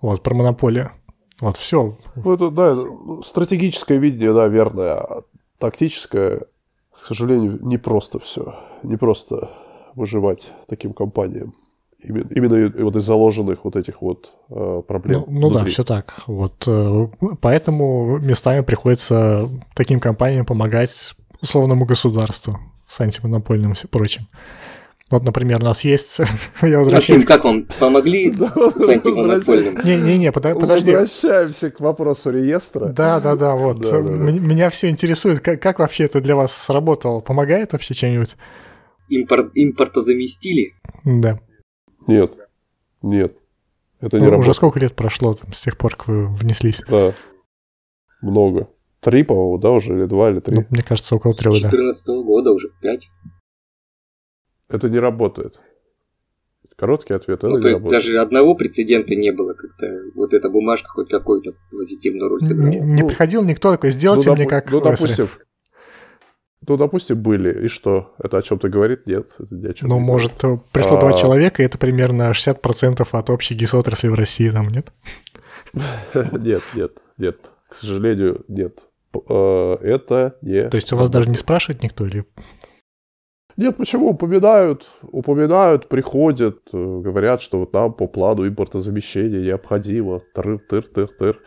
Вот, 0.00 0.22
про 0.22 0.34
монополию. 0.34 0.92
Вот, 1.40 1.56
все. 1.56 1.96
Ну, 2.16 2.34
это, 2.34 2.50
да, 2.50 2.76
стратегическое 3.24 3.98
видение, 3.98 4.32
да, 4.32 4.46
верное. 4.48 4.94
А 4.94 5.22
тактическое, 5.58 6.46
к 6.92 6.98
сожалению, 6.98 7.58
не 7.62 7.78
просто 7.78 8.18
все. 8.18 8.54
Не 8.82 8.96
просто 8.96 9.50
выживать 9.94 10.52
таким 10.68 10.92
компаниям. 10.92 11.54
Именно, 12.00 12.84
вот 12.84 12.94
из 12.94 13.02
заложенных 13.02 13.64
вот 13.64 13.74
этих 13.74 14.02
вот 14.02 14.30
э, 14.50 14.82
проблем. 14.86 15.24
Ну, 15.26 15.40
ну 15.40 15.50
да, 15.50 15.64
все 15.64 15.82
так. 15.82 16.22
Вот 16.28 16.62
э, 16.66 17.08
поэтому 17.40 18.18
местами 18.18 18.60
приходится 18.60 19.48
таким 19.74 19.98
компаниям 19.98 20.46
помогать 20.46 21.14
условному 21.42 21.86
государству 21.86 22.58
с 22.86 23.00
антимонопольным 23.00 23.72
и 23.72 23.86
прочим. 23.88 24.28
Вот, 25.10 25.24
например, 25.24 25.60
у 25.60 25.64
нас 25.64 25.82
есть... 25.82 26.18
Я 26.62 26.78
возвращаюсь... 26.78 27.22
Максим, 27.22 27.26
как 27.26 27.44
вам 27.44 27.66
помогли 27.80 28.32
с 28.76 28.88
антимонопольным? 28.88 29.80
Не-не-не, 29.82 30.30
подожди. 30.30 30.92
Возвращаемся 30.92 31.70
к 31.72 31.80
вопросу 31.80 32.30
реестра. 32.30 32.86
Да-да-да, 32.86 33.56
вот. 33.56 33.90
Меня 33.90 34.70
все 34.70 34.88
интересует, 34.88 35.40
как 35.40 35.78
вообще 35.80 36.04
это 36.04 36.20
для 36.20 36.36
вас 36.36 36.52
сработало? 36.52 37.20
Помогает 37.20 37.72
вообще 37.72 37.94
чем-нибудь? 37.94 38.36
Импорта 39.08 40.02
заместили? 40.02 40.74
Да. 41.04 41.40
Нет, 42.08 42.32
нет. 43.02 43.36
Это 44.00 44.16
не 44.16 44.22
Уже 44.22 44.30
работает. 44.32 44.56
сколько 44.56 44.80
лет 44.80 44.96
прошло 44.96 45.34
там, 45.34 45.52
с 45.52 45.60
тех 45.60 45.76
пор, 45.76 45.94
как 45.94 46.08
вы 46.08 46.26
внеслись? 46.26 46.82
Да, 46.88 47.14
много. 48.22 48.68
Три, 49.00 49.22
по-моему, 49.22 49.58
да, 49.58 49.70
уже, 49.70 49.94
или 49.96 50.06
два, 50.06 50.30
или 50.30 50.40
три. 50.40 50.56
Ну, 50.56 50.64
мне 50.70 50.82
кажется, 50.82 51.14
около 51.14 51.34
трех, 51.34 51.54
да. 51.54 51.68
2014 51.70 52.08
года 52.24 52.52
уже 52.52 52.70
пять. 52.80 53.08
Это 54.68 54.88
не 54.88 54.98
работает. 54.98 55.60
Короткий 56.76 57.12
ответ, 57.12 57.42
ну, 57.42 57.60
то 57.60 57.68
есть 57.68 57.80
работает. 57.80 57.90
даже 57.90 58.18
одного 58.18 58.54
прецедента 58.54 59.16
не 59.16 59.32
было, 59.32 59.52
как-то 59.52 59.86
вот 60.14 60.32
эта 60.32 60.48
бумажка 60.48 60.88
хоть 60.88 61.08
какой-то 61.08 61.54
позитивную 61.72 62.28
роль 62.28 62.40
сыграла. 62.40 62.68
Не, 62.68 62.78
не 62.78 63.02
ну, 63.02 63.08
приходил 63.08 63.42
никто 63.42 63.72
такой, 63.72 63.90
сделайте 63.90 64.28
ну, 64.28 64.36
мне 64.36 64.46
как 64.46 64.70
Ну, 64.70 64.80
допустим, 64.80 65.28
ну, 66.66 66.76
допустим, 66.76 67.22
были. 67.22 67.66
И 67.66 67.68
что? 67.68 68.14
Это 68.18 68.38
о 68.38 68.42
чем-то 68.42 68.68
говорит? 68.68 69.06
Нет. 69.06 69.30
Это 69.38 69.54
ни 69.54 69.66
о 69.66 69.74
чем 69.74 69.88
ну, 69.88 69.98
может, 70.00 70.32
говорит. 70.38 70.62
пришло 70.72 70.96
а... 70.96 71.00
два 71.00 71.12
человека, 71.12 71.62
и 71.62 71.66
это 71.66 71.78
примерно 71.78 72.30
60% 72.32 73.08
от 73.10 73.30
общей 73.30 73.54
гис-отрасли 73.54 74.08
в 74.08 74.14
России, 74.14 74.50
там, 74.50 74.68
нет? 74.68 74.92
Нет, 76.32 76.62
нет, 76.74 76.92
нет. 77.18 77.36
К 77.68 77.74
сожалению, 77.74 78.42
нет. 78.48 78.86
Э, 79.28 79.76
это 79.82 80.36
не... 80.40 80.66
То 80.68 80.76
есть 80.76 80.90
у 80.94 80.96
вас 80.96 81.10
даже 81.10 81.28
не 81.28 81.36
спрашивает 81.36 81.82
никто 81.82 82.06
или... 82.06 82.24
Нет, 83.58 83.76
почему? 83.76 84.10
Упоминают, 84.10 84.88
упоминают, 85.02 85.88
приходят, 85.88 86.60
э, 86.72 87.00
говорят, 87.00 87.42
что 87.42 87.58
вот 87.58 87.74
нам 87.74 87.92
по 87.92 88.06
плану 88.06 88.48
импортозамещения 88.48 89.42
необходимо. 89.42 90.22
Тыр, 90.34 90.58
тыр, 90.58 90.82
тыр, 90.84 91.08
тыр. 91.08 91.40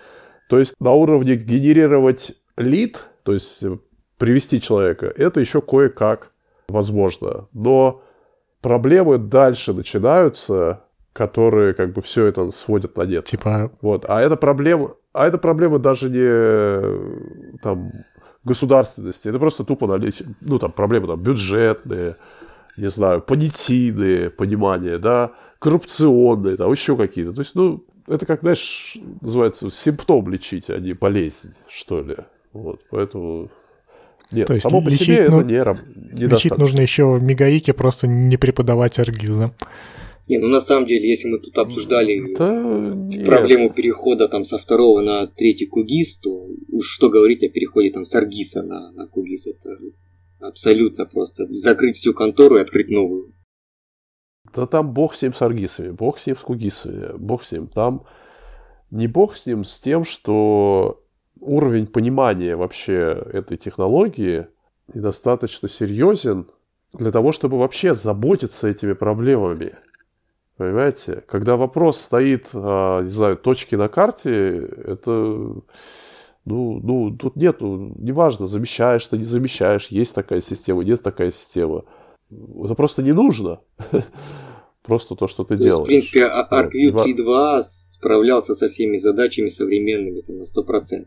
То 0.49 0.59
есть 0.59 0.76
на 0.80 0.91
уровне 0.91 1.36
генерировать 1.36 2.34
лид, 2.57 3.01
то 3.24 3.34
есть 3.34 3.64
привести 4.22 4.61
человека, 4.61 5.07
это 5.07 5.39
еще 5.39 5.61
кое-как 5.61 6.32
возможно. 6.69 7.47
Но 7.53 8.03
проблемы 8.61 9.17
дальше 9.17 9.74
начинаются, 9.74 10.84
которые 11.11 11.74
как 11.74 11.93
бы 11.93 12.03
все 12.03 12.28
это 12.28 12.51
сводят 12.51 12.95
на 12.97 13.01
нет. 13.01 13.26
Типа... 13.26 13.72
Вот. 13.82 14.05
А 14.07 14.22
это 14.22 14.36
проблема, 14.36 14.91
а 15.11 15.26
это 15.26 15.39
проблема 15.39 15.80
даже 15.80 16.11
не 16.11 17.57
там 17.63 17.91
государственности, 18.43 19.28
это 19.28 19.39
просто 19.39 19.63
тупо 19.63 19.88
наличие, 19.88 20.36
ну 20.39 20.59
там 20.59 20.72
проблемы 20.72 21.07
там 21.07 21.19
бюджетные, 21.19 22.15
не 22.78 22.89
знаю, 22.89 23.22
понятийные 23.22 24.30
понимания, 24.30 24.99
да, 24.99 25.32
коррупционные, 25.57 26.57
там 26.57 26.72
еще 26.72 26.95
какие-то. 26.95 27.34
То 27.34 27.41
есть, 27.41 27.55
ну, 27.55 27.84
это 28.05 28.28
как, 28.28 28.41
знаешь, 28.41 28.97
называется 29.22 29.72
симптом 29.72 30.30
лечить, 30.30 30.69
а 30.69 30.78
не 30.78 30.93
болезнь, 30.93 31.55
что 31.67 32.03
ли. 32.03 32.17
Вот, 32.53 32.82
поэтому 32.91 33.49
нет, 34.32 34.48
То 34.48 34.54
есть 34.54 34.64
само 34.64 34.82
по 34.82 34.88
лечить, 34.88 35.08
себе 35.08 35.30
ну, 35.30 35.42
это 35.42 35.78
не, 35.96 36.22
не 36.22 36.28
Лечить 36.28 36.58
нужно 36.58 36.82
еще 36.82 37.18
в 37.18 37.24
мегаике, 37.24 37.74
просто 37.74 38.08
не 38.08 38.38
преподавать 38.38 39.00
аргиз, 39.00 39.36
да? 39.36 39.54
Не, 40.28 40.38
ну 40.38 40.48
на 40.48 40.62
самом 40.62 40.88
деле, 40.88 41.10
если 41.10 41.28
мы 41.28 41.40
тут 41.40 41.58
обсуждали 41.58 42.34
да, 42.36 43.26
проблему 43.26 43.66
нет. 43.66 43.76
перехода 43.76 44.30
там 44.30 44.46
со 44.46 44.58
второго 44.58 45.02
на 45.02 45.28
третий 45.28 45.66
кугис, 45.66 46.20
то 46.20 46.48
уж 46.70 46.86
что 46.86 47.10
говорить 47.10 47.44
о 47.44 47.50
переходе 47.50 47.92
там 47.92 48.06
с 48.06 48.16
аргиса 48.16 48.64
на, 48.64 48.92
на 48.92 49.08
кугис, 49.08 49.48
это 49.48 49.78
абсолютно 50.40 51.06
просто 51.06 51.48
закрыть 51.52 51.98
всю 51.98 52.14
контору 52.14 52.58
и 52.58 52.62
открыть 52.62 52.90
новую. 52.90 53.34
Да 54.56 54.68
там 54.68 54.94
бог 54.94 55.16
с 55.16 55.22
ним 55.22 55.34
с 55.34 55.42
аргисами, 55.42 55.92
бог 55.92 56.20
с 56.20 56.28
ним 56.28 56.38
с 56.38 56.42
кугисами, 56.42 57.18
бог 57.18 57.44
с 57.44 57.52
ним. 57.52 57.68
Там 57.68 58.06
не 58.90 59.08
бог 59.08 59.36
с 59.36 59.46
ним 59.46 59.64
с 59.64 59.80
тем, 59.80 60.04
что 60.04 61.01
уровень 61.42 61.88
понимания 61.88 62.56
вообще 62.56 63.26
этой 63.34 63.58
технологии 63.58 64.48
недостаточно 64.94 65.68
серьезен 65.68 66.48
для 66.94 67.12
того, 67.12 67.32
чтобы 67.32 67.58
вообще 67.58 67.96
заботиться 67.96 68.68
этими 68.68 68.94
проблемами. 68.94 69.76
Понимаете? 70.58 71.24
Когда 71.28 71.58
вопрос 71.58 72.00
стоит, 72.00 72.50
а, 72.54 73.02
не 73.02 73.10
знаю, 73.10 73.38
точки 73.38 73.76
на 73.76 73.88
карте, 73.88 74.58
это, 74.86 75.12
ну, 75.12 75.64
ну, 76.46 77.18
тут 77.18 77.36
нету, 77.36 77.94
неважно, 77.98 78.48
замещаешь 78.48 79.06
ты, 79.08 79.18
не 79.18 79.24
замещаешь, 79.24 79.88
есть 79.88 80.14
такая 80.14 80.42
система, 80.42 80.84
нет 80.84 81.02
такая 81.02 81.32
система. 81.32 81.86
Это 82.64 82.76
просто 82.76 83.02
не 83.02 83.12
нужно. 83.12 83.60
Просто 84.84 85.16
то, 85.16 85.28
что 85.28 85.44
ты 85.44 85.58
то 85.58 85.64
делаешь. 85.64 85.89
Есть, 85.89 86.08
в 86.08 86.12
принципе, 86.12 86.89
ArcView 86.89 86.92
вот. 86.92 87.08
3.2 87.08 87.62
справлялся 87.64 88.56
со 88.56 88.68
всеми 88.68 88.98
задачами 88.98 89.50
современными 89.50 90.22
там, 90.22 90.39
на 90.39 90.44
100%. 90.44 91.06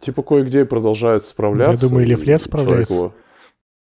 Типа 0.00 0.22
кое-где 0.22 0.64
продолжают 0.64 1.24
справляться. 1.24 1.84
Я 1.84 1.90
думаю, 1.90 2.06
Лифлет 2.06 2.42
справляется. 2.42 2.94
Человеку... 2.94 3.16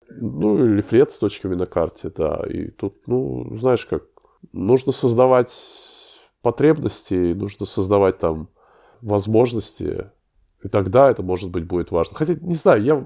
Ну, 0.09 0.65
Лифлет 0.65 1.11
с 1.11 1.17
точками 1.17 1.55
на 1.55 1.65
карте, 1.65 2.11
да. 2.15 2.43
И 2.47 2.69
тут, 2.69 3.07
ну, 3.07 3.55
знаешь 3.57 3.85
как, 3.85 4.03
нужно 4.51 4.91
создавать 4.91 5.51
потребности, 6.41 7.33
нужно 7.33 7.65
создавать 7.65 8.19
там 8.19 8.49
возможности, 9.01 10.11
и 10.63 10.69
тогда 10.69 11.09
это, 11.09 11.23
может 11.23 11.51
быть, 11.51 11.65
будет 11.65 11.91
важно. 11.91 12.15
Хотя, 12.15 12.35
не 12.35 12.55
знаю, 12.55 12.83
я 12.83 13.05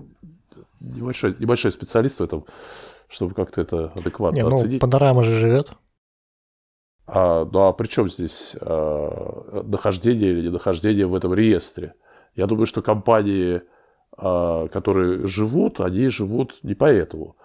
небольшой, 0.79 1.35
небольшой 1.39 1.71
специалист 1.71 2.19
в 2.19 2.23
этом, 2.23 2.45
чтобы 3.07 3.33
как-то 3.33 3.61
это 3.61 3.91
адекватно 3.95 4.37
не, 4.37 4.43
ну, 4.43 4.57
оценить. 4.57 4.81
Панорама 4.81 5.23
же 5.23 5.39
живет. 5.39 5.73
А, 7.05 7.45
ну 7.45 7.67
а 7.67 7.73
при 7.73 7.87
чем 7.87 8.09
здесь 8.09 8.55
а, 8.59 9.63
нахождение 9.63 10.31
или 10.31 10.47
ненахождение 10.47 11.07
в 11.07 11.15
этом 11.15 11.33
реестре? 11.33 11.93
Я 12.37 12.45
думаю, 12.45 12.67
что 12.67 12.81
компании, 12.81 13.61
а, 14.15 14.67
которые 14.69 15.27
живут, 15.27 15.81
они 15.81 16.07
живут 16.07 16.59
не 16.63 16.75
поэтому. 16.75 17.35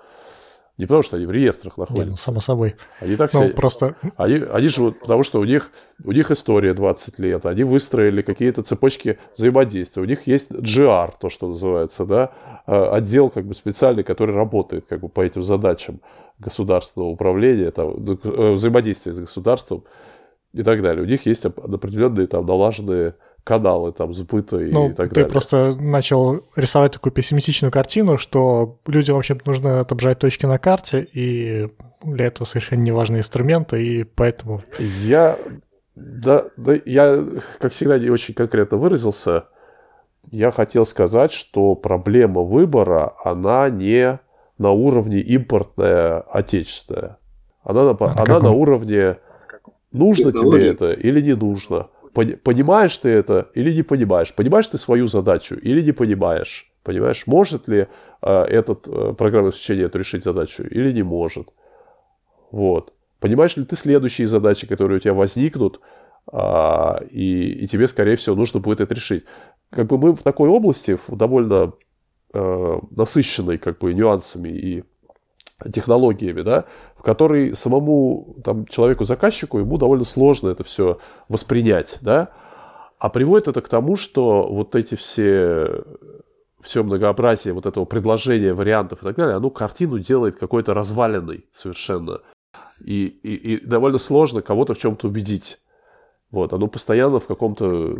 Не 0.78 0.86
потому, 0.86 1.02
что 1.02 1.16
они 1.16 1.26
в 1.26 1.30
реестрах 1.30 1.76
находятся. 1.76 2.04
Не, 2.04 2.10
ну, 2.10 2.16
само 2.16 2.40
собой. 2.40 2.76
Они 3.00 3.16
так 3.16 3.32
ну, 3.34 3.42
все... 3.42 3.50
просто... 3.50 3.96
Они, 4.16 4.36
они 4.36 4.68
живут, 4.68 5.00
потому 5.00 5.22
что 5.22 5.38
у 5.40 5.44
них, 5.44 5.70
у 6.02 6.12
них 6.12 6.30
история 6.30 6.72
20 6.72 7.18
лет. 7.18 7.44
Они 7.46 7.62
выстроили 7.62 8.22
какие-то 8.22 8.62
цепочки 8.62 9.18
взаимодействия. 9.36 10.02
У 10.02 10.06
них 10.06 10.26
есть 10.26 10.50
GR, 10.50 11.14
то, 11.20 11.28
что 11.28 11.48
называется, 11.48 12.06
да, 12.06 12.32
а, 12.66 12.94
отдел 12.96 13.28
как 13.28 13.44
бы 13.46 13.54
специальный, 13.54 14.02
который 14.02 14.34
работает 14.34 14.86
как 14.88 15.00
бы 15.00 15.08
по 15.08 15.20
этим 15.20 15.42
задачам 15.42 16.00
государственного 16.38 17.10
управления, 17.10 17.70
там, 17.70 17.94
э, 18.24 18.52
взаимодействия 18.52 19.12
с 19.12 19.20
государством 19.20 19.84
и 20.52 20.62
так 20.62 20.82
далее. 20.82 21.02
У 21.02 21.06
них 21.06 21.26
есть 21.26 21.44
определенные 21.44 22.26
там 22.26 22.46
налаженные 22.46 23.14
каналы 23.44 23.92
там 23.92 24.14
сбыта 24.14 24.58
и, 24.58 24.70
ну, 24.70 24.90
и 24.90 24.92
так 24.92 25.08
ты 25.08 25.14
далее. 25.14 25.26
Ты 25.26 25.32
просто 25.32 25.74
начал 25.74 26.40
рисовать 26.56 26.92
такую 26.92 27.12
пессимистичную 27.12 27.72
картину, 27.72 28.18
что 28.18 28.78
людям 28.86 29.16
вообще 29.16 29.36
нужно 29.44 29.80
отображать 29.80 30.18
точки 30.18 30.46
на 30.46 30.58
карте, 30.58 31.06
и 31.12 31.68
для 32.04 32.26
этого 32.26 32.46
совершенно 32.46 32.82
неважные 32.82 33.20
инструменты, 33.20 33.84
и 33.84 34.04
поэтому... 34.04 34.62
Я, 34.78 35.38
да, 35.94 36.46
да, 36.56 36.74
я, 36.84 37.24
как 37.58 37.72
всегда, 37.72 37.98
не 37.98 38.10
очень 38.10 38.34
конкретно 38.34 38.76
выразился. 38.76 39.46
Я 40.30 40.50
хотел 40.50 40.86
сказать, 40.86 41.32
что 41.32 41.74
проблема 41.74 42.42
выбора, 42.42 43.14
она 43.24 43.68
не 43.70 44.20
на 44.58 44.70
уровне 44.70 45.20
импортная, 45.20 46.20
отечественная. 46.20 47.18
Она, 47.64 47.84
на, 47.84 47.90
а 47.90 48.22
она 48.22 48.40
на 48.40 48.50
уровне 48.50 49.18
нужно 49.90 50.32
тебе 50.32 50.68
это 50.68 50.92
или 50.92 51.20
не 51.20 51.34
нужно. 51.34 51.88
Понимаешь 52.12 52.96
ты 52.98 53.08
это 53.08 53.48
или 53.54 53.72
не 53.72 53.82
понимаешь? 53.82 54.34
Понимаешь 54.34 54.66
ты 54.66 54.78
свою 54.78 55.06
задачу 55.06 55.54
или 55.54 55.80
не 55.82 55.92
понимаешь? 55.92 56.70
Понимаешь, 56.82 57.26
может 57.26 57.68
ли 57.68 57.86
э, 58.22 58.42
этот 58.44 58.88
э, 58.88 59.14
программное 59.16 59.50
обеспечение 59.50 59.86
эту 59.86 59.98
решить 59.98 60.24
задачу 60.24 60.62
или 60.64 60.92
не 60.92 61.02
может? 61.02 61.48
Вот. 62.50 62.92
Понимаешь 63.20 63.56
ли 63.56 63.64
ты 63.64 63.76
следующие 63.76 64.26
задачи, 64.26 64.66
которые 64.66 64.96
у 64.96 65.00
тебя 65.00 65.14
возникнут, 65.14 65.80
а, 66.30 67.00
и, 67.10 67.64
и 67.64 67.66
тебе, 67.68 67.88
скорее 67.88 68.16
всего, 68.16 68.36
нужно 68.36 68.60
будет 68.60 68.80
это 68.80 68.94
решить. 68.94 69.24
Как 69.70 69.86
бы 69.86 69.96
мы 69.98 70.14
в 70.14 70.22
такой 70.22 70.48
области, 70.48 70.98
в 71.06 71.16
довольно 71.16 71.72
э, 72.34 72.78
насыщенной 72.90 73.58
как 73.58 73.78
бы 73.78 73.94
нюансами 73.94 74.48
и 74.48 74.84
технологиями, 75.72 76.42
да, 76.42 76.64
в 76.96 77.02
которой 77.02 77.54
самому 77.54 78.36
там, 78.44 78.66
человеку-заказчику 78.66 79.58
ему 79.58 79.78
довольно 79.78 80.04
сложно 80.04 80.48
это 80.48 80.64
все 80.64 80.98
воспринять, 81.28 81.98
да, 82.00 82.30
а 82.98 83.08
приводит 83.08 83.48
это 83.48 83.60
к 83.60 83.68
тому, 83.68 83.96
что 83.96 84.48
вот 84.48 84.74
эти 84.76 84.94
все 84.94 85.84
все 86.62 86.84
многообразие 86.84 87.52
вот 87.52 87.66
этого 87.66 87.84
предложения, 87.84 88.54
вариантов 88.54 89.02
и 89.02 89.04
так 89.04 89.16
далее, 89.16 89.36
оно 89.36 89.50
картину 89.50 89.98
делает 89.98 90.38
какой-то 90.38 90.74
разваленной 90.74 91.44
совершенно. 91.52 92.20
И, 92.80 93.06
и, 93.06 93.34
и 93.34 93.66
довольно 93.66 93.98
сложно 93.98 94.42
кого-то 94.42 94.74
в 94.74 94.78
чем-то 94.78 95.08
убедить. 95.08 95.58
Вот, 96.32 96.52
оно 96.54 96.66
постоянно 96.66 97.20
в 97.20 97.26
каком-то... 97.26 97.98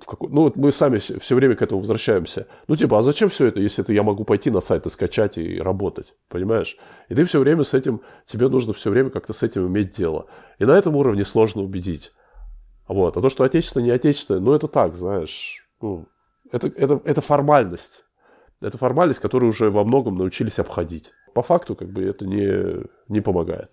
В 0.00 0.06
каком, 0.06 0.32
ну, 0.32 0.42
вот 0.44 0.56
мы 0.56 0.72
сами 0.72 0.98
все 0.98 1.34
время 1.34 1.56
к 1.56 1.62
этому 1.62 1.80
возвращаемся. 1.80 2.46
Ну, 2.68 2.76
типа, 2.76 2.98
а 2.98 3.02
зачем 3.02 3.28
все 3.28 3.46
это, 3.46 3.60
если 3.60 3.84
это 3.84 3.92
я 3.92 4.02
могу 4.02 4.24
пойти 4.24 4.50
на 4.50 4.60
сайт 4.60 4.86
и 4.86 4.88
скачать 4.88 5.36
и 5.36 5.60
работать, 5.60 6.14
понимаешь? 6.28 6.78
И 7.10 7.14
ты 7.14 7.24
все 7.24 7.40
время 7.40 7.64
с 7.64 7.74
этим, 7.74 8.00
тебе 8.24 8.48
нужно 8.48 8.72
все 8.72 8.88
время 8.88 9.10
как-то 9.10 9.34
с 9.34 9.42
этим 9.42 9.66
иметь 9.66 9.90
дело. 9.90 10.26
И 10.58 10.64
на 10.64 10.78
этом 10.78 10.96
уровне 10.96 11.24
сложно 11.24 11.62
убедить. 11.62 12.12
Вот. 12.88 13.16
А 13.16 13.20
то, 13.20 13.28
что 13.28 13.44
отечественное, 13.44 13.86
не 13.86 13.90
отечественное, 13.90 14.40
ну, 14.40 14.54
это 14.54 14.68
так, 14.68 14.94
знаешь, 14.94 15.68
ну, 15.82 16.06
это, 16.52 16.68
это, 16.68 17.02
это 17.04 17.20
формальность. 17.20 18.04
Это 18.60 18.78
формальность, 18.78 19.20
которую 19.20 19.50
уже 19.50 19.70
во 19.70 19.84
многом 19.84 20.16
научились 20.16 20.60
обходить. 20.60 21.10
По 21.34 21.42
факту, 21.42 21.74
как 21.74 21.90
бы, 21.90 22.04
это 22.04 22.26
не, 22.26 22.86
не 23.08 23.20
помогает. 23.20 23.70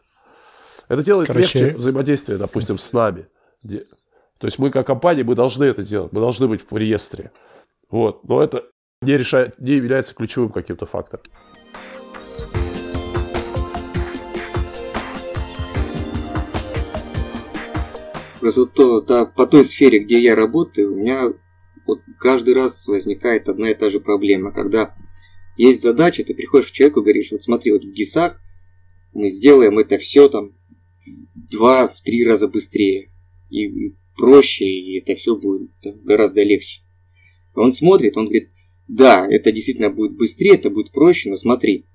Это 0.90 1.04
делает 1.04 1.28
Короче... 1.28 1.60
легче 1.60 1.78
взаимодействие, 1.78 2.38
допустим, 2.38 2.78
с 2.80 2.92
нами. 2.92 3.28
То 3.64 4.46
есть 4.46 4.60
мы 4.60 4.70
как 4.70 4.86
компания, 4.86 5.24
мы 5.24 5.36
должны 5.36 5.64
это 5.64 5.84
делать, 5.84 6.12
мы 6.12 6.20
должны 6.20 6.48
быть 6.48 6.62
в 6.70 6.78
реестре. 6.78 7.32
Вот. 7.90 8.24
Но 8.28 8.44
это 8.44 8.66
не, 9.02 9.18
решает, 9.18 9.60
не 9.60 9.74
является 9.74 10.14
ключевым 10.14 10.52
каким-то 10.52 10.86
фактором. 10.86 11.24
Просто 18.40 18.62
вот 18.62 18.74
то, 18.74 19.02
да, 19.02 19.26
по 19.26 19.48
той 19.48 19.64
сфере, 19.64 20.00
где 20.00 20.20
я 20.20 20.36
работаю, 20.36 20.94
у 20.94 20.96
меня 20.98 21.34
вот 21.86 22.00
каждый 22.20 22.54
раз 22.54 22.88
возникает 22.88 23.50
одна 23.50 23.72
и 23.72 23.74
та 23.74 23.90
же 23.90 24.00
проблема. 24.00 24.52
Когда 24.52 24.96
есть 25.58 25.82
задача, 25.82 26.24
ты 26.24 26.36
приходишь 26.36 26.70
к 26.70 26.74
человеку 26.74 27.00
и 27.00 27.04
говоришь, 27.04 27.32
вот 27.32 27.42
смотри, 27.42 27.72
вот 27.72 27.84
в 27.84 27.92
ГИСах 27.92 28.40
мы 29.14 29.30
сделаем 29.30 29.80
это 29.80 29.98
все 29.98 30.30
там 30.30 30.52
в 31.00 31.52
два-три 31.52 32.26
раза 32.26 32.48
быстрее 32.48 33.10
и 33.50 33.96
проще, 34.16 34.66
и 34.66 35.00
это 35.00 35.16
все 35.16 35.36
будет 35.36 35.72
гораздо 36.04 36.44
легче. 36.44 36.82
Он 37.54 37.72
смотрит, 37.72 38.18
он 38.18 38.26
говорит, 38.26 38.52
да, 38.88 39.28
это 39.30 39.52
действительно 39.52 39.90
будет 39.90 40.16
быстрее, 40.16 40.56
это 40.56 40.70
будет 40.70 40.92
проще, 40.92 41.30
но 41.30 41.36
смотри, 41.36 41.88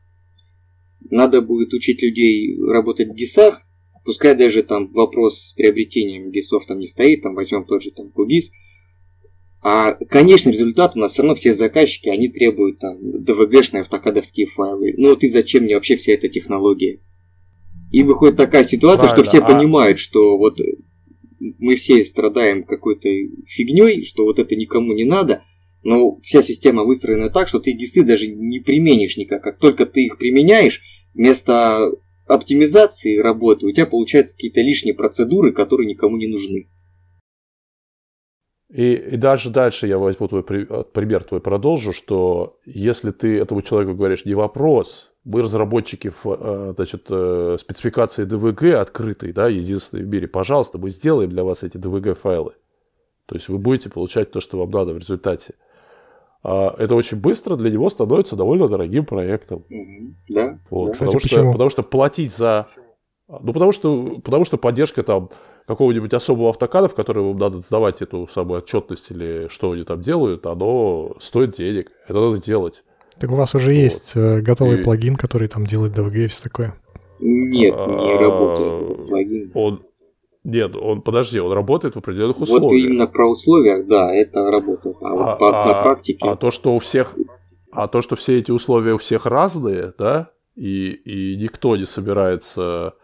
надо 1.11 1.42
будет 1.42 1.72
учить 1.72 2.03
людей 2.03 2.57
работать 2.61 3.09
в 3.09 3.14
ГИСах, 3.14 3.62
пускай 4.05 4.36
даже 4.36 4.62
там 4.62 4.90
вопрос 4.92 5.48
с 5.48 5.53
приобретением 5.53 6.30
ГИСов 6.30 6.66
там 6.66 6.78
не 6.78 6.86
стоит, 6.86 7.22
там 7.22 7.34
возьмем 7.34 7.64
тот 7.64 7.82
же 7.82 7.90
там 7.90 8.11
Кугис, 8.11 8.50
а 9.62 9.94
конечный 9.94 10.53
результат 10.53 10.96
у 10.96 10.98
нас 10.98 11.12
все 11.12 11.22
равно 11.22 11.36
все 11.36 11.53
заказчики, 11.53 12.09
они 12.09 12.28
требуют 12.28 12.80
там 12.80 12.98
DVG-шные 12.98 13.82
автокадовские 13.82 14.48
файлы. 14.48 14.94
Ну 14.96 15.11
вот 15.11 15.22
и 15.22 15.28
зачем 15.28 15.62
мне 15.62 15.76
вообще 15.76 15.94
вся 15.94 16.14
эта 16.14 16.28
технология? 16.28 17.00
И 17.92 18.03
выходит 18.03 18.36
такая 18.36 18.64
ситуация, 18.64 19.07
Правильно, 19.07 19.24
что 19.24 19.30
все 19.30 19.44
а... 19.44 19.46
понимают, 19.46 19.98
что 20.00 20.36
вот 20.36 20.59
мы 21.59 21.76
все 21.76 22.05
страдаем 22.05 22.64
какой-то 22.64 23.09
фигней, 23.47 24.05
что 24.05 24.24
вот 24.24 24.38
это 24.38 24.55
никому 24.55 24.93
не 24.95 25.05
надо, 25.05 25.43
но 25.82 26.20
вся 26.20 26.43
система 26.43 26.84
выстроена 26.84 27.30
так, 27.30 27.49
что 27.49 27.59
ты 27.59 27.72
гисы 27.72 28.05
даже 28.05 28.28
не 28.28 28.61
применишь 28.61 29.16
никак. 29.16 29.43
Как 29.43 29.59
только 29.59 29.86
ты 29.86 30.07
их 30.07 30.18
применяешь, 30.18 30.80
вместо 31.14 31.90
оптимизации 32.26 33.18
работы 33.18 33.66
у 33.66 33.72
тебя 33.72 33.86
получаются 33.86 34.34
какие-то 34.34 34.61
лишние 34.61 34.95
процедуры, 34.95 35.53
которые 35.53 35.88
никому 35.88 36.16
не 36.16 36.28
нужны. 36.28 36.68
И, 38.72 38.94
и 38.94 39.16
даже 39.18 39.50
дальше 39.50 39.86
я 39.86 39.98
возьму 39.98 40.28
твой 40.28 40.42
пример 40.42 41.24
твой 41.24 41.40
продолжу, 41.40 41.92
что 41.92 42.58
если 42.64 43.10
ты 43.10 43.38
этому 43.38 43.60
человеку 43.60 43.94
говоришь 43.94 44.24
не 44.24 44.32
вопрос, 44.34 45.12
мы 45.24 45.42
разработчики 45.42 46.10
э, 46.24 46.72
значит, 46.74 47.04
э, 47.10 47.58
спецификации 47.60 48.26
DVG 48.26 48.72
открытой, 48.72 49.34
да, 49.34 49.48
единственной 49.48 50.04
в 50.04 50.08
мире. 50.08 50.26
Пожалуйста, 50.26 50.78
мы 50.78 50.88
сделаем 50.88 51.28
для 51.28 51.44
вас 51.44 51.62
эти 51.62 51.76
DVG 51.76 52.14
файлы. 52.14 52.52
То 53.26 53.34
есть 53.34 53.48
вы 53.50 53.58
будете 53.58 53.90
получать 53.90 54.30
то, 54.30 54.40
что 54.40 54.58
вам 54.58 54.70
надо 54.70 54.94
в 54.94 54.98
результате. 54.98 55.52
А 56.42 56.74
это 56.78 56.94
очень 56.94 57.20
быстро 57.20 57.56
для 57.56 57.70
него 57.70 57.90
становится 57.90 58.36
довольно 58.36 58.68
дорогим 58.68 59.04
проектом. 59.04 59.64
Да. 60.30 60.58
Вот, 60.70 60.92
Кстати, 60.92 61.08
потому, 61.08 61.20
почему? 61.20 61.42
Что, 61.42 61.52
потому 61.52 61.70
что 61.70 61.82
платить 61.82 62.34
за... 62.34 62.68
Ну, 63.28 63.52
потому 63.52 63.72
что, 63.72 64.20
потому 64.24 64.46
что 64.46 64.56
поддержка 64.56 65.02
там 65.02 65.28
какого-нибудь 65.66 66.12
особого 66.12 66.50
автокада, 66.50 66.88
в 66.88 66.94
который 66.94 67.22
вам 67.22 67.38
надо 67.38 67.60
сдавать 67.60 68.02
эту 68.02 68.28
самую 68.32 68.58
отчетность 68.58 69.10
или 69.10 69.48
что 69.48 69.72
они 69.72 69.84
там 69.84 70.00
делают, 70.00 70.46
оно 70.46 71.16
стоит 71.20 71.52
денег. 71.52 71.90
Это 72.08 72.20
надо 72.20 72.40
делать. 72.40 72.82
Так 73.18 73.30
у 73.30 73.36
вас 73.36 73.54
уже 73.54 73.66
вот. 73.66 73.72
есть 73.72 74.12
э, 74.14 74.40
готовый 74.40 74.80
и... 74.80 74.82
плагин, 74.82 75.16
который 75.16 75.48
там 75.48 75.66
делает 75.66 75.96
DVG 75.96 76.24
и 76.24 76.26
все 76.28 76.42
такое? 76.42 76.74
Нет, 77.20 77.74
не 77.86 78.18
работает 78.18 79.08
плагин. 79.08 79.50
Он, 79.54 79.82
нет, 80.44 80.74
он, 80.74 81.02
подожди, 81.02 81.38
он 81.38 81.52
работает 81.52 81.94
в 81.94 81.98
определенных 81.98 82.40
условиях. 82.40 82.70
Вот 82.70 82.76
именно 82.76 83.06
про 83.06 83.30
условия, 83.30 83.82
да, 83.84 84.12
это 84.12 84.50
работает. 84.50 84.96
А, 85.00 85.10
вот 85.10 85.28
а, 85.28 85.36
по, 85.36 85.62
а, 85.62 85.66
на 85.66 85.82
практике... 85.82 86.28
А 86.28 86.36
то, 86.36 86.50
что 86.50 86.74
у 86.74 86.78
всех... 86.80 87.16
А 87.70 87.86
то, 87.86 88.02
что 88.02 88.16
все 88.16 88.38
эти 88.38 88.50
условия 88.50 88.94
у 88.94 88.98
всех 88.98 89.24
разные, 89.24 89.94
да, 89.96 90.30
и, 90.56 90.90
и 90.90 91.36
никто 91.36 91.76
не 91.76 91.86
собирается... 91.86 92.94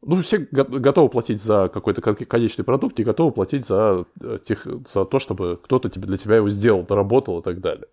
Ну, 0.00 0.22
все 0.22 0.38
готовы 0.50 1.08
платить 1.08 1.42
за 1.42 1.68
какой-то 1.68 2.00
конечный 2.00 2.64
продукт, 2.64 2.96
не 2.98 3.04
готовы 3.04 3.32
платить 3.32 3.66
за, 3.66 4.04
э, 4.20 4.38
тех, 4.46 4.64
за 4.92 5.04
то, 5.04 5.18
чтобы 5.18 5.58
кто-то 5.62 5.88
тебе, 5.88 6.06
для 6.06 6.16
тебя 6.16 6.36
его 6.36 6.48
сделал, 6.48 6.84
доработал 6.84 7.40
и 7.40 7.42
так 7.42 7.60
далее. 7.60 7.88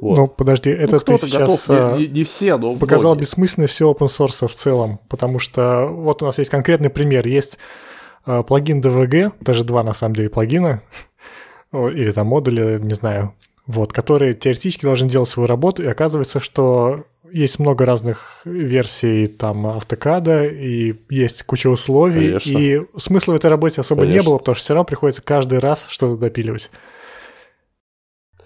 Вот. 0.00 0.16
Ну, 0.16 0.28
подожди, 0.28 0.72
ну, 0.72 0.80
это 0.80 1.00
ты 1.00 1.16
сейчас 1.16 1.66
готов, 1.66 1.98
не, 1.98 2.06
не 2.06 2.24
все, 2.24 2.56
но 2.56 2.76
показал 2.76 3.12
многие. 3.12 3.22
бессмысленность 3.22 3.74
всего 3.74 3.92
open 3.92 4.06
source 4.06 4.46
в 4.46 4.54
целом, 4.54 5.00
потому 5.08 5.40
что 5.40 5.86
вот 5.86 6.22
у 6.22 6.26
нас 6.26 6.38
есть 6.38 6.50
конкретный 6.50 6.90
пример. 6.90 7.26
Есть 7.26 7.58
э, 8.26 8.44
плагин 8.44 8.80
DVG, 8.80 9.32
даже 9.40 9.64
два 9.64 9.82
на 9.82 9.92
самом 9.92 10.14
деле 10.14 10.30
плагина, 10.30 10.82
или 11.72 12.12
там 12.12 12.28
модули, 12.28 12.78
не 12.80 12.94
знаю, 12.94 13.34
вот, 13.66 13.92
которые 13.92 14.34
теоретически 14.34 14.86
должны 14.86 15.08
делать 15.08 15.28
свою 15.28 15.48
работу, 15.48 15.82
и 15.82 15.86
оказывается, 15.86 16.38
что 16.38 17.04
есть 17.34 17.58
много 17.58 17.84
разных 17.84 18.40
версий 18.44 19.26
там 19.26 19.66
автокада, 19.66 20.46
и 20.46 20.94
есть 21.10 21.42
куча 21.42 21.66
условий, 21.68 22.38
Конечно. 22.38 22.58
и 22.58 22.80
смысла 22.96 23.32
в 23.32 23.36
этой 23.36 23.50
работе 23.50 23.80
особо 23.80 24.02
Конечно. 24.02 24.20
не 24.20 24.24
было, 24.24 24.38
потому 24.38 24.54
что 24.54 24.64
все 24.64 24.74
равно 24.74 24.84
приходится 24.84 25.20
каждый 25.20 25.58
раз 25.58 25.88
что-то 25.90 26.16
допиливать. 26.16 26.70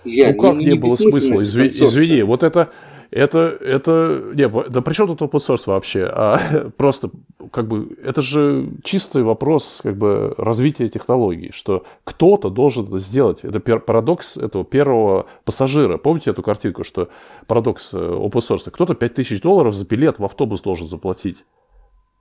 Я, 0.05 0.33
ну 0.33 0.41
как 0.41 0.55
не, 0.55 0.65
не, 0.65 0.73
не 0.73 0.79
было 0.79 0.97
смысла? 0.97 1.35
Извини, 1.35 1.69
извини, 1.69 2.23
вот 2.23 2.43
это, 2.43 2.71
это, 3.11 3.39
это, 3.61 4.33
не, 4.35 4.49
да 4.49 4.83
при 4.83 4.93
чем 4.93 5.07
тут 5.07 5.23
open 5.23 5.39
source 5.39 5.63
вообще? 5.67 6.05
А, 6.05 6.71
просто, 6.77 7.11
как 7.51 7.67
бы, 7.67 7.97
это 8.03 8.21
же 8.21 8.71
чистый 8.85 9.23
вопрос, 9.23 9.81
как 9.83 9.97
бы, 9.97 10.35
развития 10.37 10.89
технологий, 10.89 11.51
что 11.53 11.85
кто-то 12.05 12.51
должен 12.51 12.87
это 12.87 12.99
сделать. 12.99 13.41
Это 13.43 13.61
парадокс 13.61 14.37
этого 14.37 14.65
первого 14.65 15.27
пассажира. 15.45 15.97
Помните 15.97 16.31
эту 16.31 16.43
картинку, 16.43 16.85
что 16.85 17.09
парадокс 17.47 17.95
э, 17.95 17.99
open 17.99 18.41
source? 18.41 18.71
Кто-то 18.71 18.95
5000 18.95 19.41
долларов 19.41 19.75
за 19.75 19.87
билет 19.87 20.19
в 20.19 20.25
автобус 20.25 20.61
должен 20.61 20.87
заплатить. 20.87 21.45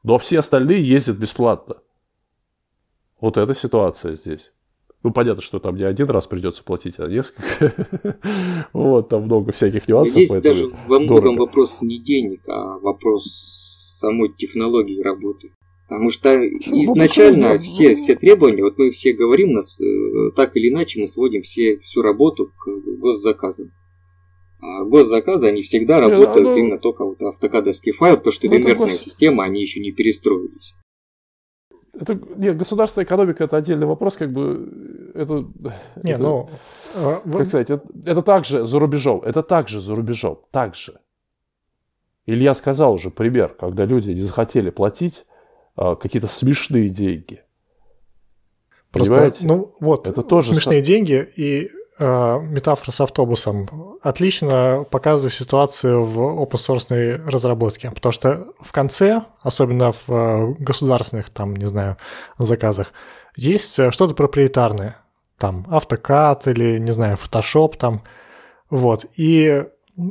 А 0.08 0.18
все 0.18 0.40
остальные 0.40 0.88
ездят 0.88 1.18
бесплатно. 1.18 1.78
Вот 3.20 3.36
эта 3.36 3.54
ситуация 3.54 4.14
здесь. 4.14 4.54
Ну, 5.04 5.12
понятно, 5.14 5.41
что 5.41 5.60
там 5.60 5.76
не 5.76 5.84
один 5.84 6.10
раз 6.10 6.28
придется 6.28 6.64
платить, 6.64 7.00
а 7.00 7.08
несколько. 7.08 8.18
вот, 8.74 9.10
там 9.10 9.24
много 9.24 9.52
всяких 9.52 9.88
нюансов. 9.88 10.14
Здесь 10.16 10.41
даже 10.41 10.72
во 10.88 11.00
многом 11.00 11.38
вопрос 11.38 11.82
не 11.82 12.00
денег, 12.00 12.41
а 12.48 12.78
вопрос 12.80 13.26
самой 14.00 14.34
технологии 14.36 15.02
работы. 15.02 15.52
Потому 15.88 16.10
что 16.10 16.38
ну, 16.38 16.84
изначально 16.84 17.54
ну, 17.54 17.60
все, 17.60 17.95
все 17.95 18.16
требования, 18.16 18.62
вот 18.62 18.78
мы 18.78 18.89
все 18.91 19.14
говорим, 19.14 19.54
нас 19.54 19.80
э, 19.80 20.32
так 20.36 20.56
или 20.58 20.70
иначе 20.70 21.00
мы 21.00 21.08
сводим 21.08 21.43
все, 21.43 21.80
всю 21.80 22.02
работу 22.02 22.48
к 22.48 22.98
госзаказам. 23.00 23.72
А 24.60 24.84
госзаказы, 24.84 25.48
они 25.48 25.62
всегда 25.62 25.95
Не, 26.04 26.12
работают 26.12 26.48
оно- 26.48 26.58
именно 26.58 26.78
только 26.80 27.06
вот 27.06 27.22
автокадовский 27.22 27.93
файл, 27.93 28.18
потому 28.18 28.34
что 28.34 28.48
Ну, 28.48 28.54
это 28.54 28.60
это 28.60 28.68
инертная 28.70 28.88
гос- 28.89 28.98
система, 28.98 29.45
они 29.45 29.62
еще 29.62 29.80
не 29.80 29.91
перестроились. 29.93 30.74
Это, 32.00 32.20
нет, 32.36 32.58
государственная 32.58 33.06
экономика 33.06 33.43
это 33.43 33.58
отдельный 33.58 33.88
вопрос, 33.88 34.18
как 34.18 34.32
бы 34.32 35.12
это. 35.16 35.45
Не, 36.04 36.12
это- 36.12 36.24
ну... 36.24 36.50
в- 36.95 37.38
как 37.38 37.48
сказать, 37.48 37.70
это, 37.72 37.84
это 38.06 38.22
также 38.22 38.66
за 38.66 38.80
рубежом, 38.80 39.22
это 39.24 39.41
также 39.43 39.80
за 39.80 39.95
рубежом, 39.95 40.41
так 40.52 40.76
же. 40.76 41.00
Илья 42.26 42.54
сказал 42.56 42.93
уже 42.93 43.10
пример, 43.10 43.56
когда 43.60 43.86
люди 43.86 44.12
не 44.12 44.22
захотели 44.22 44.70
платить 44.70 45.26
а, 45.76 45.95
какие-то 45.95 46.28
смешные 46.28 46.89
деньги. 46.89 47.41
Просто, 48.91 49.14
Понимаете? 49.14 49.45
ну 49.45 49.74
вот, 49.80 50.08
Это 50.08 50.22
тоже 50.24 50.54
смешные 50.54 50.82
деньги 50.82 51.28
и 51.36 51.70
метафора 52.00 52.91
с 52.91 53.02
автобусом 53.02 53.68
отлично 54.02 54.86
показывают 54.89 55.34
ситуацию 55.34 56.04
в 56.04 56.20
open 56.20 56.52
source 56.52 57.30
разработке, 57.30 57.91
потому 57.91 58.12
что 58.12 58.48
в 58.60 58.72
конце, 58.72 59.24
особенно 59.41 59.91
в 59.91 60.04
э, 60.10 60.54
государственных, 60.60 61.30
там, 61.30 61.56
не 61.56 61.66
знаю, 61.66 61.98
заказах, 62.38 62.93
есть 63.36 63.80
э, 63.80 63.91
что-то 63.91 64.14
проприетарное, 64.14 64.98
там, 65.38 65.66
автокад 65.70 66.48
или, 66.48 66.78
не 66.78 66.91
знаю, 66.91 67.18
Photoshop 67.18 67.78
там, 67.78 68.04
вот, 68.70 69.06
и 69.16 69.66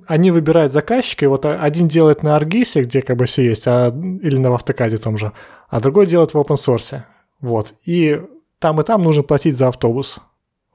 они 0.06 0.30
выбирают 0.30 0.72
заказчика, 0.72 1.24
и 1.24 1.28
вот 1.28 1.46
один 1.46 1.88
делает 1.88 2.22
на 2.22 2.36
Аргисе, 2.36 2.82
где 2.82 3.02
как 3.02 3.16
бы 3.16 3.26
все 3.26 3.44
есть, 3.44 3.66
а, 3.66 3.88
или 3.88 4.36
на 4.36 4.54
автокаде 4.54 4.98
том 4.98 5.16
же, 5.16 5.32
а 5.68 5.80
другой 5.80 6.06
делает 6.06 6.34
в 6.34 6.36
open 6.36 6.56
source. 6.56 7.02
Вот. 7.40 7.74
И 7.84 8.20
там 8.58 8.80
и 8.80 8.84
там 8.84 9.02
нужно 9.02 9.22
платить 9.22 9.56
за 9.56 9.68
автобус. 9.68 10.20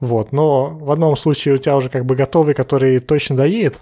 Вот. 0.02 0.32
Но 0.32 0.66
в 0.68 0.90
одном 0.90 1.16
случае 1.16 1.54
у 1.54 1.58
тебя 1.58 1.76
уже 1.76 1.88
как 1.88 2.04
бы 2.04 2.16
готовый, 2.16 2.54
который 2.54 2.98
точно 2.98 3.36
доедет, 3.36 3.76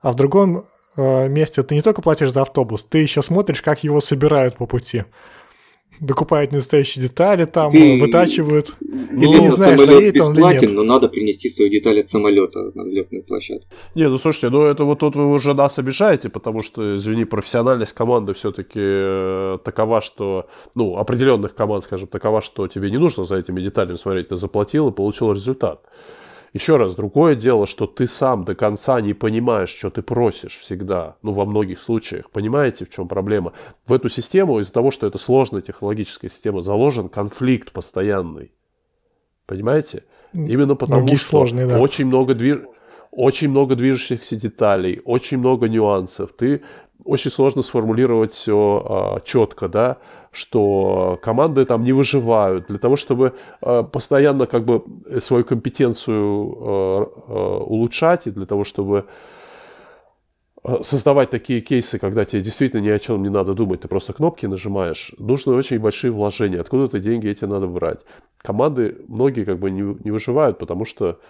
а 0.00 0.12
в 0.12 0.14
другом 0.14 0.64
э, 0.96 1.28
месте 1.28 1.62
ты 1.62 1.74
не 1.74 1.82
только 1.82 2.00
платишь 2.00 2.32
за 2.32 2.40
автобус, 2.40 2.84
ты 2.84 2.98
еще 2.98 3.20
смотришь, 3.20 3.60
как 3.60 3.84
его 3.84 4.00
собирают 4.00 4.56
по 4.56 4.64
пути. 4.64 5.04
Докупают 6.00 6.52
ненастоящие 6.52 7.02
детали, 7.02 7.44
там 7.44 7.72
Ты- 7.72 7.96
э, 7.96 8.00
вытачивают. 8.00 8.76
Ну, 8.80 9.32
ты 9.32 9.40
не 9.40 9.50
знаешь, 9.50 9.78
самолет 9.78 9.98
доедет 9.98 10.22
он 10.22 10.32
или 10.32 10.36
бесплатен, 10.36 10.68
нет. 10.68 10.76
но 10.76 10.82
надо 10.84 11.08
принести 11.08 11.48
свою 11.48 11.70
деталь 11.70 12.00
от 12.00 12.08
самолета 12.08 12.70
на 12.74 12.84
взлетную 12.84 13.24
площадку. 13.24 13.66
Не, 13.94 14.08
ну 14.08 14.18
слушайте, 14.18 14.50
ну 14.50 14.62
это 14.62 14.84
вот 14.84 15.00
тут 15.00 15.16
вы 15.16 15.32
уже 15.32 15.54
нас 15.54 15.78
обижаете, 15.78 16.28
потому 16.28 16.62
что, 16.62 16.96
извини, 16.96 17.24
профессиональность 17.24 17.92
команды 17.92 18.34
все-таки 18.34 19.58
такова, 19.64 20.00
что, 20.00 20.48
ну, 20.74 20.96
определенных 20.96 21.54
команд, 21.54 21.84
скажем, 21.84 22.06
такова, 22.06 22.42
что 22.42 22.68
тебе 22.68 22.90
не 22.90 22.98
нужно 22.98 23.24
за 23.24 23.36
этими 23.36 23.60
деталями 23.60 23.96
смотреть, 23.96 24.28
ты 24.28 24.36
заплатил 24.36 24.88
и 24.88 24.92
получил 24.92 25.32
результат. 25.32 25.80
Еще 26.54 26.76
раз, 26.76 26.94
другое 26.94 27.34
дело, 27.34 27.66
что 27.66 27.86
ты 27.86 28.06
сам 28.06 28.44
до 28.44 28.54
конца 28.54 29.00
не 29.00 29.12
понимаешь, 29.12 29.68
что 29.68 29.90
ты 29.90 30.02
просишь 30.02 30.58
всегда, 30.58 31.16
ну, 31.22 31.32
во 31.32 31.44
многих 31.44 31.80
случаях. 31.80 32.30
Понимаете, 32.30 32.84
в 32.84 32.90
чем 32.90 33.06
проблема? 33.06 33.52
В 33.86 33.92
эту 33.92 34.08
систему, 34.08 34.58
из-за 34.60 34.72
того, 34.72 34.90
что 34.90 35.06
это 35.06 35.18
сложная 35.18 35.60
технологическая 35.60 36.30
система, 36.30 36.62
заложен 36.62 37.08
конфликт 37.08 37.72
постоянный. 37.72 38.52
Понимаете? 39.46 40.04
Именно 40.32 40.74
потому, 40.74 41.02
Многие 41.02 41.16
что 41.16 41.26
сложные, 41.26 41.66
да. 41.66 41.80
очень 41.80 42.06
много 42.06 42.34
движ... 42.34 42.60
очень 43.10 43.48
много 43.48 43.76
движущихся 43.76 44.36
деталей, 44.36 45.00
очень 45.04 45.38
много 45.38 45.68
нюансов. 45.68 46.32
Ты 46.32 46.62
очень 47.04 47.30
сложно 47.30 47.62
сформулировать 47.62 48.32
все 48.32 49.22
четко, 49.24 49.68
да, 49.68 49.98
что 50.30 51.18
команды 51.22 51.64
там 51.64 51.82
не 51.82 51.92
выживают 51.92 52.66
для 52.68 52.78
того, 52.78 52.96
чтобы 52.96 53.34
а, 53.60 53.82
постоянно 53.82 54.46
как 54.46 54.64
бы 54.64 54.82
свою 55.20 55.44
компетенцию 55.44 56.16
а, 56.16 57.12
а, 57.28 57.58
улучшать 57.64 58.26
и 58.26 58.30
для 58.30 58.46
того, 58.46 58.64
чтобы 58.64 59.06
создавать 60.82 61.30
такие 61.30 61.60
кейсы, 61.60 61.98
когда 61.98 62.24
тебе 62.24 62.42
действительно 62.42 62.80
ни 62.80 62.88
о 62.88 62.98
чем 62.98 63.22
не 63.22 63.30
надо 63.30 63.54
думать, 63.54 63.80
ты 63.80 63.88
просто 63.88 64.12
кнопки 64.12 64.44
нажимаешь, 64.44 65.12
нужны 65.16 65.54
очень 65.54 65.78
большие 65.78 66.10
вложения. 66.10 66.60
Откуда-то 66.60 66.98
деньги 66.98 67.28
эти 67.28 67.44
надо 67.44 67.68
брать. 67.68 68.00
Команды, 68.38 68.98
многие 69.06 69.44
как 69.44 69.60
бы 69.60 69.70
не, 69.70 69.96
не 70.04 70.10
выживают, 70.10 70.58
потому 70.58 70.84
что, 70.84 71.20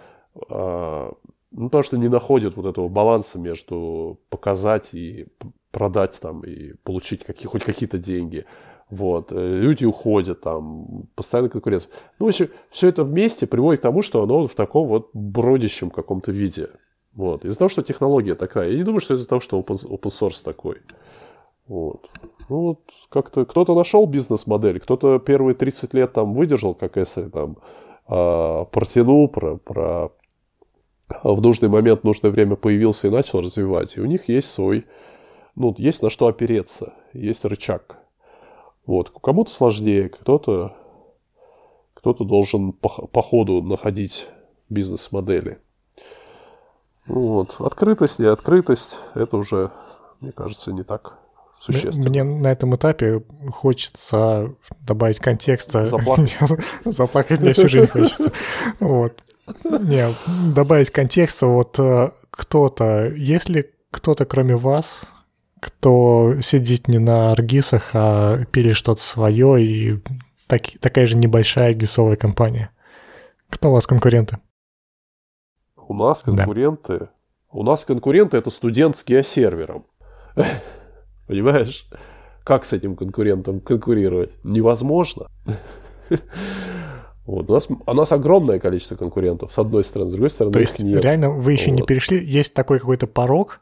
ну, 0.49 1.15
потому 1.51 1.83
что 1.83 1.97
не 1.97 2.09
находят 2.09 2.57
вот 2.57 2.65
этого 2.65 2.89
баланса 2.89 3.39
между 3.39 4.19
показать 4.29 4.93
и 4.93 5.27
продать 5.71 6.19
там 6.19 6.41
и 6.41 6.73
получить 6.83 7.23
какие, 7.23 7.47
хоть 7.47 7.63
какие-то 7.63 7.97
деньги. 7.97 8.45
Вот. 8.89 9.31
Э, 9.31 9.35
Люди 9.35 9.85
уходят, 9.85 10.41
там, 10.41 11.03
постоянно 11.15 11.49
конкуренция. 11.49 11.91
Ну, 12.19 12.25
в 12.25 12.29
общем, 12.29 12.49
все 12.69 12.89
это 12.89 13.03
вместе 13.03 13.47
приводит 13.47 13.81
к 13.81 13.83
тому, 13.83 14.01
что 14.01 14.23
оно 14.23 14.47
в 14.47 14.55
таком 14.55 14.87
вот 14.87 15.09
бродящем 15.13 15.89
каком-то 15.89 16.31
виде. 16.31 16.69
Вот. 17.13 17.45
Из-за 17.45 17.57
того, 17.57 17.69
что 17.69 17.83
технология 17.83 18.35
такая. 18.35 18.69
Я 18.69 18.77
не 18.77 18.83
думаю, 18.83 19.01
что 19.01 19.15
из-за 19.15 19.27
того, 19.27 19.41
что 19.41 19.59
open, 19.59 19.85
open 19.85 20.09
source 20.09 20.43
такой. 20.43 20.77
Вот. 21.67 22.09
Ну, 22.49 22.61
вот 22.61 22.79
как-то 23.09 23.45
кто-то 23.45 23.75
нашел 23.75 24.07
бизнес-модель, 24.07 24.79
кто-то 24.79 25.19
первые 25.19 25.53
30 25.53 25.93
лет 25.93 26.13
там 26.13 26.33
выдержал, 26.33 26.73
как 26.73 26.97
если 26.97 27.23
там 27.29 27.57
а, 28.07 28.65
протянул, 28.65 29.27
про, 29.27 29.57
про 29.57 30.11
а 31.09 31.33
в 31.33 31.41
нужный 31.41 31.69
момент, 31.69 32.01
в 32.01 32.03
нужное 32.05 32.31
время 32.31 32.55
появился 32.55 33.07
и 33.07 33.11
начал 33.11 33.41
развивать. 33.41 33.97
И 33.97 34.01
у 34.01 34.05
них 34.05 34.29
есть 34.29 34.49
свой, 34.49 34.85
ну, 35.55 35.75
есть 35.77 36.01
на 36.01 36.09
что 36.09 36.27
опереться, 36.27 36.93
есть 37.13 37.45
рычаг. 37.45 37.98
Вот. 38.89 39.11
Кому-то 39.21 39.51
сложнее, 39.51 40.09
кто-то 40.09 40.75
кто-то 41.93 42.23
должен 42.23 42.73
по, 42.73 42.89
по 42.89 43.21
ходу 43.21 43.61
находить 43.61 44.25
бизнес-модели. 44.67 45.59
Вот. 47.05 47.57
Открытость, 47.59 48.17
не 48.17 48.25
открытость, 48.25 48.97
это 49.13 49.37
уже, 49.37 49.69
мне 50.21 50.31
кажется, 50.31 50.73
не 50.73 50.81
так 50.81 51.19
существенно. 51.61 52.09
Мне 52.09 52.23
на 52.23 52.51
этом 52.51 52.75
этапе 52.75 53.23
хочется 53.51 54.55
добавить 54.81 55.19
контекста. 55.19 55.85
Заплакать. 55.85 56.35
Заплакать 56.83 57.41
мне 57.41 57.53
всю 57.53 57.69
жизнь 57.69 57.89
хочется. 57.89 58.31
Вот. 58.79 59.21
Не, 59.65 60.07
добавить 60.51 60.89
контекста, 60.89 61.45
вот 61.45 61.77
э, 61.77 62.09
кто-то, 62.31 63.05
есть 63.05 63.49
ли 63.49 63.69
кто-то 63.91 64.25
кроме 64.25 64.55
вас, 64.55 65.03
кто 65.59 66.35
сидит 66.41 66.87
не 66.87 66.99
на 66.99 67.31
аргисах, 67.31 67.89
а 67.93 68.45
пили 68.45 68.73
что-то 68.73 69.01
свое 69.01 69.63
и 69.63 69.99
так- 70.47 70.79
такая 70.79 71.05
же 71.05 71.17
небольшая 71.17 71.73
гисовая 71.73 72.15
компания? 72.15 72.69
Кто 73.49 73.69
у 73.69 73.73
вас 73.73 73.85
конкуренты? 73.87 74.37
У 75.87 75.93
нас 75.93 76.23
Да. 76.25 76.35
конкуренты. 76.35 77.09
У 77.51 77.63
нас 77.63 77.83
конкуренты 77.83 78.37
это 78.37 78.49
студент 78.51 78.95
с 78.97 79.03
геосервером. 79.05 79.85
Понимаешь? 81.27 81.87
Как 82.43 82.65
с 82.65 82.73
этим 82.73 82.95
конкурентом 82.95 83.59
конкурировать? 83.59 84.31
Невозможно. 84.43 85.27
Вот. 87.25 87.47
У, 87.49 87.53
нас, 87.53 87.67
у 87.69 87.93
нас 87.93 88.11
огромное 88.11 88.59
количество 88.59 88.95
конкурентов, 88.95 89.53
с 89.53 89.57
одной 89.59 89.83
стороны, 89.83 90.09
с 90.09 90.13
другой 90.13 90.29
стороны, 90.31 90.53
То 90.53 90.59
есть 90.59 90.79
нет. 90.79 91.03
реально 91.03 91.29
вы 91.29 91.51
еще 91.53 91.69
не 91.69 91.81
Вот. 91.81 91.87
перешли, 91.87 92.17
есть 92.23 92.55
такой 92.55 92.79
какой-то 92.79 93.05
порог, 93.05 93.61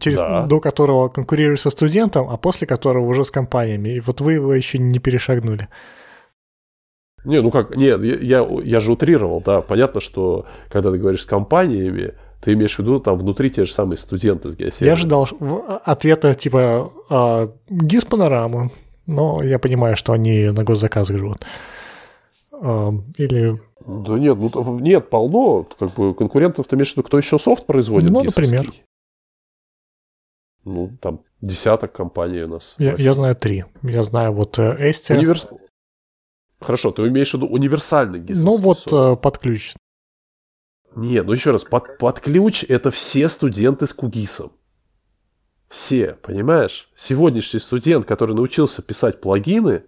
через, 0.00 0.18
Да. 0.18 0.46
до 0.46 0.60
которого 0.60 1.08
конкурируешь 1.08 1.60
со 1.60 1.70
студентом, 1.70 2.28
а 2.28 2.36
после 2.36 2.66
которого 2.66 3.06
уже 3.06 3.24
с 3.24 3.30
компаниями. 3.30 3.90
И 3.90 4.00
вот 4.00 4.20
вы 4.20 4.34
его 4.34 4.54
еще 4.54 4.78
не 4.78 4.98
перешагнули. 4.98 5.68
Не, 7.24 7.42
ну 7.42 7.50
как, 7.50 7.76
нет, 7.76 8.02
я, 8.02 8.46
я, 8.62 8.80
же 8.80 8.92
утрировал, 8.92 9.42
да. 9.44 9.60
Понятно, 9.60 10.00
что 10.00 10.46
когда 10.70 10.92
ты 10.92 10.98
говоришь 10.98 11.22
с 11.22 11.26
компаниями, 11.26 12.14
ты 12.40 12.52
имеешь 12.52 12.76
в 12.76 12.78
виду 12.78 13.00
там 13.00 13.18
внутри 13.18 13.50
те 13.50 13.64
же 13.64 13.72
самые 13.72 13.96
студенты 13.96 14.48
с 14.48 14.56
геосервера. 14.56 14.86
Я 14.86 14.92
ожидал 14.92 15.28
ответа 15.84 16.34
типа 16.36 16.92
а, 17.10 17.52
ГИС 17.68 18.04
панораму, 18.04 18.70
но 19.06 19.42
я 19.42 19.58
понимаю, 19.58 19.96
что 19.96 20.12
они 20.12 20.50
на 20.50 20.62
госзаказах 20.62 21.18
живут. 21.18 21.44
А, 22.62 22.92
или, 23.18 23.60
Да 23.84 24.18
нет, 24.18 24.36
ну 24.38 24.78
нет, 24.78 25.10
полно. 25.10 25.66
Как 25.78 25.94
бы 25.94 26.14
конкурентов 26.14 26.66
ты 26.68 26.76
имеешь 26.76 26.92
в 26.92 26.96
виду, 26.96 27.02
кто 27.02 27.18
еще 27.18 27.40
софт 27.40 27.66
производит? 27.66 28.10
Ну, 28.10 28.22
гисовский? 28.22 28.84
Ну, 30.66 30.98
там 31.00 31.22
десяток 31.40 31.92
компаний 31.92 32.42
у 32.42 32.48
нас. 32.48 32.74
я, 32.76 32.96
я 32.96 33.14
знаю 33.14 33.36
три. 33.36 33.64
Я 33.82 34.02
знаю 34.02 34.32
вот 34.32 34.58
э, 34.58 34.76
Эсти. 34.90 35.12
Универс- 35.12 35.48
Хорошо, 36.60 36.90
ты 36.90 37.06
имеешь 37.06 37.30
в 37.30 37.34
виду 37.34 37.46
универсальный 37.46 38.18
гисовский 38.18 38.44
Ну 38.44 38.56
вот 38.56 38.92
э, 38.92 39.16
под 39.16 39.38
ключ. 39.38 39.74
Не, 40.96 41.22
ну 41.22 41.32
еще 41.32 41.52
раз, 41.52 41.62
под, 41.62 41.98
под 41.98 42.18
ключ 42.20 42.64
это 42.68 42.90
все 42.90 43.28
студенты 43.28 43.86
с 43.86 43.92
Кугисом. 43.92 44.52
Все, 45.68 46.14
понимаешь? 46.14 46.90
Сегодняшний 46.96 47.60
студент, 47.60 48.04
который 48.04 48.34
научился 48.34 48.82
писать 48.82 49.20
плагины, 49.20 49.84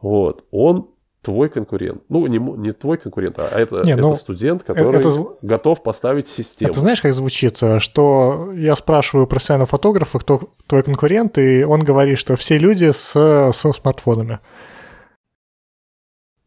вот, 0.00 0.46
он 0.52 0.93
твой 1.24 1.48
конкурент. 1.48 2.02
Ну, 2.08 2.26
не, 2.26 2.38
не 2.38 2.72
твой 2.72 2.98
конкурент, 2.98 3.38
а 3.38 3.48
это, 3.48 3.82
Не, 3.82 3.92
это 3.92 4.00
ну, 4.00 4.16
студент, 4.16 4.62
который 4.62 4.98
это 4.98 5.10
готов 5.42 5.82
поставить 5.82 6.28
систему. 6.28 6.70
Это 6.70 6.80
знаешь, 6.80 7.00
как 7.00 7.14
звучит? 7.14 7.62
Э, 7.62 7.80
Что 7.80 8.52
я 8.54 8.76
спрашиваю 8.76 9.26
профессионального 9.26 9.68
фотографа, 9.68 10.18
кто 10.18 10.42
твой 10.66 10.82
конкурент, 10.82 11.38
и 11.38 11.64
он 11.64 11.80
говорит, 11.80 12.18
что 12.18 12.36
все 12.36 12.58
люди 12.58 12.92
с, 12.92 13.12
со 13.52 13.72
смартфонами. 13.72 14.40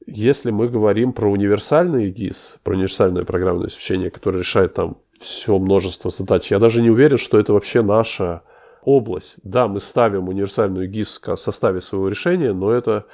Если 0.05 0.51
мы 0.51 0.69
говорим 0.69 1.11
про 1.11 1.29
универсальный 1.29 2.09
ГИС, 2.09 2.57
про 2.63 2.75
универсальное 2.75 3.25
программное 3.25 3.65
обеспечение, 3.65 4.09
которое 4.09 4.39
решает 4.39 4.73
там 4.73 4.97
все 5.19 5.57
множество 5.57 6.11
задач. 6.11 6.51
Я 6.51 6.59
даже 6.59 6.81
не 6.81 6.89
уверен, 6.89 7.17
что 7.17 7.39
это 7.39 7.51
вообще 7.51 7.81
наша 7.81 8.43
область. 8.83 9.35
Да, 9.43 9.67
мы 9.67 9.79
ставим 9.79 10.29
универсальную 10.29 10.87
ГИС 10.87 11.19
в 11.25 11.35
составе 11.35 11.81
своего 11.81 12.07
решения, 12.07 12.53
но 12.53 12.71
это, 12.71 13.05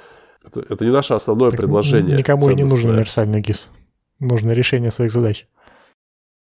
это, 0.44 0.60
это 0.60 0.84
не 0.84 0.90
наше 0.90 1.14
основное 1.14 1.50
так 1.50 1.60
предложение. 1.60 2.16
Никому 2.16 2.50
и 2.50 2.54
не 2.54 2.64
нужен 2.64 2.90
универсальный 2.90 3.40
ГИС. 3.40 3.70
Нужно 4.20 4.52
решение 4.52 4.90
своих 4.90 5.12
задач. 5.12 5.46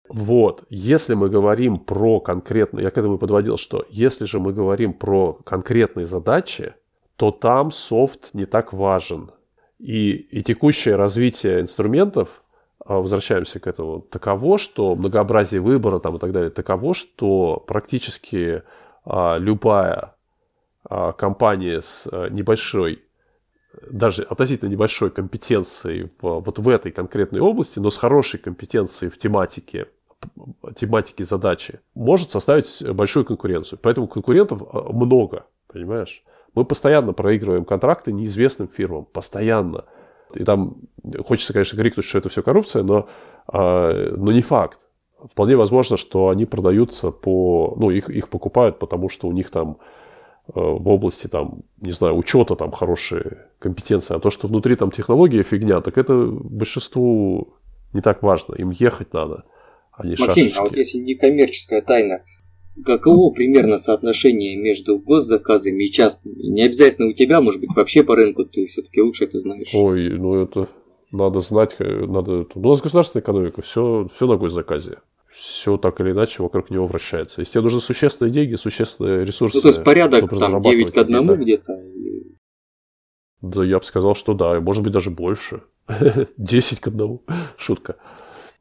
Вот, 0.08 0.64
если 0.70 1.14
мы 1.14 1.28
говорим 1.28 1.78
про 1.78 2.20
конкретные, 2.20 2.84
я 2.84 2.90
к 2.90 2.98
этому 2.98 3.18
подводил, 3.18 3.56
что 3.56 3.84
если 3.90 4.24
же 4.24 4.38
мы 4.38 4.52
говорим 4.52 4.92
про 4.92 5.32
конкретные 5.32 6.06
задачи, 6.06 6.74
то 7.16 7.32
там 7.32 7.72
софт 7.72 8.30
не 8.32 8.46
так 8.46 8.72
важен. 8.72 9.30
И, 9.78 10.12
и 10.12 10.42
текущее 10.42 10.96
развитие 10.96 11.60
инструментов, 11.60 12.42
а, 12.84 13.00
возвращаемся 13.00 13.58
к 13.58 13.66
этому, 13.66 14.00
таково, 14.00 14.58
что 14.58 14.94
многообразие 14.94 15.60
выбора 15.60 15.98
там 15.98 16.16
и 16.16 16.18
так 16.18 16.32
далее, 16.32 16.50
таково, 16.50 16.94
что 16.94 17.64
практически 17.66 18.62
а, 19.04 19.38
любая 19.38 20.14
а, 20.88 21.12
компания 21.12 21.82
с 21.82 22.08
а, 22.10 22.28
небольшой 22.28 23.02
даже 23.90 24.22
относительно 24.22 24.68
небольшой 24.68 25.10
компетенцией 25.10 26.10
в, 26.20 26.40
вот 26.40 26.58
в 26.58 26.68
этой 26.68 26.92
конкретной 26.92 27.40
области, 27.40 27.78
но 27.78 27.90
с 27.90 27.96
хорошей 27.96 28.38
компетенцией 28.38 29.10
в 29.10 29.18
тематике, 29.18 29.86
тематике 30.76 31.24
задачи, 31.24 31.80
может 31.94 32.30
составить 32.30 32.84
большую 32.92 33.24
конкуренцию. 33.24 33.78
Поэтому 33.82 34.08
конкурентов 34.08 34.62
а, 34.72 34.92
много, 34.92 35.46
понимаешь? 35.68 36.24
Мы 36.54 36.64
постоянно 36.64 37.12
проигрываем 37.12 37.64
контракты 37.64 38.12
неизвестным 38.12 38.68
фирмам, 38.68 39.04
постоянно. 39.04 39.84
И 40.34 40.42
там 40.42 40.76
хочется, 41.24 41.52
конечно, 41.52 41.78
крикнуть, 41.78 42.06
что 42.06 42.18
это 42.18 42.28
все 42.28 42.42
коррупция, 42.42 42.82
но, 42.82 43.08
а, 43.46 44.14
но 44.16 44.32
не 44.32 44.42
факт. 44.42 44.80
Вполне 45.30 45.56
возможно, 45.56 45.96
что 45.96 46.28
они 46.28 46.46
продаются 46.46 47.10
по... 47.10 47.74
Ну, 47.78 47.90
их, 47.90 48.08
их 48.10 48.28
покупают, 48.28 48.78
потому 48.78 49.08
что 49.08 49.28
у 49.28 49.32
них 49.32 49.50
там 49.50 49.78
в 50.54 50.88
области, 50.88 51.26
там, 51.26 51.62
не 51.80 51.90
знаю, 51.90 52.16
учета 52.16 52.54
там 52.54 52.70
хорошие 52.70 53.48
компетенции, 53.58 54.14
а 54.14 54.20
то, 54.20 54.30
что 54.30 54.48
внутри 54.48 54.76
там 54.76 54.90
технология 54.90 55.42
фигня, 55.42 55.80
так 55.80 55.98
это 55.98 56.26
большинству 56.26 57.54
не 57.92 58.00
так 58.00 58.22
важно. 58.22 58.54
Им 58.54 58.70
ехать 58.70 59.12
надо, 59.12 59.44
а 59.92 60.06
не 60.06 60.16
Максим, 60.18 60.44
шашечки. 60.44 60.58
а 60.58 60.62
вот 60.62 60.76
если 60.76 60.98
не 60.98 61.14
коммерческая 61.14 61.82
тайна, 61.82 62.22
каково 62.84 63.32
примерно 63.32 63.78
соотношение 63.78 64.56
между 64.56 64.98
госзаказами 64.98 65.84
и 65.84 65.90
частными? 65.90 66.46
Не 66.46 66.64
обязательно 66.64 67.08
у 67.08 67.12
тебя, 67.12 67.40
может 67.40 67.60
быть, 67.60 67.70
вообще 67.74 68.04
по 68.04 68.14
рынку, 68.14 68.44
ты 68.44 68.66
все-таки 68.66 69.00
лучше 69.00 69.24
это 69.24 69.38
знаешь. 69.38 69.74
Ой, 69.74 70.10
ну 70.10 70.42
это 70.42 70.68
надо 71.10 71.40
знать, 71.40 71.76
надо... 71.78 72.46
Ну, 72.54 72.68
у 72.68 72.68
нас 72.68 72.82
государственная 72.82 73.22
экономика, 73.22 73.62
все, 73.62 74.08
все 74.14 74.26
на 74.26 74.36
госзаказе 74.36 74.98
все 75.38 75.76
так 75.76 76.00
или 76.00 76.12
иначе 76.12 76.42
вокруг 76.42 76.70
него 76.70 76.86
вращается. 76.86 77.40
Если 77.40 77.54
тебе 77.54 77.62
нужны 77.62 77.80
существенные 77.80 78.32
деньги, 78.32 78.54
существенные 78.54 79.24
ресурсы. 79.24 79.58
Ну, 79.58 79.62
то 79.62 79.68
есть 79.68 79.84
порядок 79.84 80.30
там 80.30 80.62
9 80.62 80.92
к 80.92 80.96
1 80.96 81.34
где-то? 81.40 81.82
Да, 83.42 83.64
я 83.64 83.78
бы 83.78 83.84
сказал, 83.84 84.14
что 84.14 84.34
да, 84.34 84.60
может 84.60 84.82
быть 84.82 84.92
даже 84.92 85.10
больше. 85.10 85.62
10 86.36 86.80
к 86.80 86.88
1. 86.88 87.20
Шутка. 87.56 87.96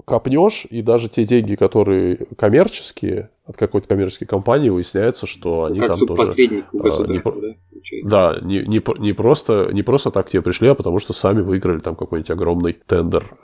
Копнешь, 0.03 0.67
и 0.69 0.81
даже 0.81 1.09
те 1.09 1.25
деньги, 1.25 1.55
которые 1.55 2.17
коммерческие, 2.37 3.31
от 3.45 3.57
какой-то 3.57 3.87
коммерческой 3.87 4.25
компании, 4.25 4.69
выясняется, 4.69 5.25
что 5.25 5.63
они 5.63 5.79
как 5.79 5.91
там 5.91 5.99
тоже... 5.99 6.21
посредник 6.21 6.65
у 6.73 6.79
государства, 6.79 7.31
а, 7.31 7.35
не, 7.35 8.03
да? 8.03 8.33
Да, 8.33 8.39
не, 8.41 8.59
не, 8.65 8.83
не, 8.99 9.13
просто, 9.13 9.69
не 9.71 9.81
просто 9.81 10.11
так 10.11 10.27
к 10.27 10.29
тебе 10.29 10.43
пришли, 10.43 10.67
а 10.67 10.75
потому 10.75 10.99
что 10.99 11.13
сами 11.13 11.41
выиграли 11.41 11.79
там 11.79 11.95
какой-нибудь 11.95 12.29
огромный 12.29 12.73
тендер. 12.73 13.35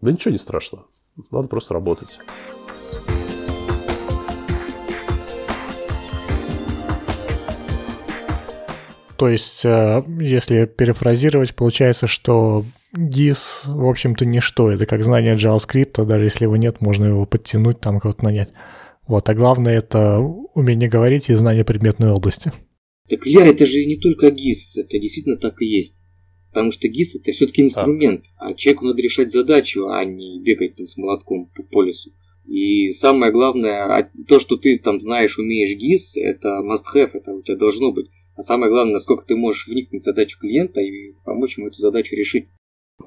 Да 0.00 0.12
ничего 0.12 0.30
не 0.30 0.38
страшно. 0.38 0.84
Надо 1.30 1.48
просто 1.48 1.74
работать. 1.74 2.18
То 9.16 9.28
есть, 9.28 9.64
э, 9.64 10.04
если 10.20 10.66
перефразировать, 10.66 11.54
получается, 11.54 12.06
что 12.06 12.64
GIS, 12.94 13.64
в 13.66 13.86
общем-то, 13.86 14.26
ничто. 14.26 14.70
Это 14.70 14.86
как 14.86 15.02
знание 15.02 15.36
JavaScript, 15.36 16.04
даже 16.04 16.24
если 16.24 16.44
его 16.44 16.56
нет, 16.56 16.80
можно 16.80 17.06
его 17.06 17.26
подтянуть, 17.26 17.80
там 17.80 18.00
кого-то 18.00 18.24
нанять. 18.24 18.50
Вот, 19.06 19.28
а 19.28 19.34
главное 19.34 19.78
это 19.78 20.18
умение 20.18 20.88
говорить 20.88 21.30
и 21.30 21.34
знание 21.34 21.64
предметной 21.64 22.10
области. 22.10 22.52
Так, 23.08 23.26
Илья, 23.26 23.46
это 23.46 23.64
же 23.64 23.84
не 23.84 23.96
только 23.96 24.28
GIS, 24.28 24.80
это 24.80 24.98
действительно 24.98 25.36
так 25.36 25.62
и 25.62 25.66
есть. 25.66 25.96
Потому 26.50 26.72
что 26.72 26.88
GIS 26.88 27.20
это 27.20 27.32
все-таки 27.32 27.62
инструмент, 27.62 28.24
а. 28.36 28.48
а 28.48 28.54
человеку 28.54 28.86
надо 28.86 29.02
решать 29.02 29.30
задачу, 29.30 29.88
а 29.88 30.04
не 30.04 30.42
бегать 30.42 30.76
там 30.76 30.86
с 30.86 30.96
молотком 30.96 31.50
по, 31.54 31.62
по 31.62 31.82
лесу. 31.82 32.10
И 32.46 32.90
самое 32.92 33.32
главное, 33.32 33.84
а 33.84 34.10
то, 34.28 34.38
что 34.38 34.56
ты 34.56 34.78
там 34.78 35.00
знаешь, 35.00 35.38
умеешь 35.38 35.76
GIS, 35.76 36.20
это 36.20 36.60
must-have, 36.64 37.10
это 37.14 37.32
у 37.32 37.42
тебя 37.42 37.56
должно 37.56 37.92
быть. 37.92 38.06
А 38.36 38.42
самое 38.42 38.70
главное, 38.70 38.94
насколько 38.94 39.24
ты 39.24 39.36
можешь 39.36 39.66
вникнуть 39.66 40.02
в 40.02 40.04
задачу 40.04 40.38
клиента 40.38 40.80
и 40.80 41.12
помочь 41.24 41.56
ему 41.56 41.68
эту 41.68 41.78
задачу 41.78 42.14
решить. 42.14 42.48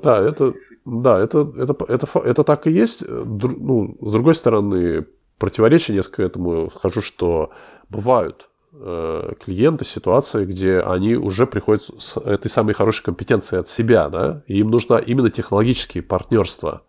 Да, 0.04 0.20
это, 0.20 0.54
да, 0.86 1.20
это, 1.20 1.52
это, 1.58 1.76
это, 1.88 2.20
это 2.20 2.44
так 2.44 2.68
и 2.68 2.72
есть. 2.72 3.04
Ну, 3.08 3.98
с 4.02 4.12
другой 4.12 4.36
стороны, 4.36 5.06
противоречие 5.38 5.96
несколько 5.96 6.24
этому 6.24 6.72
скажу, 6.72 7.02
что 7.02 7.52
бывают 7.90 8.50
э, 8.74 9.34
клиенты, 9.44 9.86
ситуации, 9.86 10.46
где 10.46 10.80
они 10.80 11.16
уже 11.16 11.48
приходят 11.48 11.90
с 11.98 12.18
этой 12.18 12.50
самой 12.50 12.74
хорошей 12.74 13.04
компетенцией 13.04 13.62
от 13.62 13.68
себя, 13.68 14.10
да, 14.10 14.44
и 14.48 14.60
им 14.60 14.70
нужно 14.70 14.96
именно 14.96 15.30
технологические 15.30 16.04
партнерства. 16.04 16.84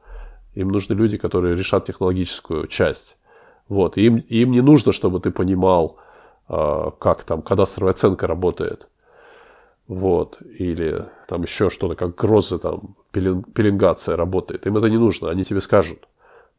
Им 0.54 0.68
нужны 0.68 0.94
люди, 0.94 1.16
которые 1.16 1.56
решат 1.56 1.86
технологическую 1.86 2.66
часть. 2.66 3.16
Вот, 3.68 3.96
и 3.96 4.02
им, 4.06 4.16
им 4.16 4.50
не 4.50 4.62
нужно, 4.62 4.92
чтобы 4.92 5.20
ты 5.20 5.30
понимал, 5.30 5.96
как 6.50 7.22
там 7.24 7.42
кадастровая 7.42 7.92
оценка 7.92 8.26
работает. 8.26 8.88
Вот. 9.86 10.38
Или 10.58 11.06
там 11.28 11.42
еще 11.42 11.70
что-то, 11.70 11.94
как 11.94 12.14
грозы, 12.14 12.58
там, 12.58 12.96
пеленгация 13.12 14.16
работает. 14.16 14.66
Им 14.66 14.76
это 14.76 14.88
не 14.88 14.98
нужно, 14.98 15.30
они 15.30 15.44
тебе 15.44 15.60
скажут. 15.60 16.08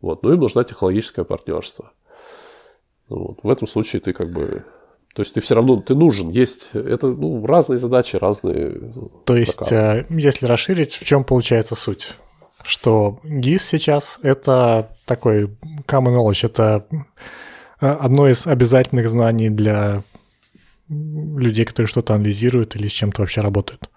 Вот. 0.02 0.24
Но 0.24 0.34
им 0.34 0.40
нужно 0.40 0.64
технологическое 0.64 1.24
партнерство. 1.24 1.92
Вот. 3.08 3.40
В 3.44 3.50
этом 3.50 3.68
случае 3.68 4.02
ты 4.02 4.14
как 4.14 4.32
бы... 4.32 4.64
То 5.14 5.22
есть 5.22 5.34
ты 5.34 5.42
все 5.42 5.56
равно, 5.56 5.78
ты 5.82 5.94
нужен. 5.94 6.30
Есть 6.30 6.70
это 6.74 7.08
ну, 7.08 7.46
разные 7.46 7.78
задачи, 7.78 8.16
разные 8.16 8.94
То 9.26 9.36
есть, 9.36 9.54
заказы. 9.54 9.76
Э, 9.76 10.06
если 10.10 10.46
расширить, 10.46 10.96
в 10.96 11.06
чем 11.06 11.26
получается 11.26 11.76
суть? 11.76 12.16
Что 12.64 13.20
GIS 13.24 13.60
сейчас 13.60 14.20
это 14.24 14.90
такой 15.06 15.48
common 15.88 16.16
knowledge, 16.16 16.46
это 16.46 16.86
а, 16.92 17.04
одно 17.82 18.30
из 18.30 18.48
обязательных 18.48 19.10
знаний 19.10 19.50
для 19.50 20.04
людей, 20.88 21.66
которые 21.66 21.88
что-то 21.88 22.16
анализируют 22.16 22.76
или 22.76 22.88
с 22.88 22.92
чем-то 22.92 23.22
вообще 23.22 23.42
работают. 23.42 23.90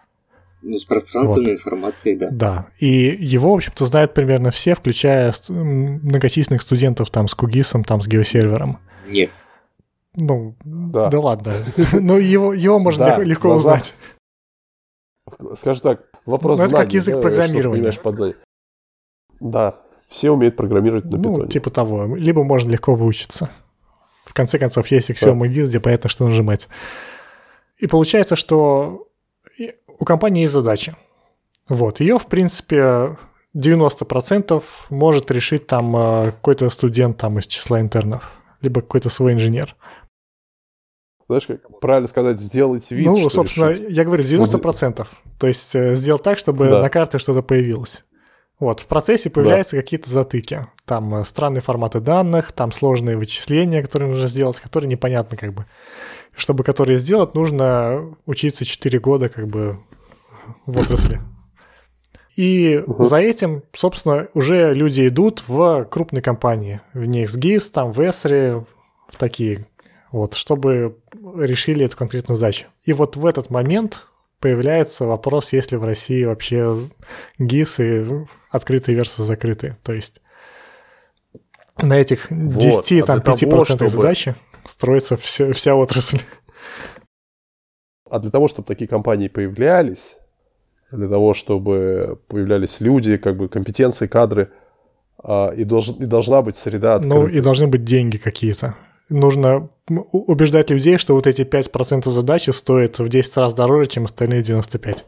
Ну, 0.62 0.78
с 0.78 0.85
пространственной 0.85 1.53
вот. 1.53 1.61
информацией, 1.61 2.16
да. 2.16 2.28
Да, 2.30 2.66
и 2.78 2.87
его, 2.89 3.53
в 3.53 3.57
общем-то, 3.57 3.85
знают 3.85 4.14
примерно 4.14 4.51
все, 4.51 4.74
включая 4.74 5.35
многочисленных 5.49 6.62
студентов 6.62 7.11
там 7.11 7.28
с 7.28 7.35
Кугисом, 7.35 7.85
там 7.85 8.01
с 8.01 8.09
геосервером. 8.09 8.78
Нет. 9.07 9.30
Ну, 10.16 10.55
да, 10.64 11.11
да 11.11 11.20
ладно. 11.20 11.53
Но 11.93 12.16
его, 12.16 12.55
его 12.55 12.78
можно 12.78 13.05
да, 13.05 13.22
легко 13.22 13.49
глаза... 13.49 13.74
узнать. 13.74 13.95
Скажем 15.59 15.82
так, 15.82 16.07
вопрос 16.24 16.59
Ну, 16.59 16.64
это 16.64 16.76
как 16.76 16.93
язык 16.95 17.16
да, 17.16 17.20
программирования. 17.20 17.93
Под... 17.93 18.37
Да, 19.41 19.80
все 20.09 20.30
умеют 20.30 20.57
программировать 20.57 21.05
на 21.07 21.18
Ну, 21.18 21.47
типа 21.47 21.70
того. 21.70 22.16
Либо 22.16 22.43
можно 22.45 22.70
легко 22.70 22.95
выучиться. 22.95 23.51
В 24.35 24.37
конце 24.37 24.59
концов, 24.59 24.89
есть 24.89 25.11
и 25.11 25.12
GIS, 25.12 25.66
где 25.68 25.78
понятно, 25.78 26.11
что 26.11 26.26
нажимать. 26.26 26.66
И 27.78 27.87
получается, 27.87 28.35
что 28.35 29.07
у 29.87 30.05
компании 30.05 30.41
есть 30.41 30.53
задача. 30.53 30.97
Вот, 31.68 32.01
ее, 32.01 32.18
в 32.18 32.26
принципе, 32.26 33.16
90% 33.57 34.61
может 34.91 35.30
решить 35.30 35.68
там 35.68 35.97
э, 35.97 36.32
какой-то 36.32 36.68
студент 36.70 37.16
там 37.16 37.39
из 37.39 37.47
числа 37.47 37.80
интернов, 37.80 38.32
либо 38.61 38.80
какой-то 38.80 39.09
свой 39.09 39.35
инженер. 39.35 39.76
Знаешь, 41.28 41.47
как 41.47 41.78
правильно 41.78 42.09
сказать, 42.09 42.41
сделать 42.41 42.91
вид, 42.91 43.07
Ну, 43.07 43.30
собственно, 43.30 43.70
решить. 43.70 43.87
я 43.89 44.05
говорю 44.05 44.24
90%. 44.24 45.07
То 45.39 45.47
есть 45.47 45.76
э, 45.76 45.95
сделать 45.95 46.24
так, 46.24 46.39
чтобы 46.39 46.68
да. 46.68 46.82
на 46.82 46.91
карте 46.91 47.18
что-то 47.18 47.43
появилось. 47.43 48.05
Вот, 48.61 48.80
в 48.80 48.86
процессе 48.86 49.30
появляются 49.30 49.76
да. 49.76 49.82
какие-то 49.82 50.11
затыки. 50.11 50.66
Там 50.84 51.14
э, 51.14 51.24
странные 51.24 51.61
форматы 51.61 52.00
данных, 52.00 52.52
там 52.52 52.70
сложные 52.70 53.16
вычисления, 53.16 53.82
которые 53.82 54.11
нужно 54.11 54.28
сделать, 54.28 54.61
которые 54.61 54.88
непонятно 54.88 55.36
как 55.36 55.52
бы. 55.52 55.66
Чтобы 56.36 56.64
которые 56.64 56.98
сделать, 56.98 57.34
нужно 57.34 58.16
учиться 58.26 58.64
4 58.64 58.98
года 59.00 59.28
как 59.28 59.48
бы 59.48 59.78
в 60.66 60.78
отрасли. 60.78 61.20
И 62.36 62.82
угу. 62.84 63.05
за 63.05 63.18
этим, 63.18 63.62
собственно, 63.72 64.28
уже 64.34 64.74
люди 64.74 65.07
идут 65.07 65.44
в 65.46 65.84
крупные 65.84 66.22
компании. 66.22 66.80
В 66.92 67.02
NextGIS, 67.02 67.70
там 67.72 67.92
в 67.92 68.00
Esri, 68.00 68.64
в 69.09 69.16
такие, 69.16 69.66
вот, 70.11 70.34
чтобы 70.34 70.98
решили 71.36 71.84
эту 71.84 71.96
конкретную 71.96 72.36
задачу. 72.36 72.66
И 72.84 72.92
вот 72.92 73.16
в 73.16 73.24
этот 73.24 73.50
момент 73.50 74.09
появляется 74.40 75.07
вопрос, 75.07 75.52
есть 75.52 75.72
ли 75.72 75.78
в 75.78 75.84
России 75.84 76.24
вообще 76.24 76.76
GIS 77.40 77.78
и 77.78 78.26
открытые 78.55 78.96
versus 78.96 79.24
закрытые. 79.24 79.76
То 79.82 79.92
есть 79.92 80.22
На 81.82 81.94
этих 81.94 82.28
10 82.30 83.00
вот, 83.00 83.07
там, 83.07 83.18
5% 83.18 83.50
того, 83.50 83.64
чтобы... 83.64 83.88
задачи 83.88 84.34
строится 84.64 85.16
все, 85.16 85.52
вся 85.52 85.74
отрасль. 85.74 86.20
А 88.09 88.20
для 88.20 88.30
того, 88.30 88.48
чтобы 88.48 88.66
такие 88.66 88.86
компании 88.86 89.28
появлялись, 89.28 90.16
для 90.92 91.09
того, 91.09 91.34
чтобы 91.34 92.20
появлялись 92.28 92.80
люди, 92.80 93.16
как 93.16 93.36
бы 93.36 93.48
компетенции, 93.48 94.07
кадры, 94.07 94.52
а, 95.18 95.50
и, 95.50 95.64
долж, 95.64 95.88
и 95.98 96.07
должна 96.07 96.42
быть 96.42 96.57
среда 96.57 96.94
открыта. 96.94 97.16
Ну, 97.16 97.26
и 97.26 97.40
должны 97.40 97.66
быть 97.66 97.84
деньги 97.84 98.18
какие-то. 98.18 98.76
Нужно 99.09 99.68
убеждать 100.12 100.70
людей, 100.70 100.96
что 100.96 101.14
вот 101.14 101.26
эти 101.26 101.42
5% 101.42 102.11
задачи 102.11 102.50
стоят 102.50 102.98
в 103.00 103.09
10 103.09 103.36
раз 103.36 103.55
дороже, 103.55 103.90
чем 103.90 104.05
остальные 104.05 104.42
95%. 104.42 105.02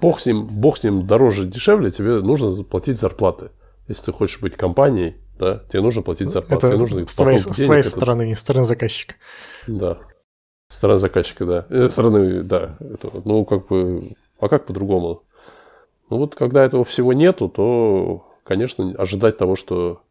Бог 0.00 0.20
с 0.20 0.26
ним, 0.26 0.46
бог 0.46 0.78
с 0.78 0.82
ним 0.82 1.06
дороже, 1.06 1.46
дешевле, 1.46 1.90
тебе 1.90 2.20
нужно 2.20 2.52
заплатить 2.52 2.98
зарплаты. 2.98 3.50
Если 3.88 4.06
ты 4.06 4.12
хочешь 4.12 4.40
быть 4.40 4.56
компанией, 4.56 5.16
да, 5.38 5.62
тебе 5.70 5.80
нужно 5.80 6.02
платить 6.02 6.28
зарплату. 6.28 6.66
Это 6.66 6.76
тебе 6.76 6.80
нужно 6.80 7.06
с 7.06 7.14
твоей, 7.14 7.38
с 7.38 7.44
твоей 7.44 7.80
это... 7.80 7.90
стороны, 7.90 8.34
с 8.34 8.40
стороны 8.40 8.66
заказчика. 8.66 9.14
Да. 9.66 9.98
Стороны 10.68 10.98
заказчика, 10.98 11.46
да. 11.46 11.66
Э, 11.70 11.88
стороны, 11.88 12.42
да. 12.42 12.76
Это, 12.80 13.10
ну, 13.24 13.44
как 13.44 13.68
бы, 13.68 14.02
а 14.40 14.48
как 14.48 14.66
по-другому? 14.66 15.22
Ну, 16.10 16.18
вот 16.18 16.34
когда 16.34 16.64
этого 16.64 16.84
всего 16.84 17.12
нету, 17.12 17.48
то, 17.48 18.26
конечно, 18.44 18.92
ожидать 18.98 19.36
того, 19.36 19.54
что 19.54 20.02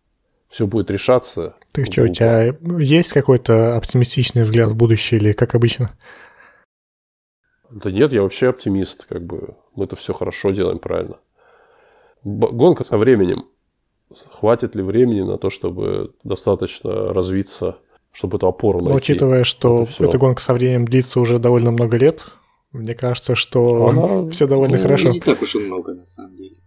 все 0.49 0.67
будет 0.67 0.89
решаться. 0.89 1.55
Ты 1.73 1.86
что, 1.86 2.03
у 2.03 2.07
тебя 2.07 2.55
есть 2.80 3.11
какой-то 3.11 3.76
оптимистичный 3.76 4.43
взгляд 4.43 4.69
в 4.69 4.76
будущее 4.76 5.19
или 5.19 5.34
как 5.34 5.55
обычно? 5.55 5.91
Да 7.72 7.91
нет, 7.91 8.11
я 8.11 8.22
вообще 8.22 8.49
оптимист, 8.49 9.05
как 9.05 9.26
бы 9.26 9.55
мы 9.76 9.86
это 9.86 9.95
все 9.95 10.13
хорошо 10.13 10.51
делаем 10.51 10.80
правильно. 10.80 11.18
Гонка 12.24 12.84
со 12.84 12.97
временем. 12.97 13.45
Хватит 14.32 14.76
ли 14.76 14.84
времени 14.84 15.22
на 15.22 15.38
то, 15.38 15.49
чтобы 15.49 16.13
достаточно 16.24 17.13
развиться, 17.13 17.78
чтобы 18.11 18.38
эту 18.38 18.47
опору 18.47 18.80
найти? 18.80 18.91
Но 18.91 18.95
учитывая, 18.95 19.43
что 19.43 19.84
это 19.84 20.03
эта 20.05 20.18
гонка 20.18 20.41
со 20.41 20.53
временем 20.53 20.86
длится 20.86 21.20
уже 21.20 21.39
довольно 21.39 21.72
много 21.72 21.97
лет, 21.97 22.34
мне 22.72 22.93
кажется, 22.93 23.36
что 23.36 23.88
Она... 23.88 24.30
все 24.32 24.47
довольно 24.47 24.78
ну, 24.78 24.84
хорошо. 24.84 25.09
Не 25.09 25.20
так 25.20 25.41
уж 25.41 25.55
и 25.55 25.59
много, 25.59 25.93
на 25.93 26.05
самом 26.05 26.36
деле. 26.36 26.57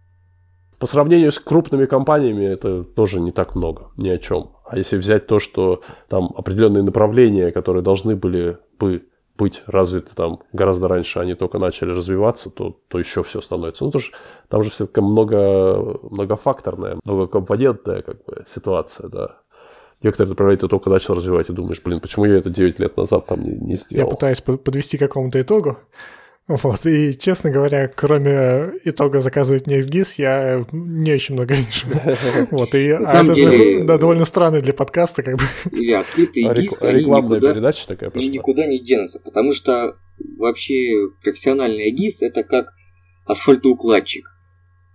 По 0.79 0.87
сравнению 0.87 1.31
с 1.31 1.39
крупными 1.39 1.85
компаниями 1.85 2.45
это 2.45 2.83
тоже 2.83 3.19
не 3.19 3.31
так 3.31 3.55
много, 3.55 3.91
ни 3.97 4.09
о 4.09 4.17
чем. 4.17 4.51
А 4.65 4.77
если 4.77 4.97
взять 4.97 5.27
то, 5.27 5.39
что 5.39 5.81
там 6.07 6.29
определенные 6.35 6.83
направления, 6.83 7.51
которые 7.51 7.83
должны 7.83 8.15
были 8.15 8.57
бы 8.79 9.08
быть 9.39 9.63
развиты 9.65 10.11
там 10.13 10.39
гораздо 10.53 10.87
раньше, 10.87 11.19
они 11.19 11.33
только 11.33 11.57
начали 11.57 11.91
развиваться, 11.91 12.49
то, 12.49 12.77
то 12.89 12.99
еще 12.99 13.23
все 13.23 13.41
становится. 13.41 13.85
Ну, 13.85 13.91
тоже, 13.91 14.11
там 14.49 14.61
же 14.61 14.69
все-таки 14.69 15.01
много, 15.01 15.97
многофакторная, 16.03 16.99
многокомпонентная 17.03 18.01
как 18.01 18.23
бы, 18.25 18.45
ситуация, 18.53 19.07
да. 19.07 19.37
Некоторые 20.01 20.29
направления 20.29 20.61
ты 20.61 20.67
только 20.67 20.89
начал 20.89 21.15
развивать 21.15 21.49
и 21.49 21.53
думаешь, 21.53 21.81
блин, 21.83 21.99
почему 21.99 22.25
я 22.25 22.37
это 22.37 22.49
9 22.49 22.79
лет 22.79 22.97
назад 22.97 23.25
там 23.25 23.43
не, 23.43 23.51
не 23.51 23.75
сделал? 23.75 24.07
Я 24.07 24.11
пытаюсь 24.11 24.41
подвести 24.41 24.97
к 24.97 25.01
какому-то 25.01 25.41
итогу. 25.41 25.77
Вот, 26.49 26.83
и, 26.87 27.15
честно 27.15 27.51
говоря, 27.51 27.87
кроме 27.87 28.71
итога 28.83 29.21
заказывать 29.21 29.67
не 29.67 29.81
XGIS, 29.81 30.15
я 30.17 30.65
не 30.71 31.13
очень 31.13 31.35
много 31.35 31.53
вижу. 31.53 31.85
Вот, 32.51 32.73
и 32.73 32.89
а 32.89 33.01
это 33.01 33.35
деле, 33.35 33.83
да, 33.83 33.99
довольно 33.99 34.25
странно 34.25 34.59
для 34.59 34.73
подкаста, 34.73 35.21
как 35.21 35.37
бы. 35.37 35.43
Или 35.71 35.91
открытые 35.93 36.47
GIS, 36.47 36.83
они 36.87 37.03
никуда, 37.05 37.53
передача 37.53 37.87
такая 37.87 38.09
пошла. 38.09 38.27
никуда 38.27 38.65
не 38.65 38.79
денутся, 38.79 39.19
потому 39.19 39.53
что 39.53 39.99
вообще 40.37 41.09
профессиональный 41.21 41.91
GIS 41.93 42.25
это 42.25 42.43
как 42.43 42.73
асфальтоукладчик, 43.25 44.25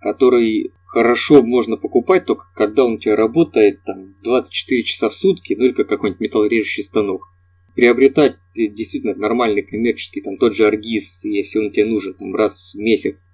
который 0.01 0.73
хорошо 0.87 1.41
можно 1.41 1.77
покупать 1.77 2.25
только 2.25 2.43
когда 2.53 2.83
он 2.83 2.95
у 2.95 2.99
тебя 2.99 3.15
работает 3.15 3.81
там 3.85 4.13
24 4.23 4.83
часа 4.83 5.09
в 5.09 5.15
сутки, 5.15 5.55
ну 5.57 5.65
или 5.65 5.71
как 5.71 5.87
какой-нибудь 5.87 6.19
металлорежущий 6.19 6.83
станок 6.83 7.29
приобретать 7.75 8.37
действительно 8.55 9.15
нормальный 9.15 9.61
коммерческий, 9.61 10.21
там 10.21 10.37
тот 10.37 10.55
же 10.55 10.65
Аргиз, 10.65 11.25
если 11.25 11.59
он 11.59 11.71
тебе 11.71 11.85
нужен 11.85 12.13
там 12.13 12.33
раз 12.33 12.73
в 12.73 12.77
месяц 12.77 13.33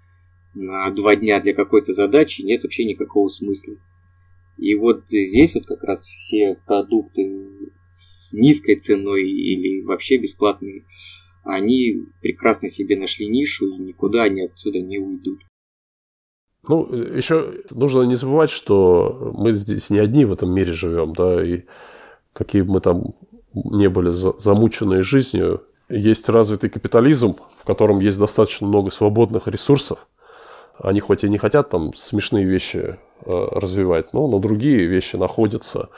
на 0.53 0.89
два 0.91 1.15
дня 1.15 1.39
для 1.39 1.53
какой-то 1.53 1.93
задачи, 1.93 2.41
нет 2.41 2.63
вообще 2.63 2.83
никакого 2.85 3.27
смысла. 3.29 3.75
И 4.57 4.75
вот 4.75 5.07
здесь 5.07 5.53
вот 5.53 5.65
как 5.65 5.83
раз 5.83 6.05
все 6.05 6.57
продукты 6.65 7.71
с 7.93 8.33
низкой 8.33 8.75
ценой 8.75 9.29
или 9.29 9.83
вообще 9.83 10.17
бесплатные, 10.17 10.85
они 11.43 12.03
прекрасно 12.21 12.69
себе 12.69 12.97
нашли 12.97 13.27
нишу 13.27 13.67
и 13.67 13.79
никуда 13.79 14.23
они 14.23 14.41
отсюда 14.41 14.79
не 14.79 14.99
уйдут. 14.99 15.41
Ну, 16.67 16.85
еще 16.93 17.63
нужно 17.71 18.03
не 18.03 18.15
забывать, 18.15 18.51
что 18.51 19.33
мы 19.35 19.53
здесь 19.53 19.89
не 19.89 19.97
одни 19.97 20.25
в 20.25 20.33
этом 20.33 20.53
мире 20.53 20.73
живем, 20.73 21.13
да, 21.13 21.43
и 21.43 21.63
какие 22.33 22.61
бы 22.61 22.73
мы 22.73 22.81
там 22.81 23.15
не 23.53 23.89
были 23.89 24.11
замученные 24.11 25.03
жизнью. 25.03 25.63
Есть 25.89 26.29
развитый 26.29 26.69
капитализм, 26.69 27.35
в 27.57 27.65
котором 27.65 27.99
есть 27.99 28.17
достаточно 28.17 28.67
много 28.67 28.91
свободных 28.91 29.47
ресурсов. 29.47 30.07
Они 30.79 30.99
хоть 30.99 31.23
и 31.23 31.29
не 31.29 31.37
хотят 31.37 31.69
там 31.69 31.93
смешные 31.93 32.45
вещи 32.45 32.97
э, 33.25 33.47
развивать, 33.51 34.13
но 34.13 34.27
на 34.27 34.39
другие 34.39 34.85
вещи 34.85 35.15
находятся. 35.15 35.89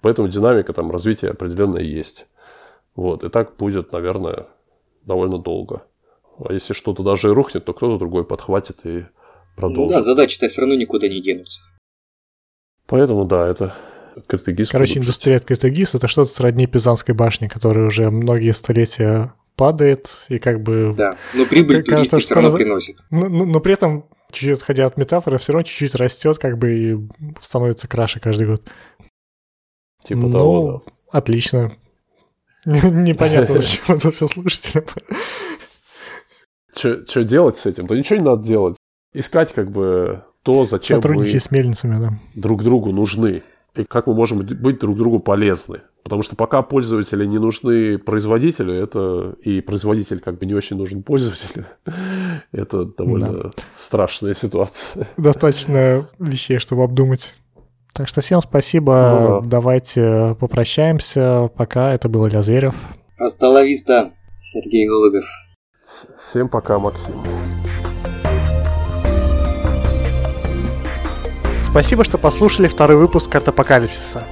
Поэтому 0.00 0.28
динамика 0.28 0.72
там 0.72 0.90
развития 0.90 1.30
определенная 1.30 1.82
есть. 1.82 2.26
Вот. 2.94 3.24
И 3.24 3.30
так 3.30 3.56
будет, 3.56 3.92
наверное, 3.92 4.46
довольно 5.04 5.38
долго. 5.38 5.82
А 6.44 6.52
если 6.52 6.74
что-то 6.74 7.02
даже 7.02 7.28
и 7.28 7.32
рухнет, 7.32 7.64
то 7.64 7.72
кто-то 7.72 7.98
другой 7.98 8.24
подхватит 8.24 8.84
и 8.84 9.06
продолжит. 9.56 9.90
Ну 9.90 9.96
да, 9.96 10.02
задачи-то 10.02 10.48
все 10.48 10.60
равно 10.60 10.76
никуда 10.76 11.08
не 11.08 11.20
денутся. 11.20 11.60
Поэтому 12.86 13.24
да, 13.24 13.46
это 13.46 13.74
открытый 14.18 14.54
ГИС. 14.54 14.70
Короче, 14.70 14.98
индустрия 14.98 15.36
открытый 15.36 15.70
ГИС 15.70 15.94
это 15.94 16.08
что-то 16.08 16.30
сродни 16.30 16.66
Пизанской 16.66 17.14
башни, 17.14 17.48
которая 17.48 17.86
уже 17.86 18.10
многие 18.10 18.52
столетия 18.52 19.34
падает, 19.56 20.24
и 20.28 20.38
как 20.38 20.62
бы... 20.62 20.94
Да, 20.96 21.16
но 21.34 21.44
прибыль 21.44 21.82
кажется, 21.82 22.18
все 22.20 22.34
равно 22.34 22.52
приносит. 22.52 22.96
Но, 23.10 23.28
но, 23.28 23.44
но 23.44 23.60
при 23.60 23.74
этом, 23.74 24.06
чуть-чуть 24.30 24.58
отходя 24.58 24.86
от 24.86 24.96
метафоры, 24.96 25.38
все 25.38 25.52
равно 25.52 25.64
чуть-чуть 25.64 25.96
растет, 25.96 26.38
как 26.38 26.58
бы 26.58 26.78
и 26.78 26.96
становится 27.40 27.88
краше 27.88 28.20
каждый 28.20 28.46
год. 28.46 28.62
Типа 30.04 30.20
ну, 30.20 30.30
того, 30.30 30.84
да. 30.86 31.18
отлично. 31.18 31.72
Непонятно, 32.64 33.56
зачем 33.60 33.96
это 33.96 34.12
все 34.12 34.28
слушателям. 34.28 34.84
Что 36.74 37.24
делать 37.24 37.58
с 37.58 37.66
этим? 37.66 37.86
Да 37.86 37.96
ничего 37.96 38.18
не 38.18 38.24
надо 38.24 38.46
делать. 38.46 38.76
Искать 39.12 39.52
как 39.52 39.72
бы 39.72 40.22
то, 40.44 40.64
зачем 40.64 41.00
мы 41.04 41.28
с 41.28 41.50
мельницами, 41.50 42.00
да. 42.00 42.12
друг 42.34 42.62
другу 42.62 42.92
нужны 42.92 43.42
и 43.78 43.84
как 43.84 44.06
мы 44.06 44.14
можем 44.14 44.40
быть 44.40 44.78
друг 44.78 44.96
другу 44.96 45.20
полезны. 45.20 45.80
Потому 46.02 46.22
что 46.22 46.36
пока 46.36 46.62
пользователи 46.62 47.26
не 47.26 47.38
нужны 47.38 47.98
производителю, 47.98 48.72
это 48.72 49.34
и 49.42 49.60
производитель 49.60 50.20
как 50.20 50.38
бы 50.38 50.46
не 50.46 50.54
очень 50.54 50.76
нужен 50.76 51.02
пользователю, 51.02 51.66
это 52.52 52.84
довольно 52.84 53.32
да. 53.32 53.50
страшная 53.76 54.34
ситуация. 54.34 55.06
Достаточно 55.16 56.08
вещей, 56.18 56.58
чтобы 56.58 56.84
обдумать. 56.84 57.34
Так 57.92 58.08
что 58.08 58.20
всем 58.20 58.40
спасибо. 58.40 59.18
Ну, 59.20 59.40
да. 59.42 59.48
Давайте 59.48 60.36
попрощаемся. 60.38 61.50
Пока. 61.56 61.92
Это 61.92 62.08
был 62.08 62.28
Илья 62.28 62.42
Зверев. 62.42 62.74
Асталависта, 63.18 64.12
Сергей 64.40 64.86
Голубев. 64.86 65.26
Всем 66.18 66.48
пока, 66.48 66.78
Максим. 66.78 67.14
Спасибо, 71.78 72.02
что 72.02 72.18
послушали 72.18 72.66
второй 72.66 72.96
выпуск 72.96 73.30
Картапокалипсиса. 73.30 74.24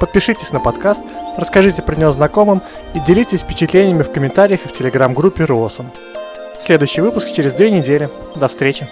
Подпишитесь 0.00 0.52
на 0.52 0.58
подкаст, 0.58 1.04
расскажите 1.36 1.82
про 1.82 1.94
него 1.94 2.12
знакомым 2.12 2.62
и 2.94 3.00
делитесь 3.00 3.40
впечатлениями 3.40 4.02
в 4.02 4.10
комментариях 4.10 4.64
и 4.64 4.68
в 4.68 4.72
телеграм-группе 4.72 5.44
Росом. 5.44 5.90
Следующий 6.64 7.02
выпуск 7.02 7.30
через 7.30 7.52
две 7.52 7.70
недели. 7.70 8.08
До 8.36 8.48
встречи! 8.48 8.88